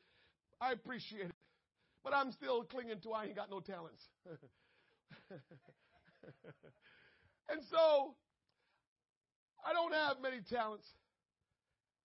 I 0.60 0.72
appreciate 0.72 1.26
it. 1.26 1.32
But 2.04 2.14
I'm 2.14 2.32
still 2.32 2.64
clinging 2.64 3.00
to 3.00 3.12
I 3.12 3.24
ain't 3.26 3.36
got 3.36 3.50
no 3.50 3.60
talents. 3.60 4.08
and 7.50 7.62
so, 7.70 8.14
I 9.64 9.72
don't 9.72 9.94
have 9.94 10.20
many 10.20 10.40
talents. 10.40 10.86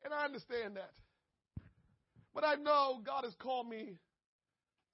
And 0.03 0.13
I 0.13 0.25
understand 0.25 0.77
that. 0.77 0.91
But 2.33 2.45
I 2.45 2.55
know 2.55 3.01
God 3.03 3.23
has 3.23 3.33
called 3.35 3.67
me 3.67 3.97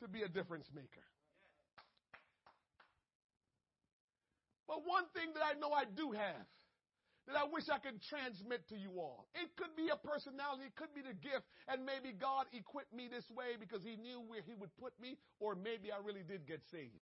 to 0.02 0.08
be 0.08 0.22
a 0.24 0.30
difference 0.30 0.66
maker. 0.74 1.04
But 4.68 4.88
one 4.88 5.04
thing 5.14 5.36
that 5.36 5.44
I 5.44 5.60
know 5.60 5.72
I 5.72 5.84
do 5.84 6.12
have 6.12 6.48
that 7.28 7.36
I 7.36 7.46
wish 7.48 7.68
I 7.72 7.80
could 7.80 8.02
transmit 8.04 8.68
to 8.70 8.76
you 8.76 9.00
all. 9.00 9.28
It 9.36 9.52
could 9.56 9.76
be 9.76 9.88
a 9.92 10.00
personality, 10.00 10.68
it 10.68 10.76
could 10.76 10.92
be 10.96 11.04
the 11.04 11.16
gift, 11.16 11.48
and 11.68 11.86
maybe 11.86 12.16
God 12.16 12.48
equipped 12.52 12.92
me 12.92 13.08
this 13.08 13.28
way 13.32 13.56
because 13.60 13.84
He 13.84 13.96
knew 13.96 14.20
where 14.28 14.42
He 14.44 14.56
would 14.56 14.72
put 14.80 14.92
me, 15.00 15.20
or 15.40 15.56
maybe 15.56 15.92
I 15.92 16.04
really 16.04 16.24
did 16.24 16.48
get 16.48 16.64
saved. 16.72 17.03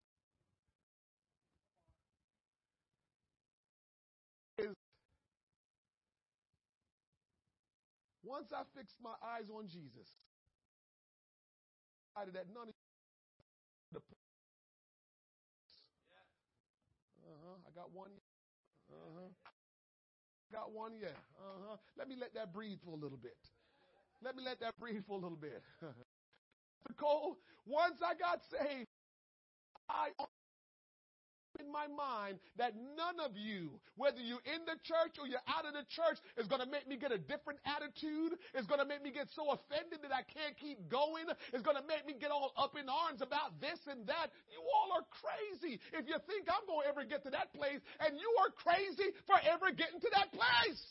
Once 8.24 8.54
I 8.54 8.64
fixed 8.76 8.98
my 9.04 9.14
eyes 9.22 9.50
on 9.52 9.68
Jesus, 9.68 10.08
I 12.16 12.26
decided 12.26 12.36
that 12.36 12.54
none 12.54 12.70
of 12.70 12.76
the 13.92 14.00
uh-huh. 17.24 17.58
I 17.68 17.70
got 17.76 17.92
one. 17.94 18.12
Uh-huh. 18.90 19.30
Got 20.52 20.72
one, 20.72 20.94
yeah. 21.02 21.18
Uh-huh. 21.40 21.78
Let 21.98 22.08
me 22.08 22.16
let 22.20 22.34
that 22.36 22.54
breathe 22.54 22.80
for 22.84 22.92
a 22.92 22.98
little 22.98 23.18
bit. 23.18 23.38
Let 24.22 24.36
me 24.36 24.44
let 24.44 24.60
that 24.62 24.78
breathe 24.80 25.04
for 25.08 25.18
a 25.18 25.22
little 25.22 25.38
bit. 25.38 25.62
Cole, 26.98 27.38
once 27.66 28.02
I 28.02 28.14
got 28.16 28.42
saved, 28.44 28.88
I 29.90 30.10
in 31.60 31.70
my 31.70 31.86
mind 31.86 32.42
that 32.58 32.74
none 32.98 33.22
of 33.22 33.38
you, 33.38 33.78
whether 33.96 34.18
you're 34.18 34.44
in 34.48 34.66
the 34.66 34.78
church 34.82 35.22
or 35.22 35.30
you're 35.30 35.44
out 35.46 35.66
of 35.66 35.74
the 35.74 35.86
church, 35.94 36.18
is 36.38 36.50
going 36.50 36.62
to 36.62 36.70
make 36.70 36.90
me 36.90 36.98
get 36.98 37.14
a 37.14 37.22
different 37.22 37.62
attitude. 37.66 38.38
Is 38.58 38.66
going 38.66 38.82
to 38.82 38.90
make 38.90 39.06
me 39.06 39.14
get 39.14 39.30
so 39.38 39.54
offended 39.54 40.02
that 40.02 40.14
I 40.14 40.26
can't 40.26 40.58
keep 40.58 40.90
going. 40.90 41.30
Is 41.54 41.62
going 41.62 41.78
to 41.78 41.86
make 41.86 42.06
me 42.10 42.18
get 42.18 42.34
all 42.34 42.54
up 42.58 42.74
in 42.74 42.90
arms 42.90 43.22
about 43.22 43.58
this 43.62 43.78
and 43.86 44.06
that. 44.10 44.34
You 44.50 44.62
all 44.66 44.98
are 44.98 45.06
crazy 45.22 45.78
if 45.94 46.10
you 46.10 46.18
think 46.26 46.50
I'm 46.50 46.66
going 46.66 46.86
to 46.86 46.90
ever 46.90 47.04
get 47.06 47.22
to 47.30 47.32
that 47.34 47.54
place, 47.54 47.82
and 48.02 48.18
you 48.18 48.30
are 48.42 48.52
crazy 48.54 49.14
for 49.30 49.38
ever 49.46 49.70
getting 49.70 50.02
to 50.02 50.10
that 50.18 50.34
place. 50.34 50.82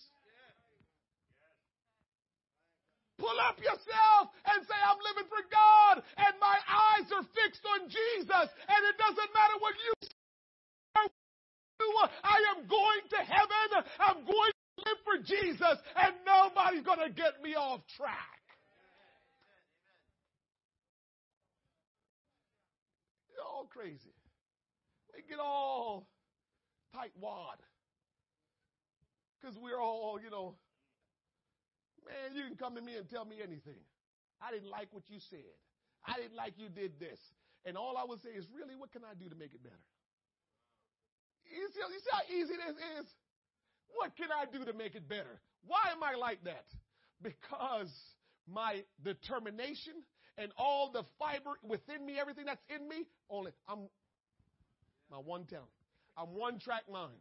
Pull 3.23 3.39
up 3.39 3.55
yourself 3.63 4.35
and 4.51 4.67
say, 4.67 4.75
I'm 4.83 4.99
living 4.99 5.31
for 5.31 5.47
God 5.47 6.03
and 6.03 6.35
my 6.43 6.59
eyes 6.67 7.07
are 7.15 7.23
fixed 7.31 7.63
on 7.63 7.87
Jesus 7.87 8.47
and 8.51 8.81
it 8.83 8.97
doesn't 8.99 9.31
matter 9.31 9.63
what 9.63 9.79
you 9.79 9.93
I 11.81 12.39
am 12.57 12.67
going 12.67 13.05
to 13.11 13.17
heaven. 13.17 13.85
I'm 13.99 14.25
going 14.25 14.53
to 14.53 14.85
live 14.85 14.99
for 15.05 15.19
Jesus, 15.23 15.79
and 15.97 16.15
nobody's 16.27 16.83
going 16.83 17.01
to 17.01 17.11
get 17.11 17.43
me 17.43 17.55
off 17.55 17.81
track. 17.97 18.41
You're 23.33 23.45
all 23.47 23.69
crazy. 23.71 24.15
We 25.15 25.23
get 25.29 25.39
all 25.41 26.09
tight 26.95 27.13
wad. 27.21 27.59
Because 29.41 29.57
we're 29.61 29.81
all, 29.81 30.21
you 30.23 30.31
know, 30.31 30.55
man, 32.07 32.37
you 32.37 32.47
can 32.47 32.57
come 32.57 32.77
to 32.77 32.81
me 32.81 32.97
and 32.97 33.09
tell 33.09 33.25
me 33.25 33.37
anything. 33.43 33.83
I 34.41 34.53
didn't 34.53 34.71
like 34.71 34.89
what 34.93 35.03
you 35.09 35.19
said. 35.31 35.59
I 36.07 36.17
didn't 36.17 36.37
like 36.37 36.55
you 36.57 36.69
did 36.69 36.99
this. 36.99 37.19
And 37.65 37.77
all 37.77 37.97
I 37.97 38.05
would 38.05 38.21
say 38.23 38.31
is, 38.31 38.47
really, 38.55 38.75
what 38.75 38.93
can 38.93 39.03
I 39.05 39.15
do 39.15 39.29
to 39.29 39.35
make 39.35 39.55
it 39.55 39.63
better? 39.63 39.83
You 41.51 41.69
see, 41.73 41.81
you 41.81 42.01
see 42.01 42.11
how 42.13 42.25
easy 42.35 42.55
this 42.55 42.77
is? 43.01 43.07
What 43.95 44.17
can 44.17 44.29
I 44.33 44.45
do 44.51 44.65
to 44.65 44.73
make 44.73 44.95
it 44.95 45.09
better? 45.09 45.41
Why 45.67 45.93
am 45.93 46.03
I 46.03 46.17
like 46.17 46.43
that? 46.45 46.65
Because 47.23 47.93
my 48.51 48.83
determination 49.05 49.95
and 50.39 50.51
all 50.57 50.91
the 50.93 51.05
fiber 51.19 51.51
within 51.63 52.05
me, 52.05 52.19
everything 52.19 52.47
that's 52.47 52.63
in 52.69 52.89
me, 52.89 53.07
only 53.31 53.53
I'm 53.69 53.81
my 55.11 55.19
one 55.19 55.45
talent. 55.45 55.69
I'm 56.17 56.35
one 56.35 56.59
track 56.59 56.85
mind. 56.91 57.13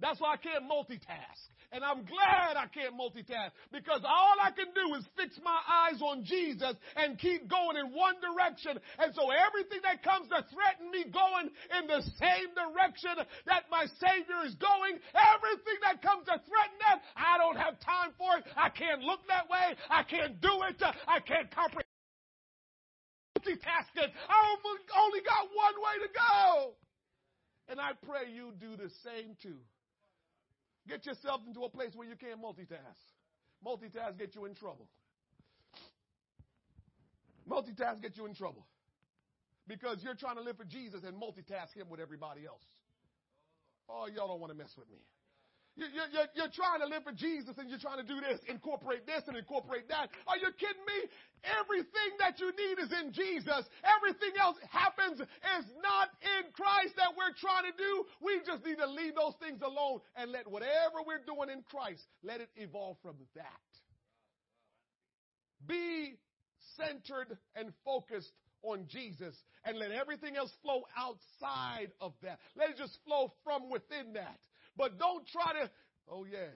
That's 0.00 0.20
why 0.20 0.34
I 0.34 0.36
can't 0.36 0.64
multitask. 0.64 1.42
And 1.72 1.80
I'm 1.80 2.04
glad 2.04 2.60
I 2.60 2.68
can't 2.68 2.92
multitask 2.92 3.56
because 3.72 4.04
all 4.04 4.36
I 4.36 4.52
can 4.52 4.68
do 4.76 4.92
is 5.00 5.08
fix 5.16 5.40
my 5.40 5.56
eyes 5.64 6.04
on 6.04 6.20
Jesus 6.20 6.76
and 6.96 7.16
keep 7.16 7.48
going 7.48 7.80
in 7.80 7.96
one 7.96 8.20
direction. 8.20 8.76
And 9.00 9.14
so 9.16 9.32
everything 9.32 9.80
that 9.80 10.04
comes 10.04 10.28
to 10.28 10.44
threaten 10.52 10.92
me 10.92 11.08
going 11.08 11.48
in 11.48 11.88
the 11.88 12.04
same 12.20 12.52
direction 12.52 13.24
that 13.48 13.72
my 13.72 13.88
Savior 14.04 14.44
is 14.44 14.52
going, 14.60 15.00
everything 15.16 15.78
that 15.80 16.04
comes 16.04 16.28
to 16.28 16.36
threaten 16.44 16.76
that, 16.84 17.00
I 17.16 17.40
don't 17.40 17.56
have 17.56 17.80
time 17.80 18.12
for 18.20 18.36
it. 18.36 18.44
I 18.52 18.68
can't 18.68 19.00
look 19.00 19.24
that 19.32 19.48
way. 19.48 19.72
I 19.88 20.04
can't 20.04 20.36
do 20.44 20.52
it. 20.68 20.76
I 21.08 21.24
can't 21.24 21.48
comprehend 21.48 21.88
multitasking. 23.40 24.12
I 24.28 24.36
only 25.00 25.24
got 25.24 25.48
one 25.56 25.76
way 25.80 25.96
to 26.04 26.10
go. 26.12 26.76
And 27.68 27.80
I 27.80 27.92
pray 28.04 28.28
you 28.28 28.52
do 28.60 28.76
the 28.76 28.90
same 29.00 29.40
too. 29.40 29.56
Get 30.88 31.06
yourself 31.06 31.40
into 31.46 31.62
a 31.62 31.68
place 31.68 31.94
where 31.94 32.08
you 32.08 32.16
can't 32.16 32.42
multitask. 32.42 32.98
Multitask 33.64 34.18
get 34.18 34.34
you 34.34 34.44
in 34.44 34.54
trouble. 34.54 34.88
Multitask 37.48 38.02
get 38.02 38.16
you 38.16 38.26
in 38.26 38.34
trouble. 38.34 38.66
Because 39.68 40.02
you're 40.02 40.14
trying 40.14 40.36
to 40.36 40.42
live 40.42 40.56
for 40.56 40.64
Jesus 40.64 41.04
and 41.04 41.16
multitask 41.16 41.74
him 41.74 41.88
with 41.88 42.00
everybody 42.00 42.46
else. 42.46 42.64
Oh, 43.88 44.06
y'all 44.06 44.28
don't 44.28 44.40
want 44.40 44.52
to 44.52 44.58
mess 44.58 44.74
with 44.76 44.90
me. 44.90 44.98
You're, 45.74 45.88
you're, 45.88 46.28
you're, 46.36 46.52
trying 46.52 46.84
to 46.84 46.86
live 46.86 47.00
for 47.00 47.16
Jesus 47.16 47.56
and 47.56 47.70
you're 47.72 47.80
trying 47.80 47.96
to 47.96 48.04
do 48.04 48.20
this, 48.20 48.40
incorporate 48.44 49.06
this 49.06 49.24
and 49.26 49.36
incorporate 49.40 49.88
that. 49.88 50.12
Are 50.28 50.36
you 50.36 50.52
kidding 50.60 50.84
me? 50.84 51.08
Everything 51.48 52.12
that 52.20 52.36
you 52.36 52.52
need 52.52 52.76
is 52.76 52.92
in 52.92 53.12
Jesus. 53.12 53.64
Everything 53.80 54.36
else 54.36 54.60
happens 54.68 55.16
is 55.20 55.64
not 55.80 56.12
in 56.20 56.52
Christ 56.52 56.92
that 57.00 57.16
we're 57.16 57.32
trying 57.40 57.72
to 57.72 57.76
do. 57.76 58.04
We 58.20 58.44
just 58.44 58.64
need 58.68 58.84
to 58.84 58.86
leave 58.86 59.16
those 59.16 59.32
things 59.40 59.64
alone 59.64 60.04
and 60.14 60.30
let 60.30 60.44
whatever 60.44 61.00
we're 61.06 61.24
doing 61.24 61.48
in 61.48 61.64
Christ, 61.64 62.04
let 62.22 62.44
it 62.44 62.50
evolve 62.56 63.00
from 63.00 63.16
that. 63.34 63.64
Be 65.66 66.20
centered 66.76 67.38
and 67.56 67.72
focused 67.82 68.32
on 68.62 68.86
Jesus 68.88 69.34
and 69.64 69.78
let 69.78 69.90
everything 69.90 70.36
else 70.36 70.52
flow 70.62 70.82
outside 70.96 71.92
of 72.00 72.12
that. 72.22 72.38
Let 72.56 72.70
it 72.70 72.76
just 72.76 72.98
flow 73.04 73.32
from 73.42 73.70
within 73.70 74.12
that. 74.14 74.38
But 74.76 74.98
don't 74.98 75.26
try 75.26 75.52
to, 75.52 75.70
oh 76.10 76.24
yeah, 76.24 76.48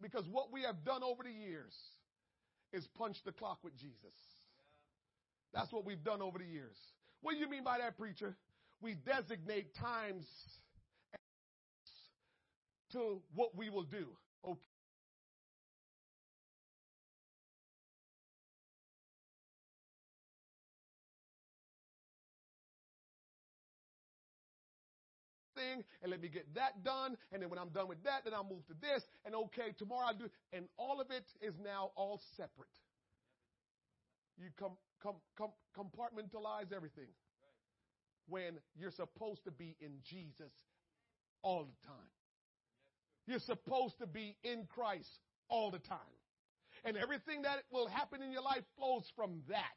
because 0.00 0.24
what 0.30 0.52
we 0.52 0.62
have 0.62 0.84
done 0.84 1.02
over 1.02 1.22
the 1.22 1.32
years 1.32 1.74
is 2.72 2.86
punch 2.96 3.16
the 3.24 3.32
clock 3.32 3.58
with 3.62 3.76
Jesus. 3.76 4.14
That's 5.52 5.72
what 5.72 5.84
we've 5.84 6.02
done 6.02 6.22
over 6.22 6.38
the 6.38 6.44
years. 6.44 6.76
What 7.22 7.32
do 7.32 7.38
you 7.38 7.48
mean 7.50 7.64
by 7.64 7.78
that, 7.78 7.98
preacher? 7.98 8.36
We 8.80 8.94
designate 8.94 9.74
times 9.74 10.24
to 12.92 13.20
what 13.34 13.56
we 13.56 13.68
will 13.68 13.84
do. 13.84 14.06
Okay. 14.46 14.69
Thing, 25.60 25.84
and 26.00 26.10
let 26.10 26.22
me 26.22 26.28
get 26.28 26.54
that 26.54 26.82
done. 26.84 27.16
And 27.32 27.42
then 27.42 27.50
when 27.50 27.58
I'm 27.58 27.68
done 27.68 27.88
with 27.88 28.02
that, 28.04 28.24
then 28.24 28.32
I'll 28.32 28.48
move 28.48 28.66
to 28.68 28.74
this. 28.80 29.02
And 29.26 29.34
okay, 29.34 29.74
tomorrow 29.76 30.06
I'll 30.08 30.16
do. 30.16 30.30
And 30.52 30.64
all 30.78 31.00
of 31.00 31.10
it 31.10 31.24
is 31.42 31.54
now 31.62 31.90
all 31.96 32.20
separate. 32.36 32.72
You 34.38 34.48
come, 34.58 34.72
come, 35.02 35.16
come, 35.36 35.52
compartmentalize 35.76 36.72
everything 36.74 37.12
when 38.26 38.58
you're 38.74 38.92
supposed 38.92 39.44
to 39.44 39.50
be 39.50 39.76
in 39.80 40.00
Jesus 40.08 40.52
all 41.42 41.64
the 41.64 41.86
time. 41.86 42.10
You're 43.26 43.40
supposed 43.40 43.98
to 43.98 44.06
be 44.06 44.36
in 44.42 44.66
Christ 44.66 45.10
all 45.48 45.70
the 45.70 45.78
time. 45.78 45.98
And 46.84 46.96
everything 46.96 47.42
that 47.42 47.64
will 47.70 47.88
happen 47.88 48.22
in 48.22 48.32
your 48.32 48.42
life 48.42 48.64
flows 48.78 49.04
from 49.14 49.42
that. 49.48 49.76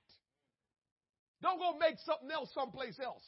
Don't 1.42 1.60
go 1.60 1.78
make 1.78 1.98
something 2.06 2.32
else 2.32 2.50
someplace 2.54 3.00
else. 3.04 3.26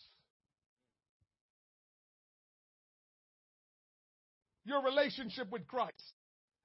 Your 4.65 4.83
relationship 4.83 5.51
with 5.51 5.67
Christ. 5.67 6.13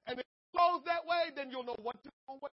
And 0.07 0.19
if 0.19 0.21
it 0.21 0.27
flows 0.53 0.83
that 0.87 1.07
way, 1.07 1.31
then 1.37 1.51
you'll 1.51 1.65
know 1.65 1.77
what 1.83 2.03
to 2.03 2.09
do 2.09 2.49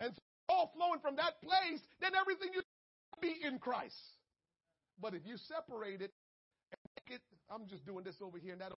and 0.00 0.14
so 0.14 0.20
all 0.48 0.72
flowing 0.74 0.98
from 1.00 1.16
that 1.16 1.40
place, 1.42 1.80
then 2.00 2.12
everything 2.18 2.50
you 2.52 2.62
be 3.20 3.36
in 3.46 3.58
Christ. 3.58 3.94
But 5.00 5.14
if 5.14 5.22
you 5.24 5.36
separate 5.36 6.02
it 6.02 6.10
and 6.72 6.80
make 6.96 7.16
it, 7.16 7.22
I'm 7.48 7.68
just 7.68 7.86
doing 7.86 8.04
this 8.04 8.16
over 8.20 8.38
here 8.38 8.52
and 8.52 8.60
that'll 8.60 8.78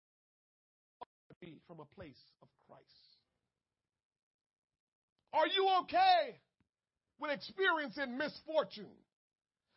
be 1.40 1.60
from 1.68 1.80
a 1.80 1.86
place 1.96 2.20
of 2.42 2.50
Christ. 2.68 3.11
Are 5.34 5.48
you 5.48 5.68
okay 5.82 6.40
with 7.20 7.32
experiencing 7.32 8.18
misfortune? 8.18 8.92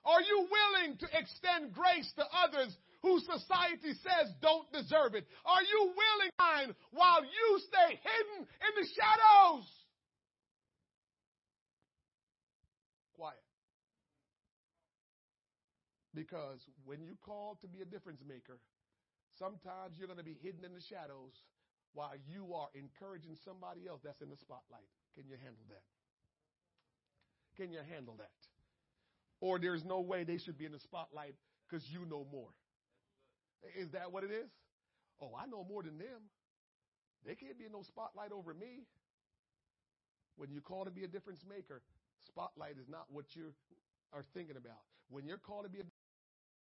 Are 0.05 0.21
you 0.21 0.49
willing 0.51 0.99
to 0.99 1.07
extend 1.17 1.73
grace 1.73 2.13
to 2.17 2.25
others 2.45 2.77
who 3.03 3.21
society 3.21 3.95
says 4.03 4.33
don't 4.43 4.71
deserve 4.73 5.15
it? 5.15 5.27
Are 5.45 5.63
you 5.63 5.93
willing 5.93 6.75
while 6.91 7.23
you 7.23 7.61
stay 7.61 8.01
hidden 8.01 8.47
in 8.47 8.73
the 8.83 8.87
shadows? 8.89 9.65
Quiet. 13.17 13.37
Because 16.15 16.61
when 16.85 17.03
you 17.03 17.17
call 17.25 17.59
to 17.63 17.69
be 17.69 17.81
a 17.81 17.85
difference 17.87 18.21
maker, 18.27 18.59
sometimes 19.39 19.97
you're 19.99 20.09
going 20.09 20.19
to 20.19 20.25
be 20.25 20.37
hidden 20.43 20.65
in 20.65 20.75
the 20.75 20.83
shadows 20.89 21.33
while 21.95 22.13
you 22.29 22.55
are 22.55 22.69
encouraging 22.75 23.37
somebody 23.45 23.87
else 23.89 24.01
that's 24.05 24.21
in 24.21 24.29
the 24.29 24.37
spotlight. 24.37 24.87
Can 25.15 25.25
you 25.27 25.37
handle 25.41 25.65
that? 25.71 25.87
Can 27.57 27.73
you 27.73 27.81
handle 27.89 28.15
that? 28.19 28.35
Or 29.41 29.59
there's 29.59 29.85
no 29.85 30.01
way 30.01 30.25
they 30.25 30.39
should 30.39 30.59
be 30.59 30.67
in 30.67 30.73
the 30.73 30.81
spotlight 30.81 31.35
because 31.67 31.87
you 31.91 32.05
know 32.05 32.27
more. 32.31 32.51
Is 33.79 33.91
that 33.93 34.13
what 34.13 34.25
it 34.25 34.31
is? 34.31 34.51
Oh, 35.23 35.31
I 35.39 35.47
know 35.47 35.65
more 35.65 35.83
than 35.83 35.99
them. 35.99 36.29
They 37.25 37.35
can't 37.35 37.57
be 37.57 37.65
in 37.65 37.73
no 37.73 37.83
spotlight 37.83 38.33
over 38.33 38.53
me. 38.53 38.85
When 40.37 40.51
you 40.51 40.61
call 40.61 40.85
to 40.85 40.91
be 40.91 41.05
a 41.05 41.09
difference 41.09 41.41
maker, 41.49 41.81
spotlight 42.27 42.77
is 42.77 42.89
not 42.89 43.07
what 43.11 43.25
you 43.35 43.55
are 44.13 44.25
thinking 44.35 44.57
about. 44.57 44.83
When 45.09 45.27
you're 45.27 45.39
called 45.39 45.65
to 45.65 45.71
be 45.71 45.81
a 45.81 45.89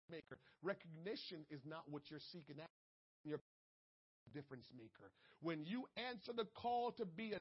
maker, 0.09 0.37
recognition 0.63 1.45
is 1.51 1.61
not 1.65 1.83
what 1.89 2.09
you're 2.09 2.23
seeking 2.31 2.55
out. 2.61 2.71
You're 3.23 3.41
difference 4.33 4.67
maker. 4.75 5.11
When 5.41 5.65
you 5.65 5.85
answer 6.09 6.33
the 6.35 6.47
call 6.55 6.91
to 6.93 7.05
be 7.05 7.33
a 7.33 7.39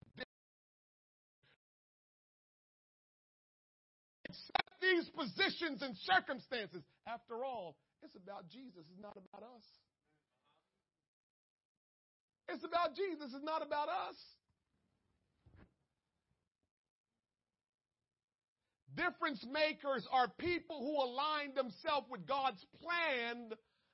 accept 4.37 4.71
these 4.81 5.09
positions 5.11 5.83
and 5.83 5.97
circumstances. 6.05 6.83
After 7.07 7.45
all, 7.45 7.77
it's 8.03 8.17
about 8.17 8.49
Jesus, 8.51 8.85
it's 8.91 9.01
not 9.01 9.17
about 9.17 9.43
us. 9.43 9.65
It's 12.49 12.65
about 12.65 12.95
Jesus, 12.95 13.33
it's 13.35 13.45
not 13.45 13.67
about 13.67 13.89
us. 13.89 14.17
Difference 18.95 19.45
makers 19.53 20.07
are 20.11 20.29
people 20.39 20.81
who 20.81 20.97
align 21.05 21.55
themselves 21.55 22.07
with 22.11 22.27
God's 22.27 22.65
plan 22.81 23.51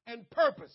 and 0.07 0.29
purpose. 0.31 0.75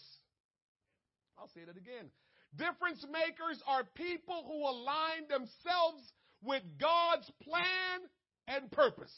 I'll 1.37 1.49
say 1.53 1.61
that 1.65 1.77
again. 1.77 2.09
Difference 2.55 3.05
makers 3.11 3.61
are 3.67 3.83
people 3.95 4.43
who 4.47 4.65
align 4.65 5.27
themselves 5.29 6.01
with 6.41 6.63
God's 6.79 7.29
plan 7.43 8.01
and 8.47 8.71
purpose. 8.71 9.13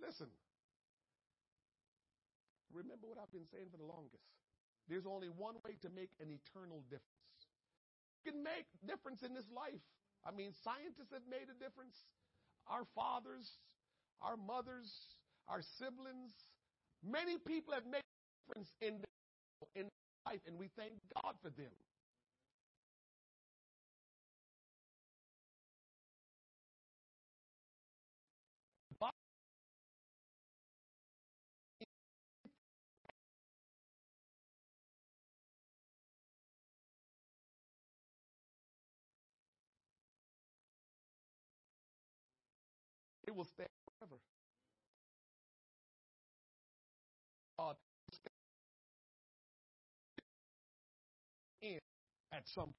Listen. 0.00 0.28
Remember 2.72 3.08
what 3.08 3.18
I've 3.18 3.32
been 3.32 3.48
saying 3.50 3.68
for 3.72 3.78
the 3.78 3.88
longest. 3.88 4.22
There's 4.88 5.06
only 5.06 5.28
one 5.28 5.56
way 5.64 5.76
to 5.82 5.90
make 5.90 6.10
an 6.20 6.30
eternal 6.30 6.84
difference. 6.88 7.36
You 8.22 8.32
can 8.32 8.42
make 8.42 8.68
difference 8.86 9.22
in 9.22 9.34
this 9.34 9.48
life. 9.50 9.82
I 10.24 10.30
mean, 10.30 10.52
scientists 10.62 11.12
have 11.12 11.26
made 11.28 11.48
a 11.50 11.56
difference. 11.56 11.96
Our 12.68 12.84
fathers, 12.94 13.48
our 14.20 14.36
mothers, 14.36 14.92
our 15.48 15.62
siblings, 15.80 16.32
many 17.02 17.38
people 17.38 17.72
have 17.74 17.86
made 17.86 18.04
difference 18.48 18.72
in 18.80 19.04
in 19.76 19.88
life, 20.26 20.40
and 20.46 20.58
we 20.58 20.68
thank 20.68 20.92
God 21.24 21.34
for 21.42 21.50
them. 21.50 21.72
It 43.28 43.36
will 43.36 43.44
stand 43.44 43.68
forever. 44.00 44.16
In 51.62 51.78
at 52.32 52.44
some 52.54 52.74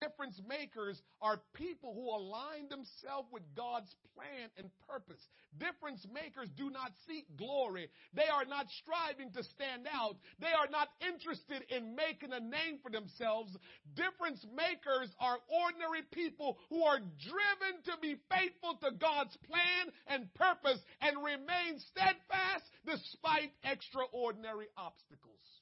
difference 0.00 0.40
makers 0.48 1.00
are 1.20 1.40
people 1.54 1.94
who 1.94 2.08
align 2.08 2.68
themselves 2.68 3.28
with 3.32 3.42
God's 3.56 3.94
plan 4.14 4.50
and 4.58 4.70
purpose. 4.88 5.20
Difference 5.58 6.06
makers 6.12 6.48
do 6.56 6.70
not 6.70 6.92
seek 7.08 7.24
glory. 7.36 7.88
They 8.14 8.28
are 8.28 8.44
not 8.44 8.66
striving 8.82 9.32
to 9.32 9.42
stand 9.42 9.86
out. 9.92 10.16
They 10.40 10.52
are 10.52 10.68
not 10.70 10.88
interested 11.00 11.64
in 11.70 11.96
making 11.96 12.32
a 12.32 12.40
name 12.40 12.78
for 12.82 12.90
themselves. 12.90 13.56
Difference 13.94 14.44
makers 14.54 15.10
are 15.20 15.38
ordinary 15.48 16.04
people 16.12 16.58
who 16.68 16.82
are 16.84 17.00
driven 17.00 17.74
to 17.84 17.94
be 18.00 18.16
faithful 18.30 18.78
to 18.82 18.96
God's 18.96 19.36
plan 19.48 19.92
and 20.06 20.32
purpose 20.34 20.80
and 21.00 21.16
remain 21.18 21.80
steadfast 21.90 22.64
despite 22.84 23.52
extraordinary 23.64 24.68
obstacles. 24.76 25.55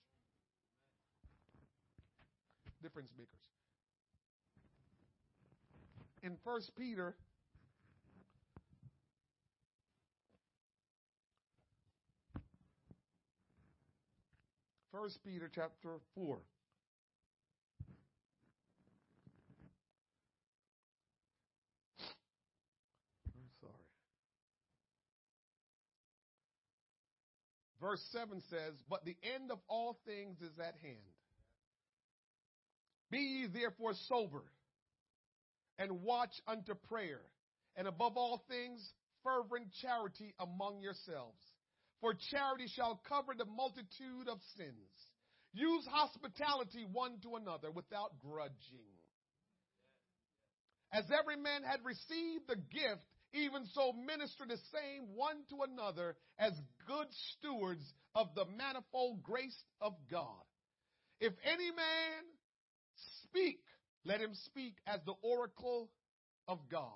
Difference 2.84 3.08
makers 3.16 3.48
in 6.22 6.36
First 6.44 6.76
Peter 6.76 7.14
First 14.92 15.24
Peter 15.24 15.50
chapter 15.52 15.96
4. 16.14 16.36
I'm 23.26 23.50
sorry. 23.60 23.72
Verse 27.80 28.02
7 28.12 28.40
says, 28.42 28.74
But 28.88 29.04
the 29.04 29.16
end 29.34 29.50
of 29.50 29.58
all 29.68 29.98
things 30.06 30.40
is 30.42 30.58
at 30.60 30.76
hand. 30.80 31.13
Be 33.14 33.20
ye 33.20 33.46
therefore 33.46 33.92
sober 34.08 34.42
and 35.78 36.02
watch 36.02 36.32
unto 36.48 36.74
prayer, 36.74 37.20
and 37.76 37.86
above 37.86 38.16
all 38.16 38.42
things, 38.48 38.84
fervent 39.22 39.68
charity 39.80 40.34
among 40.40 40.82
yourselves. 40.82 41.38
For 42.00 42.14
charity 42.32 42.66
shall 42.74 43.00
cover 43.08 43.34
the 43.38 43.44
multitude 43.44 44.26
of 44.26 44.40
sins. 44.56 44.90
Use 45.52 45.86
hospitality 45.92 46.86
one 46.90 47.20
to 47.22 47.36
another 47.36 47.70
without 47.70 48.18
grudging. 48.18 48.98
As 50.92 51.04
every 51.16 51.36
man 51.36 51.62
had 51.62 51.84
received 51.84 52.48
the 52.48 52.56
gift, 52.56 53.06
even 53.32 53.64
so 53.74 53.92
minister 53.92 54.42
the 54.48 54.58
same 54.74 55.14
one 55.14 55.36
to 55.50 55.62
another 55.62 56.16
as 56.36 56.52
good 56.88 57.06
stewards 57.38 57.84
of 58.16 58.34
the 58.34 58.46
manifold 58.58 59.22
grace 59.22 59.62
of 59.80 59.92
God. 60.10 60.42
If 61.20 61.32
any 61.44 61.70
man 61.70 62.33
speak, 63.34 63.58
let 64.04 64.20
him 64.20 64.34
speak 64.34 64.74
as 64.86 65.00
the 65.06 65.14
oracle 65.22 65.90
of 66.46 66.58
God. 66.70 66.90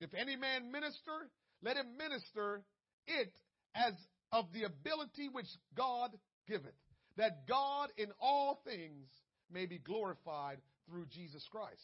If 0.00 0.10
any 0.14 0.36
man 0.36 0.70
minister, 0.70 1.30
let 1.62 1.76
him 1.76 1.96
minister 1.96 2.62
it 3.06 3.32
as 3.74 3.94
of 4.32 4.46
the 4.52 4.64
ability 4.64 5.28
which 5.32 5.46
God 5.76 6.10
giveth, 6.48 6.74
that 7.16 7.46
God 7.46 7.90
in 7.96 8.08
all 8.20 8.60
things 8.66 9.08
may 9.52 9.66
be 9.66 9.78
glorified 9.78 10.58
through 10.88 11.06
Jesus 11.06 11.46
Christ. 11.50 11.80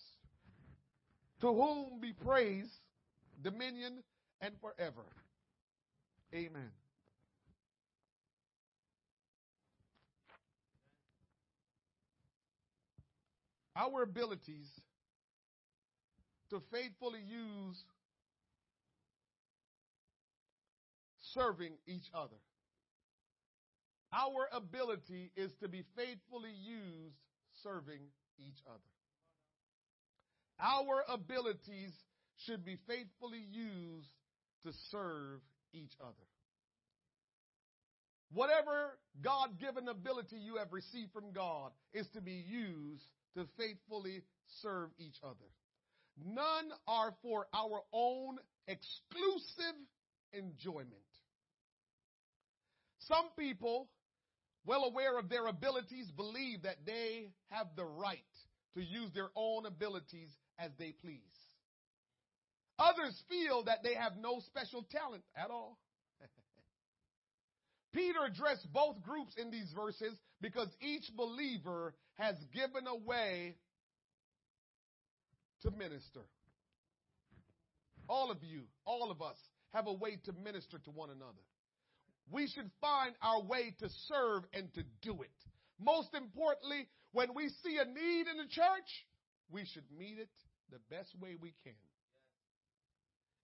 To 1.41 1.47
whom 1.47 2.01
be 2.01 2.13
praise, 2.13 2.69
dominion, 3.41 4.03
and 4.41 4.55
forever. 4.61 5.07
Amen. 6.35 6.71
Our 13.81 14.03
abilities 14.03 14.69
to 16.51 16.61
faithfully 16.71 17.21
use 17.21 17.83
serving 21.33 21.73
each 21.87 22.05
other. 22.13 22.37
Our 24.13 24.49
ability 24.53 25.31
is 25.35 25.53
to 25.63 25.69
be 25.69 25.85
faithfully 25.97 26.51
used 26.51 27.17
serving 27.63 28.01
each 28.39 28.59
other. 28.69 28.81
Our 30.61 31.05
abilities 31.09 31.93
should 32.45 32.65
be 32.65 32.77
faithfully 32.87 33.45
used 33.51 34.11
to 34.67 34.73
serve 34.91 35.41
each 35.73 35.93
other. 36.03 36.27
Whatever 38.33 38.99
God 39.23 39.59
given 39.59 39.89
ability 39.89 40.37
you 40.37 40.57
have 40.57 40.73
received 40.73 41.13
from 41.13 41.33
God 41.33 41.71
is 41.95 42.07
to 42.15 42.21
be 42.21 42.45
used 42.47 43.05
to 43.37 43.47
faithfully 43.59 44.23
serve 44.63 44.91
each 44.99 45.17
other. 45.23 45.37
None 46.25 46.71
are 46.87 47.15
for 47.23 47.47
our 47.55 47.81
own 47.93 48.39
exclusive 48.67 49.77
enjoyment. 50.33 50.95
Some 53.01 53.27
people, 53.39 53.89
well 54.67 54.85
aware 54.85 55.19
of 55.19 55.29
their 55.29 55.47
abilities, 55.47 56.11
believe 56.11 56.63
that 56.63 56.85
they 56.85 57.31
have 57.51 57.69
the 57.77 57.85
right 57.85 58.19
to 58.75 58.83
use 58.83 59.11
their 59.15 59.31
own 59.35 59.67
abilities 59.67 60.31
as 60.59 60.71
they 60.79 60.93
please. 60.93 61.21
Others 62.79 63.23
feel 63.29 63.65
that 63.65 63.83
they 63.83 63.95
have 63.95 64.13
no 64.17 64.41
special 64.41 64.87
talent 64.91 65.23
at 65.37 65.51
all. 65.51 65.79
Peter 67.93 68.25
addressed 68.25 68.73
both 68.73 69.03
groups 69.03 69.35
in 69.37 69.51
these 69.51 69.73
verses 69.75 70.15
because 70.41 70.69
each 70.81 71.11
believer 71.17 71.95
has 72.15 72.37
given 72.55 72.87
away 72.87 73.57
to 75.63 75.71
minister. 75.71 76.21
All 78.09 78.31
of 78.31 78.39
you, 78.43 78.63
all 78.85 79.11
of 79.11 79.23
us, 79.23 79.37
have 79.73 79.87
a 79.87 79.93
way 79.93 80.19
to 80.25 80.33
minister 80.33 80.79
to 80.79 80.91
one 80.91 81.11
another. 81.11 81.43
We 82.31 82.47
should 82.47 82.71
find 82.81 83.15
our 83.23 83.43
way 83.43 83.75
to 83.81 83.89
serve 84.09 84.45
and 84.53 84.73
to 84.75 84.83
do 85.03 85.23
it. 85.23 85.31
Most 85.81 86.15
importantly, 86.15 86.87
when 87.13 87.35
we 87.35 87.49
see 87.49 87.79
a 87.79 87.85
need 87.85 88.27
in 88.29 88.37
the 88.37 88.49
church, 88.49 89.07
we 89.51 89.65
should 89.65 89.85
meet 89.97 90.19
it 90.19 90.29
the 90.71 90.79
best 90.95 91.11
way 91.21 91.37
we 91.41 91.55
can. 91.65 91.73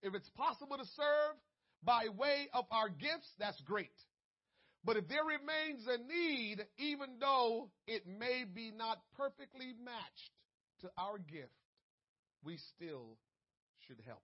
If 0.03 0.15
it's 0.15 0.29
possible 0.31 0.77
to 0.77 0.85
serve 0.85 1.35
by 1.83 2.07
way 2.17 2.49
of 2.55 2.65
our 2.71 2.89
gifts, 2.89 3.29
that's 3.39 3.61
great. 3.63 3.91
But 4.87 4.97
if 4.97 5.09
there 5.09 5.25
remains 5.25 5.85
a 5.89 5.99
need, 5.99 6.65
even 6.79 7.19
though 7.19 7.71
it 7.89 8.07
may 8.07 8.45
be 8.45 8.71
not 8.71 9.03
perfectly 9.17 9.75
matched 9.85 10.31
to 10.83 10.91
our 10.97 11.19
gift, 11.19 11.51
we 12.45 12.59
still 12.77 13.19
should 13.89 14.01
help. 14.07 14.23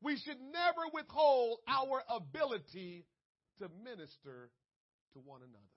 We 0.00 0.16
should 0.16 0.40
never 0.40 0.88
withhold 0.94 1.58
our 1.68 2.02
ability 2.08 3.04
to 3.58 3.68
minister 3.84 4.48
to 5.12 5.18
one 5.18 5.42
another. 5.42 5.76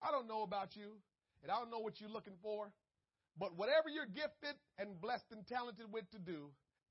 I 0.00 0.12
don't 0.12 0.28
know 0.28 0.42
about 0.42 0.76
you, 0.76 0.94
and 1.42 1.50
I 1.50 1.58
don't 1.58 1.72
know 1.72 1.80
what 1.80 2.00
you're 2.00 2.08
looking 2.08 2.38
for, 2.40 2.70
but 3.36 3.56
whatever 3.56 3.88
you're 3.88 4.06
gifted 4.06 4.54
and 4.78 5.00
blessed 5.00 5.26
and 5.32 5.44
talented 5.48 5.86
with 5.92 6.08
to 6.12 6.20
do, 6.20 6.50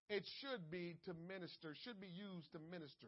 it 0.10 0.26
should 0.42 0.70
be 0.70 0.98
to 1.06 1.14
minister, 1.14 1.74
should 1.86 2.02
be 2.02 2.08
used 2.08 2.52
to 2.52 2.60
minister, 2.70 3.08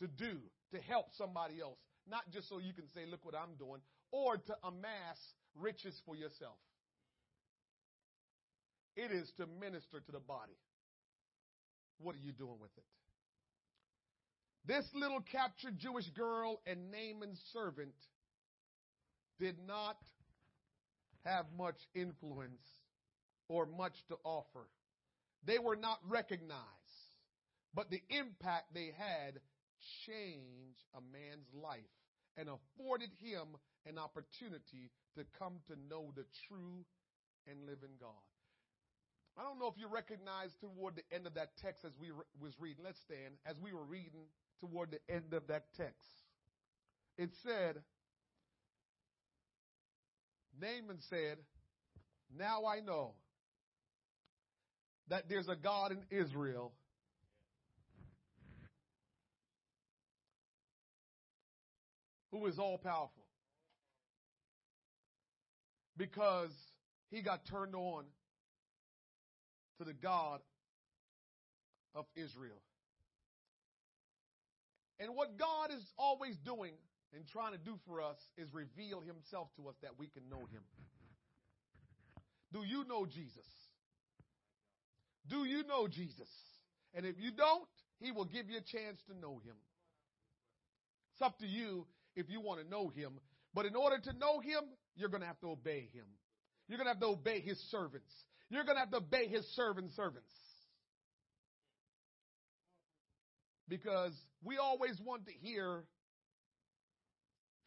to 0.00 0.06
do, 0.06 0.38
to 0.72 0.80
help 0.80 1.06
somebody 1.16 1.60
else, 1.60 1.78
not 2.08 2.22
just 2.32 2.48
so 2.48 2.58
you 2.58 2.72
can 2.72 2.86
say, 2.94 3.06
look 3.10 3.24
what 3.24 3.34
I'm 3.34 3.56
doing, 3.58 3.80
or 4.10 4.36
to 4.36 4.54
amass 4.64 5.18
riches 5.54 6.00
for 6.04 6.16
yourself. 6.16 6.58
It 8.96 9.10
is 9.10 9.30
to 9.38 9.46
minister 9.60 10.00
to 10.00 10.12
the 10.12 10.20
body. 10.20 10.56
What 11.98 12.14
are 12.14 12.24
you 12.24 12.32
doing 12.32 12.58
with 12.60 12.70
it? 12.76 12.84
This 14.66 14.84
little 14.94 15.20
captured 15.20 15.78
Jewish 15.78 16.08
girl 16.10 16.60
and 16.66 16.90
Naaman's 16.90 17.40
servant 17.52 17.94
did 19.38 19.56
not 19.66 19.98
have 21.24 21.46
much 21.56 21.76
influence 21.94 22.62
or 23.48 23.66
much 23.66 23.94
to 24.08 24.16
offer. 24.24 24.68
They 25.44 25.58
were 25.58 25.76
not 25.76 25.98
recognized, 26.08 26.62
but 27.74 27.90
the 27.90 28.02
impact 28.08 28.72
they 28.72 28.92
had 28.96 29.40
changed 30.06 30.84
a 30.94 31.00
man's 31.00 31.48
life 31.52 31.94
and 32.36 32.48
afforded 32.48 33.10
him 33.20 33.56
an 33.86 33.98
opportunity 33.98 34.90
to 35.16 35.24
come 35.38 35.60
to 35.68 35.76
know 35.88 36.12
the 36.16 36.24
true 36.48 36.84
and 37.46 37.66
living 37.66 37.96
God. 38.00 38.24
I 39.38 39.42
don't 39.42 39.58
know 39.58 39.66
if 39.66 39.74
you 39.76 39.88
recognize 39.88 40.50
toward 40.60 40.96
the 40.96 41.02
end 41.14 41.26
of 41.26 41.34
that 41.34 41.50
text 41.60 41.84
as 41.84 41.92
we 42.00 42.10
re- 42.10 42.24
was 42.40 42.52
reading. 42.60 42.84
Let's 42.84 43.00
stand. 43.00 43.34
As 43.44 43.56
we 43.60 43.72
were 43.72 43.84
reading 43.84 44.26
toward 44.60 44.92
the 44.92 45.00
end 45.12 45.34
of 45.34 45.46
that 45.48 45.64
text, 45.76 46.08
it 47.18 47.30
said, 47.42 47.82
Naaman 50.60 50.98
said, 51.10 51.38
Now 52.36 52.64
I 52.66 52.80
know 52.80 53.14
that 55.08 55.28
there's 55.28 55.48
a 55.48 55.56
God 55.56 55.92
in 55.92 56.02
Israel 56.16 56.72
who 62.34 62.46
is 62.46 62.58
all 62.58 62.76
powerful. 62.76 63.22
Because 65.96 66.50
he 67.10 67.22
got 67.22 67.46
turned 67.46 67.76
on 67.76 68.04
to 69.78 69.84
the 69.84 69.92
God 69.92 70.40
of 71.94 72.06
Israel. 72.16 72.60
And 74.98 75.14
what 75.14 75.38
God 75.38 75.70
is 75.70 75.84
always 75.96 76.36
doing 76.44 76.72
and 77.14 77.24
trying 77.28 77.52
to 77.52 77.58
do 77.58 77.78
for 77.86 78.02
us 78.02 78.16
is 78.36 78.52
reveal 78.52 79.00
himself 79.00 79.48
to 79.56 79.68
us 79.68 79.76
that 79.82 79.92
we 79.96 80.08
can 80.08 80.28
know 80.28 80.40
him. 80.40 80.62
Do 82.52 82.64
you 82.64 82.84
know 82.88 83.06
Jesus? 83.06 83.46
Do 85.28 85.44
you 85.44 85.64
know 85.64 85.86
Jesus? 85.86 86.28
And 86.94 87.06
if 87.06 87.14
you 87.20 87.30
don't, 87.30 87.68
he 88.00 88.10
will 88.10 88.24
give 88.24 88.50
you 88.50 88.58
a 88.58 88.60
chance 88.60 88.98
to 89.06 89.16
know 89.16 89.40
him. 89.44 89.54
It's 91.12 91.22
up 91.22 91.38
to 91.38 91.46
you 91.46 91.86
if 92.16 92.28
you 92.28 92.40
want 92.40 92.60
to 92.62 92.68
know 92.68 92.88
him. 92.88 93.12
But 93.54 93.66
in 93.66 93.76
order 93.76 93.98
to 93.98 94.12
know 94.18 94.40
him, 94.40 94.62
you're 94.96 95.08
going 95.08 95.20
to 95.20 95.26
have 95.26 95.40
to 95.40 95.50
obey 95.50 95.88
him. 95.92 96.06
You're 96.68 96.78
going 96.78 96.86
to 96.86 96.92
have 96.92 97.00
to 97.00 97.06
obey 97.06 97.40
his 97.40 97.58
servants. 97.70 98.10
You're 98.50 98.64
going 98.64 98.76
to 98.76 98.80
have 98.80 98.90
to 98.90 98.98
obey 98.98 99.28
his 99.28 99.44
servant 99.54 99.92
servants. 99.94 100.30
Because 103.68 104.12
we 104.42 104.58
always 104.58 105.00
want 105.04 105.26
to 105.26 105.32
hear 105.32 105.84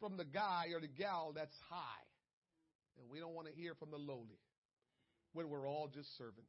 from 0.00 0.16
the 0.16 0.24
guy 0.24 0.66
or 0.74 0.80
the 0.80 0.88
gal 0.88 1.32
that's 1.34 1.56
high. 1.68 2.04
And 3.00 3.10
we 3.10 3.18
don't 3.18 3.34
want 3.34 3.48
to 3.48 3.54
hear 3.54 3.74
from 3.74 3.90
the 3.90 3.96
lowly 3.96 4.38
when 5.32 5.48
we're 5.48 5.68
all 5.68 5.90
just 5.92 6.16
servants. 6.16 6.44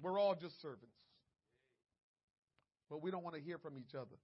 We're 0.00 0.18
all 0.18 0.36
just 0.40 0.60
servants. 0.62 0.97
But 2.88 3.02
we 3.02 3.10
don't 3.10 3.22
want 3.22 3.36
to 3.36 3.42
hear 3.42 3.58
from 3.58 3.78
each 3.78 3.94
other. 3.94 4.16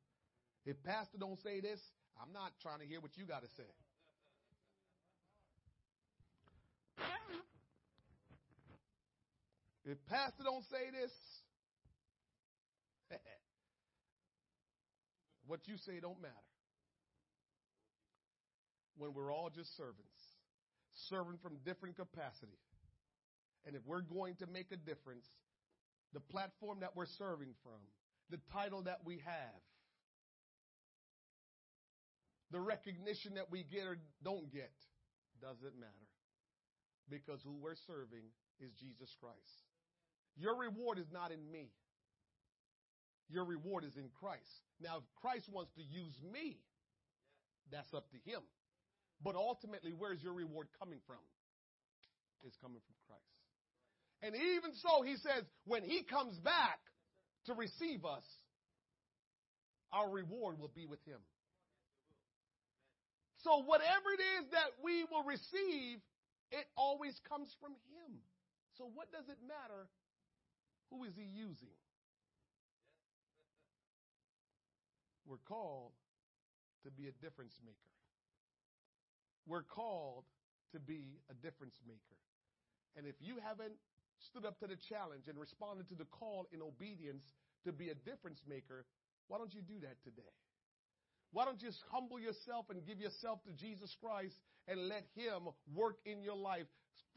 If 0.65 0.83
pastor 0.83 1.19
don't 1.19 1.39
say 1.43 1.61
this, 1.61 1.81
I'm 2.21 2.33
not 2.33 2.53
trying 2.63 2.81
to 2.81 2.87
hear 2.87 3.01
what 3.01 3.17
you 3.17 3.25
got 3.25 3.43
to 3.43 3.49
say. 3.57 3.69
If 9.85 9.99
pastor 10.07 10.43
don't 10.45 10.65
say 10.71 10.91
this, 10.99 11.13
what 15.47 15.61
you 15.67 15.77
say 15.77 16.01
don't 16.01 16.21
matter. 16.23 16.33
When 18.97 19.13
we're 19.13 19.31
all 19.31 19.51
just 19.55 19.77
servants, 19.77 20.01
serving 21.11 21.39
from 21.43 21.59
different 21.67 21.97
capacity. 21.97 22.57
And 23.67 23.77
if 23.77 23.83
we're 23.85 24.01
going 24.01 24.37
to 24.37 24.47
make 24.47 24.73
a 24.73 24.77
difference, 24.77 25.27
the 26.15 26.21
platform 26.21 26.81
that 26.81 26.97
we're 26.97 27.11
serving 27.19 27.53
from, 27.63 27.81
the 28.31 28.39
title 28.53 28.83
that 28.83 29.01
we 29.05 29.23
have, 29.25 29.63
the 32.51 32.61
recognition 32.61 33.35
that 33.35 33.51
we 33.51 33.65
get 33.65 33.87
or 33.87 33.99
don't 34.23 34.53
get, 34.53 34.73
doesn't 35.41 35.79
matter. 35.79 36.09
Because 37.11 37.41
who 37.45 37.57
we're 37.61 37.77
serving 37.87 38.25
is 38.61 38.73
Jesus 38.81 39.15
Christ. 39.21 39.65
Your 40.37 40.57
reward 40.57 40.99
is 40.99 41.11
not 41.13 41.33
in 41.33 41.51
me. 41.51 41.71
Your 43.29 43.45
reward 43.45 43.85
is 43.85 43.97
in 43.97 44.09
Christ. 44.21 44.63
Now, 44.81 44.99
if 44.99 45.05
Christ 45.21 45.49
wants 45.53 45.73
to 45.77 45.83
use 45.83 46.15
me, 46.33 46.59
that's 47.71 47.93
up 47.95 48.11
to 48.11 48.19
him. 48.31 48.41
But 49.23 49.37
ultimately, 49.37 49.93
where's 49.97 50.23
your 50.23 50.35
reward 50.35 50.69
coming 50.79 51.01
from? 51.07 51.23
It's 52.43 52.57
coming 52.61 52.81
from 52.85 52.97
Christ. 53.09 53.35
And 54.23 54.35
even 54.37 54.73
so, 54.75 55.03
he 55.03 55.17
says, 55.17 55.45
when 55.65 55.83
he 55.83 56.03
comes 56.05 56.39
back 56.39 56.81
to 57.47 57.55
receive 57.55 58.05
us, 58.05 58.25
our 59.93 60.09
reward 60.11 60.59
will 60.59 60.73
be 60.75 60.87
with 60.87 61.05
him. 61.07 61.21
So 63.45 63.63
whatever 63.63 64.09
it 64.17 64.23
is 64.41 64.51
that 64.53 64.73
we 64.83 65.05
will 65.05 65.23
receive, 65.23 66.01
it 66.51 66.67
always 66.77 67.15
comes 67.29 67.55
from 67.61 67.73
him. 67.93 68.19
So 68.79 68.91
what 68.95 69.13
does 69.13 69.29
it 69.29 69.39
matter? 69.47 69.87
Who 70.91 71.05
is 71.05 71.13
he 71.15 71.25
using? 71.25 71.77
We're 75.27 75.45
called 75.49 75.93
to 76.85 76.91
be 76.91 77.09
a 77.09 77.15
difference 77.25 77.55
maker. 77.65 77.93
We're 79.47 79.63
called 79.63 80.25
to 80.73 80.81
be 80.81 81.21
a 81.31 81.35
difference 81.35 81.77
maker. 81.87 82.19
And 82.97 83.07
if 83.07 83.15
you 83.21 83.37
haven't 83.45 83.77
stood 84.31 84.45
up 84.45 84.59
to 84.61 84.67
the 84.67 84.77
challenge 84.89 85.29
and 85.29 85.39
responded 85.39 85.89
to 85.89 85.95
the 85.95 86.05
call 86.07 86.47
in 86.53 86.63
obedience 86.63 87.25
to 87.65 87.73
be 87.73 87.91
a 87.91 87.95
difference 87.95 88.41
maker, 88.49 88.85
why 89.29 89.39
don't 89.39 89.55
you 89.55 89.63
do 89.63 89.81
that 89.81 89.97
today? 90.05 90.35
Why 91.33 91.45
don't 91.45 91.61
you 91.61 91.69
just 91.69 91.83
humble 91.91 92.21
yourself 92.21 92.67
and 92.71 92.87
give 92.87 93.01
yourself 93.01 93.43
to 93.45 93.53
Jesus 93.53 93.95
Christ 94.01 94.37
and 94.69 94.89
let 94.89 95.05
Him 95.17 95.49
work 95.75 95.97
in 96.07 96.23
your 96.23 96.37
life 96.37 96.67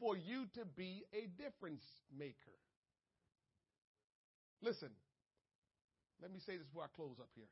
for 0.00 0.16
you 0.16 0.46
to 0.54 0.64
be 0.64 1.04
a 1.14 1.28
difference 1.40 1.84
maker? 2.16 2.58
Listen, 4.60 4.90
let 6.20 6.32
me 6.32 6.40
say 6.44 6.56
this 6.56 6.66
before 6.66 6.82
I 6.82 6.90
close 6.96 7.16
up 7.20 7.30
here. 7.36 7.46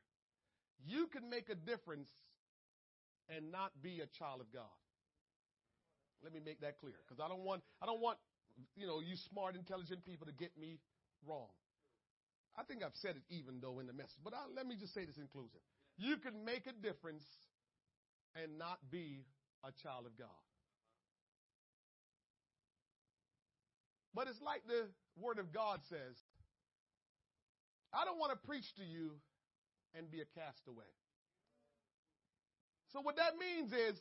You 0.85 1.07
can 1.07 1.29
make 1.29 1.49
a 1.49 1.55
difference 1.55 2.09
and 3.29 3.51
not 3.51 3.71
be 3.81 4.01
a 4.01 4.07
child 4.19 4.41
of 4.41 4.51
God. 4.51 4.75
Let 6.23 6.33
me 6.33 6.39
make 6.43 6.61
that 6.61 6.79
clear 6.79 6.95
because 7.07 7.23
I 7.23 7.27
don't 7.27 7.45
want 7.45 7.61
I 7.81 7.85
don't 7.85 8.01
want 8.01 8.17
you 8.75 8.87
know 8.87 8.99
you 8.99 9.15
smart 9.29 9.55
intelligent 9.55 10.05
people 10.05 10.25
to 10.27 10.33
get 10.33 10.57
me 10.57 10.79
wrong. 11.25 11.49
I 12.57 12.63
think 12.63 12.83
I've 12.83 12.95
said 13.01 13.15
it 13.15 13.23
even 13.29 13.61
though 13.61 13.79
in 13.79 13.87
the 13.87 13.93
message, 13.93 14.17
but 14.23 14.33
I, 14.33 14.49
let 14.55 14.65
me 14.65 14.75
just 14.75 14.93
say 14.93 15.05
this 15.05 15.17
in 15.17 15.27
closing. 15.31 15.61
You 15.97 16.17
can 16.17 16.45
make 16.45 16.65
a 16.65 16.73
difference 16.73 17.23
and 18.35 18.57
not 18.57 18.77
be 18.89 19.25
a 19.63 19.71
child 19.83 20.05
of 20.05 20.17
God. 20.17 20.41
But 24.13 24.27
it's 24.27 24.41
like 24.41 24.65
the 24.65 24.89
word 25.21 25.37
of 25.37 25.53
God 25.53 25.79
says, 25.89 26.17
I 27.93 28.05
don't 28.05 28.17
want 28.17 28.33
to 28.33 28.47
preach 28.47 28.65
to 28.77 28.83
you 28.83 29.13
and 29.93 30.09
be 30.09 30.21
a 30.21 30.29
castaway. 30.33 30.89
So 32.93 33.01
what 33.01 33.17
that 33.17 33.37
means 33.37 33.71
is 33.73 33.97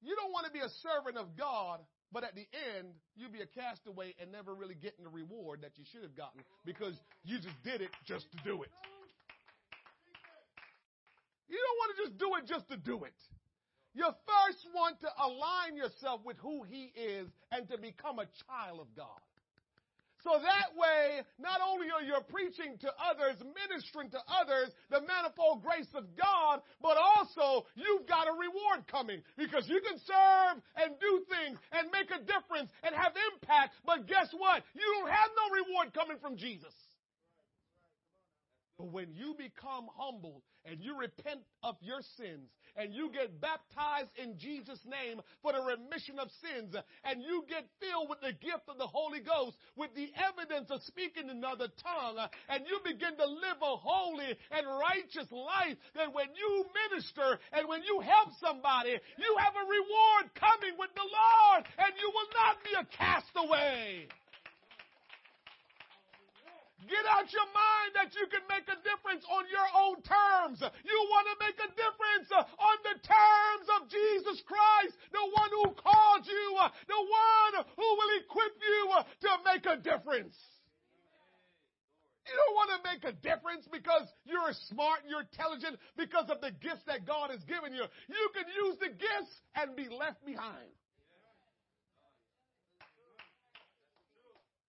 you 0.00 0.16
don't 0.16 0.32
want 0.32 0.46
to 0.46 0.52
be 0.52 0.60
a 0.60 0.68
servant 0.84 1.16
of 1.16 1.36
God, 1.36 1.80
but 2.12 2.24
at 2.24 2.34
the 2.34 2.46
end, 2.76 2.88
you 3.16 3.28
be 3.28 3.40
a 3.40 3.46
castaway 3.46 4.14
and 4.20 4.32
never 4.32 4.54
really 4.54 4.74
getting 4.74 5.04
the 5.04 5.10
reward 5.10 5.60
that 5.62 5.72
you 5.76 5.84
should 5.84 6.02
have 6.02 6.16
gotten 6.16 6.40
because 6.64 6.94
you 7.24 7.38
just 7.38 7.62
did 7.62 7.80
it 7.80 7.90
just 8.04 8.30
to 8.32 8.38
do 8.44 8.62
it. 8.62 8.70
You 11.48 11.56
don't 11.56 11.78
want 11.78 11.96
to 11.96 12.02
just 12.04 12.18
do 12.18 12.34
it 12.36 12.46
just 12.46 12.68
to 12.68 12.76
do 12.76 13.04
it. 13.04 13.14
You 13.94 14.04
first 14.04 14.66
want 14.74 15.00
to 15.00 15.08
align 15.18 15.76
yourself 15.76 16.20
with 16.24 16.36
who 16.38 16.62
He 16.62 16.92
is 16.94 17.28
and 17.50 17.68
to 17.68 17.78
become 17.78 18.18
a 18.18 18.26
child 18.46 18.80
of 18.80 18.94
God. 18.94 19.20
So 20.24 20.34
that 20.34 20.74
way, 20.74 21.22
not 21.38 21.60
only 21.62 21.86
are 21.94 22.02
you 22.02 22.18
preaching 22.26 22.74
to 22.82 22.90
others, 22.98 23.38
ministering 23.54 24.10
to 24.10 24.20
others, 24.26 24.74
the 24.90 25.00
manifold 25.06 25.62
grace 25.62 25.88
of 25.94 26.10
God, 26.18 26.60
but 26.82 26.98
also 26.98 27.66
you've 27.78 28.06
got 28.06 28.26
a 28.26 28.34
reward 28.34 28.86
coming 28.90 29.22
because 29.38 29.68
you 29.70 29.78
can 29.78 29.98
serve 30.02 30.58
and 30.74 30.98
do 30.98 31.22
things 31.30 31.58
and 31.70 31.86
make 31.94 32.10
a 32.10 32.18
difference 32.18 32.70
and 32.82 32.94
have 32.98 33.14
impact. 33.30 33.78
But 33.86 34.10
guess 34.10 34.28
what? 34.34 34.66
You 34.74 34.86
don't 34.98 35.10
have 35.10 35.30
no 35.38 35.46
reward 35.54 35.94
coming 35.94 36.18
from 36.18 36.36
Jesus. 36.36 36.74
But 38.78 38.90
when 38.90 39.14
you 39.14 39.34
become 39.38 39.86
humble 39.96 40.42
and 40.64 40.80
you 40.80 40.98
repent 40.98 41.40
of 41.62 41.76
your 41.80 42.00
sins 42.16 42.50
and 42.78 42.94
you 42.94 43.10
get 43.10 43.40
baptized 43.42 44.14
in 44.16 44.38
Jesus' 44.38 44.80
name 44.86 45.20
for 45.42 45.52
the 45.52 45.60
remission 45.60 46.18
of 46.22 46.30
sins 46.38 46.78
and 47.04 47.20
you 47.20 47.42
get 47.50 47.66
filled 47.82 48.08
with 48.08 48.22
the 48.22 48.32
gift 48.38 48.70
of 48.70 48.78
the 48.78 48.86
Holy 48.86 49.18
Ghost 49.18 49.58
with 49.74 49.90
the 49.98 50.08
evidence 50.14 50.70
of 50.70 50.80
speaking 50.86 51.28
another 51.28 51.66
tongue 51.82 52.22
and 52.48 52.62
you 52.70 52.78
begin 52.86 53.18
to 53.18 53.26
live 53.26 53.58
a 53.60 53.74
holy 53.76 54.38
and 54.54 54.64
righteous 54.64 55.26
life, 55.34 55.76
then 55.98 56.14
when 56.14 56.30
you 56.38 56.64
minister 56.86 57.42
and 57.52 57.68
when 57.68 57.82
you 57.82 57.98
help 58.00 58.30
somebody, 58.38 58.94
you 58.94 59.32
have 59.42 59.54
a 59.58 59.66
reward 59.66 60.24
coming 60.38 60.78
with 60.78 60.94
the 60.94 61.02
Lord 61.02 61.66
and 61.82 61.92
you 61.98 62.08
will 62.14 62.30
not 62.38 62.54
be 62.62 62.72
a 62.78 62.86
castaway. 62.94 64.06
Get 66.86 67.04
out 67.10 67.26
your 67.34 67.50
mind 67.50 67.90
that 67.98 68.14
you 68.14 68.30
can 68.30 68.46
make 68.46 68.70
a 68.70 68.78
difference 68.86 69.26
on 69.26 69.50
your 69.50 69.68
own 69.74 69.98
terms. 70.06 70.62
You 70.62 70.98
want 71.10 71.26
to 71.26 71.36
make 71.42 71.58
a 71.58 71.70
difference 71.74 72.30
uh, 72.30 72.46
on 72.46 72.76
the 72.86 72.96
terms 73.02 73.66
of 73.74 73.90
Jesus 73.90 74.38
Christ, 74.46 74.94
the 75.10 75.26
one 75.34 75.50
who 75.58 75.74
called 75.74 76.22
you, 76.22 76.46
uh, 76.62 76.70
the 76.86 77.02
one 77.02 77.66
who 77.74 77.88
will 77.98 78.12
equip 78.22 78.54
you 78.62 78.80
uh, 78.94 79.02
to 79.02 79.30
make 79.42 79.66
a 79.66 79.76
difference. 79.82 80.38
You 82.30 82.36
don't 82.36 82.54
want 82.54 82.70
to 82.76 82.80
make 82.86 83.02
a 83.08 83.14
difference 83.26 83.66
because 83.66 84.06
you're 84.22 84.52
smart, 84.68 85.02
and 85.02 85.10
you're 85.10 85.26
intelligent, 85.26 85.80
because 85.96 86.30
of 86.30 86.40
the 86.44 86.52
gifts 86.62 86.84
that 86.86 87.08
God 87.08 87.34
has 87.34 87.42
given 87.44 87.74
you. 87.74 87.82
You 87.82 88.24
can 88.36 88.46
use 88.54 88.76
the 88.78 88.92
gifts 88.92 89.34
and 89.56 89.74
be 89.74 89.88
left 89.88 90.22
behind. 90.24 90.70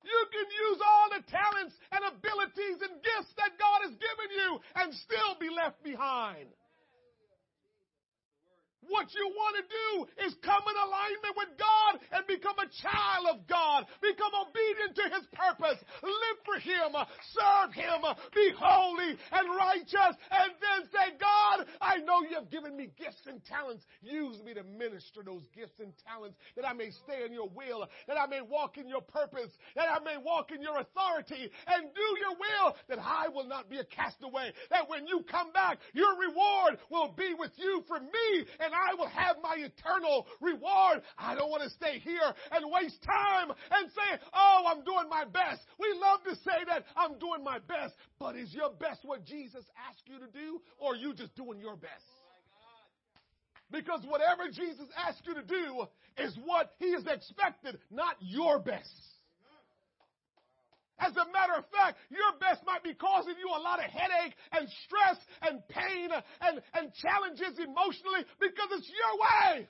You 0.03 0.19
can 0.31 0.47
use 0.47 0.80
all 0.80 1.07
the 1.11 1.23
talents 1.27 1.76
and 1.91 2.01
abilities 2.15 2.80
and 2.81 3.01
gifts 3.03 3.34
that 3.38 3.57
God 3.59 3.80
has 3.84 3.95
given 3.99 4.30
you 4.31 4.49
and 4.76 4.93
still 4.95 5.35
be 5.39 5.49
left 5.49 5.84
behind. 5.84 6.47
What 8.90 9.14
you 9.14 9.26
want 9.30 9.56
to 9.61 9.66
do 9.66 9.90
is 10.26 10.34
come 10.41 10.66
in 10.66 10.78
alignment 10.78 11.36
with 11.38 11.52
God 11.57 12.02
and 12.11 12.26
become 12.26 12.57
a 12.57 12.70
child 12.82 13.38
of 13.38 13.45
God. 13.45 13.86
Become 14.02 14.34
obedient 14.34 14.98
to 14.98 15.06
His 15.14 15.26
purpose. 15.30 15.78
Live 16.02 16.38
for 16.45 16.57
Him. 16.57 16.98
Serve 17.38 17.72
Him. 17.74 18.02
Be 18.34 18.49
holy 18.57 19.14
and 19.14 19.45
righteous. 19.53 20.14
And 20.34 20.52
then 20.57 20.90
say, 20.90 21.14
God, 21.22 21.70
I 21.82 22.02
know 22.02 22.26
you 22.26 22.36
have 22.36 22.49
given 22.49 22.76
me 22.76 22.90
gifts 22.98 23.30
and 23.30 23.44
talents. 23.45 23.86
Use 24.02 24.41
me 24.41 24.53
to 24.57 24.64
minister 24.64 25.22
those 25.22 25.45
gifts 25.53 25.78
and 25.80 25.94
talents 26.02 26.38
that 26.57 26.66
I 26.66 26.74
may 26.74 26.90
stay 27.06 27.26
in 27.26 27.34
your 27.34 27.49
will, 27.49 27.86
that 28.07 28.18
I 28.18 28.26
may 28.26 28.41
walk 28.41 28.78
in 28.78 28.90
your 28.90 29.02
purpose, 29.06 29.53
that 29.76 29.88
I 29.90 30.02
may 30.03 30.18
walk 30.18 30.52
in 30.52 30.61
your 30.61 30.82
authority 30.82 31.52
and 31.68 31.94
do 31.94 32.07
your 32.18 32.36
will, 32.36 32.76
that 32.90 32.99
I 32.99 33.30
will 33.30 33.45
not 33.45 33.70
be 33.70 33.78
a 33.78 33.86
castaway. 33.86 34.52
That 34.70 34.90
when 34.90 35.06
you 35.07 35.24
come 35.30 35.52
back, 35.53 35.78
your 35.94 36.18
reward 36.18 36.80
will 36.90 37.14
be 37.16 37.34
with 37.38 37.52
you 37.57 37.84
for 37.88 37.99
me 37.99 38.45
and 38.60 38.74
I 38.80 38.95
will 38.95 39.10
have 39.10 39.38
my 39.43 39.56
eternal 39.57 40.27
reward. 40.39 41.03
I 41.18 41.35
don't 41.35 41.51
want 41.51 41.64
to 41.64 41.69
stay 41.69 41.99
here 41.99 42.34
and 42.51 42.72
waste 42.72 43.03
time 43.03 43.51
and 43.51 43.91
say, 43.91 44.23
oh, 44.34 44.64
I'm 44.68 44.84
doing 44.84 45.10
my 45.10 45.26
best. 45.26 45.61
We 45.80 45.93
love 45.99 46.23
to 46.23 46.35
say 46.43 46.64
that 46.68 46.85
I'm 46.95 47.19
doing 47.19 47.43
my 47.43 47.60
best, 47.60 47.93
but 48.19 48.35
is 48.35 48.53
your 48.53 48.72
best 48.72 49.01
what 49.03 49.26
Jesus 49.26 49.65
asked 49.89 50.03
you 50.07 50.19
to 50.19 50.31
do 50.31 50.61
or 50.77 50.93
are 50.93 50.95
you 50.95 51.14
just 51.14 51.35
doing 51.35 51.60
your 51.60 51.76
best? 51.76 52.06
Because 53.72 54.01
whatever 54.07 54.47
Jesus 54.47 54.88
asked 54.97 55.22
you 55.26 55.35
to 55.35 55.43
do 55.43 55.85
is 56.18 56.35
what 56.43 56.72
he 56.80 56.85
is 56.85 57.06
expected, 57.06 57.77
not 57.91 58.15
your 58.19 58.60
best. 58.60 58.89
As 60.99 61.15
a 61.15 61.26
matter 61.31 61.55
of 61.57 61.63
fact, 61.71 61.97
your 62.11 62.35
best 62.39 62.61
might 62.65 62.84
be 62.84 62.93
causing 62.93 63.35
you 63.39 63.47
a 63.47 63.61
lot 63.63 63.80
of 63.80 63.89
headache 63.89 64.35
and 64.51 64.67
stress 64.84 65.17
and 65.41 65.65
pain 65.69 66.09
and, 66.11 66.61
and 66.73 66.93
challenges 66.93 67.55
emotionally 67.57 68.27
because 68.39 68.69
it's 68.76 68.91
your 68.91 69.13
way. 69.15 69.67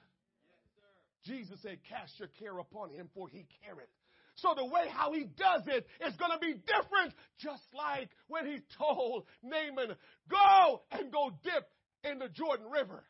Jesus 1.26 1.60
said, 1.62 1.78
Cast 1.88 2.18
your 2.18 2.30
care 2.40 2.58
upon 2.58 2.90
him, 2.90 3.10
for 3.14 3.28
he 3.30 3.46
careth. 3.64 3.90
So 4.36 4.54
the 4.56 4.66
way 4.66 4.88
how 4.90 5.14
he 5.14 5.26
does 5.26 5.64
it 5.68 5.86
is 6.06 6.16
going 6.16 6.32
to 6.32 6.40
be 6.40 6.54
different, 6.66 7.14
just 7.40 7.64
like 7.76 8.10
when 8.28 8.48
he 8.48 8.60
told 8.78 9.26
Naaman, 9.44 9.96
Go 10.30 10.82
and 10.92 11.12
go 11.12 11.32
dip 11.44 11.70
in 12.04 12.20
the 12.20 12.30
Jordan 12.30 12.68
River. 12.72 13.04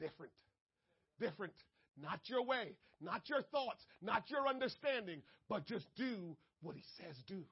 Different. 0.00 0.32
Different. 1.20 1.54
Not 2.00 2.20
your 2.26 2.44
way, 2.44 2.72
not 3.00 3.28
your 3.28 3.42
thoughts, 3.42 3.84
not 4.02 4.24
your 4.30 4.48
understanding, 4.48 5.22
but 5.48 5.66
just 5.66 5.86
do 5.96 6.36
what 6.64 6.74
he 6.74 6.82
says 6.98 7.14
do. 7.28 7.44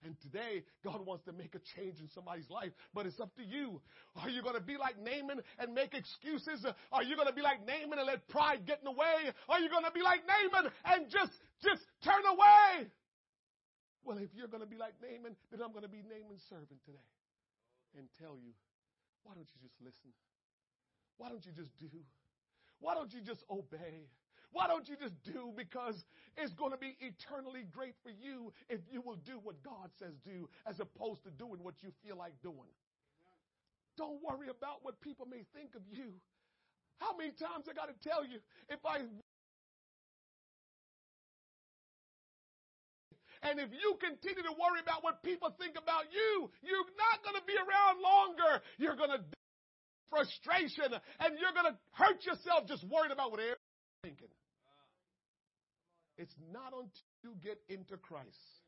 And 0.00 0.16
today, 0.24 0.64
God 0.80 1.04
wants 1.04 1.24
to 1.28 1.32
make 1.32 1.52
a 1.52 1.60
change 1.76 2.00
in 2.00 2.08
somebody's 2.16 2.48
life, 2.48 2.72
but 2.96 3.04
it's 3.04 3.20
up 3.20 3.36
to 3.36 3.44
you. 3.44 3.82
Are 4.16 4.30
you 4.32 4.40
going 4.40 4.56
to 4.56 4.64
be 4.64 4.80
like 4.80 4.96
Naaman 4.96 5.44
and 5.60 5.74
make 5.76 5.92
excuses? 5.92 6.64
Are 6.92 7.04
you 7.04 7.16
going 7.16 7.28
to 7.28 7.36
be 7.36 7.44
like 7.44 7.60
Naaman 7.68 8.00
and 8.00 8.08
let 8.08 8.24
pride 8.28 8.64
get 8.64 8.80
in 8.80 8.88
the 8.88 8.96
way? 8.96 9.28
Are 9.48 9.60
you 9.60 9.68
going 9.68 9.84
to 9.84 9.92
be 9.92 10.00
like 10.00 10.24
Naaman 10.24 10.72
and 10.88 11.10
just, 11.12 11.36
just 11.60 11.84
turn 12.00 12.24
away? 12.24 12.88
Well, 14.00 14.16
if 14.16 14.32
you're 14.32 14.48
going 14.48 14.64
to 14.64 14.70
be 14.70 14.80
like 14.80 14.96
Naaman, 15.04 15.36
then 15.52 15.60
I'm 15.60 15.72
going 15.76 15.84
to 15.84 15.92
be 15.92 16.00
Naaman's 16.00 16.44
servant 16.48 16.80
today 16.88 17.12
and 17.92 18.08
tell 18.16 18.40
you, 18.40 18.56
why 19.20 19.36
don't 19.36 19.48
you 19.52 19.60
just 19.60 19.76
listen? 19.84 20.16
Why 21.20 21.28
don't 21.28 21.44
you 21.44 21.52
just 21.52 21.76
do? 21.76 21.92
Why 22.80 22.96
don't 22.96 23.12
you 23.12 23.20
just 23.20 23.44
obey? 23.52 24.08
Why 24.52 24.66
don't 24.66 24.88
you 24.88 24.96
just 24.96 25.14
do? 25.22 25.52
Because 25.56 25.94
it's 26.36 26.52
going 26.54 26.72
to 26.72 26.78
be 26.78 26.96
eternally 27.00 27.66
great 27.70 27.94
for 28.02 28.10
you 28.10 28.52
if 28.68 28.80
you 28.90 29.00
will 29.00 29.18
do 29.24 29.38
what 29.42 29.62
God 29.62 29.90
says 29.98 30.14
do 30.24 30.48
as 30.66 30.80
opposed 30.80 31.22
to 31.24 31.30
doing 31.30 31.62
what 31.62 31.74
you 31.82 31.90
feel 32.04 32.16
like 32.16 32.34
doing. 32.42 32.74
Don't 33.96 34.18
worry 34.22 34.48
about 34.48 34.82
what 34.82 35.00
people 35.00 35.26
may 35.26 35.44
think 35.54 35.74
of 35.74 35.82
you. 35.90 36.14
How 36.98 37.16
many 37.16 37.30
times 37.30 37.66
I 37.70 37.72
got 37.72 37.88
to 37.88 37.98
tell 38.02 38.24
you, 38.24 38.38
if 38.68 38.80
I 38.84 39.06
And 43.42 43.58
if 43.58 43.72
you 43.72 43.96
continue 43.96 44.44
to 44.44 44.52
worry 44.52 44.84
about 44.84 45.02
what 45.02 45.22
people 45.22 45.48
think 45.56 45.72
about 45.80 46.12
you, 46.12 46.50
you're 46.60 46.84
not 47.00 47.24
going 47.24 47.40
to 47.40 47.46
be 47.48 47.56
around 47.56 47.96
longer. 48.04 48.60
You're 48.76 48.96
going 48.96 49.16
to 49.16 49.24
frustration 50.10 50.92
and 50.92 51.38
you're 51.38 51.54
going 51.54 51.72
to 51.72 51.78
hurt 51.92 52.20
yourself 52.26 52.66
just 52.68 52.84
worried 52.84 53.12
about 53.12 53.30
what 53.30 53.40
everyone's 53.40 54.02
thinking. 54.02 54.28
It's 56.20 56.36
not 56.52 56.76
until 56.76 56.92
you 57.24 57.32
get 57.42 57.56
into 57.72 57.96
Christ 57.96 58.60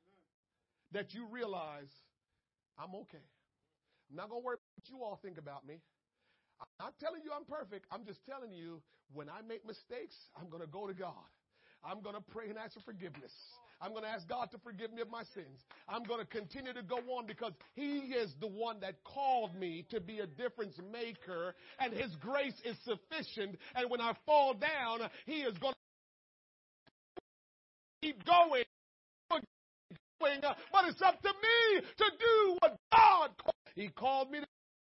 that 0.92 1.12
you 1.12 1.26
realize 1.30 1.92
I'm 2.78 2.94
okay. 3.04 3.20
I'm 4.08 4.16
not 4.16 4.30
going 4.30 4.40
to 4.40 4.44
worry 4.44 4.56
what 4.56 4.88
you 4.88 5.04
all 5.04 5.20
think 5.22 5.36
about 5.36 5.66
me. 5.66 5.76
I'm 6.60 6.72
not 6.80 6.94
telling 6.98 7.20
you 7.22 7.30
I'm 7.36 7.44
perfect. 7.44 7.84
I'm 7.92 8.06
just 8.06 8.24
telling 8.24 8.52
you 8.54 8.80
when 9.12 9.28
I 9.28 9.44
make 9.46 9.66
mistakes, 9.66 10.16
I'm 10.40 10.48
going 10.48 10.62
to 10.62 10.68
go 10.68 10.86
to 10.86 10.94
God. 10.94 11.28
I'm 11.84 12.00
going 12.00 12.14
to 12.14 12.22
pray 12.22 12.48
and 12.48 12.56
ask 12.56 12.72
for 12.72 12.80
forgiveness. 12.80 13.32
I'm 13.82 13.90
going 13.90 14.04
to 14.04 14.08
ask 14.08 14.26
God 14.28 14.50
to 14.52 14.58
forgive 14.58 14.92
me 14.92 15.02
of 15.02 15.10
my 15.10 15.24
sins. 15.34 15.60
I'm 15.88 16.04
going 16.04 16.20
to 16.20 16.26
continue 16.26 16.72
to 16.72 16.82
go 16.82 16.98
on 17.18 17.26
because 17.26 17.52
He 17.74 18.14
is 18.16 18.32
the 18.40 18.46
one 18.46 18.80
that 18.80 19.02
called 19.04 19.54
me 19.58 19.84
to 19.90 20.00
be 20.00 20.20
a 20.20 20.26
difference 20.26 20.78
maker 20.90 21.54
and 21.80 21.92
His 21.92 22.14
grace 22.16 22.54
is 22.64 22.76
sufficient. 22.84 23.58
And 23.74 23.90
when 23.90 24.00
I 24.00 24.14
fall 24.24 24.54
down, 24.54 25.10
He 25.26 25.42
is 25.42 25.58
going 25.58 25.74
to 25.74 25.81
going. 28.24 28.64
But 30.20 30.86
it's 30.88 31.02
up 31.02 31.20
to 31.22 31.28
me 31.28 31.80
to 31.98 32.04
do 32.18 32.56
what 32.60 32.76
God 32.92 33.30
called. 33.38 33.54
He 33.74 33.88
called 33.88 34.30
me 34.30 34.40
to 34.40 34.46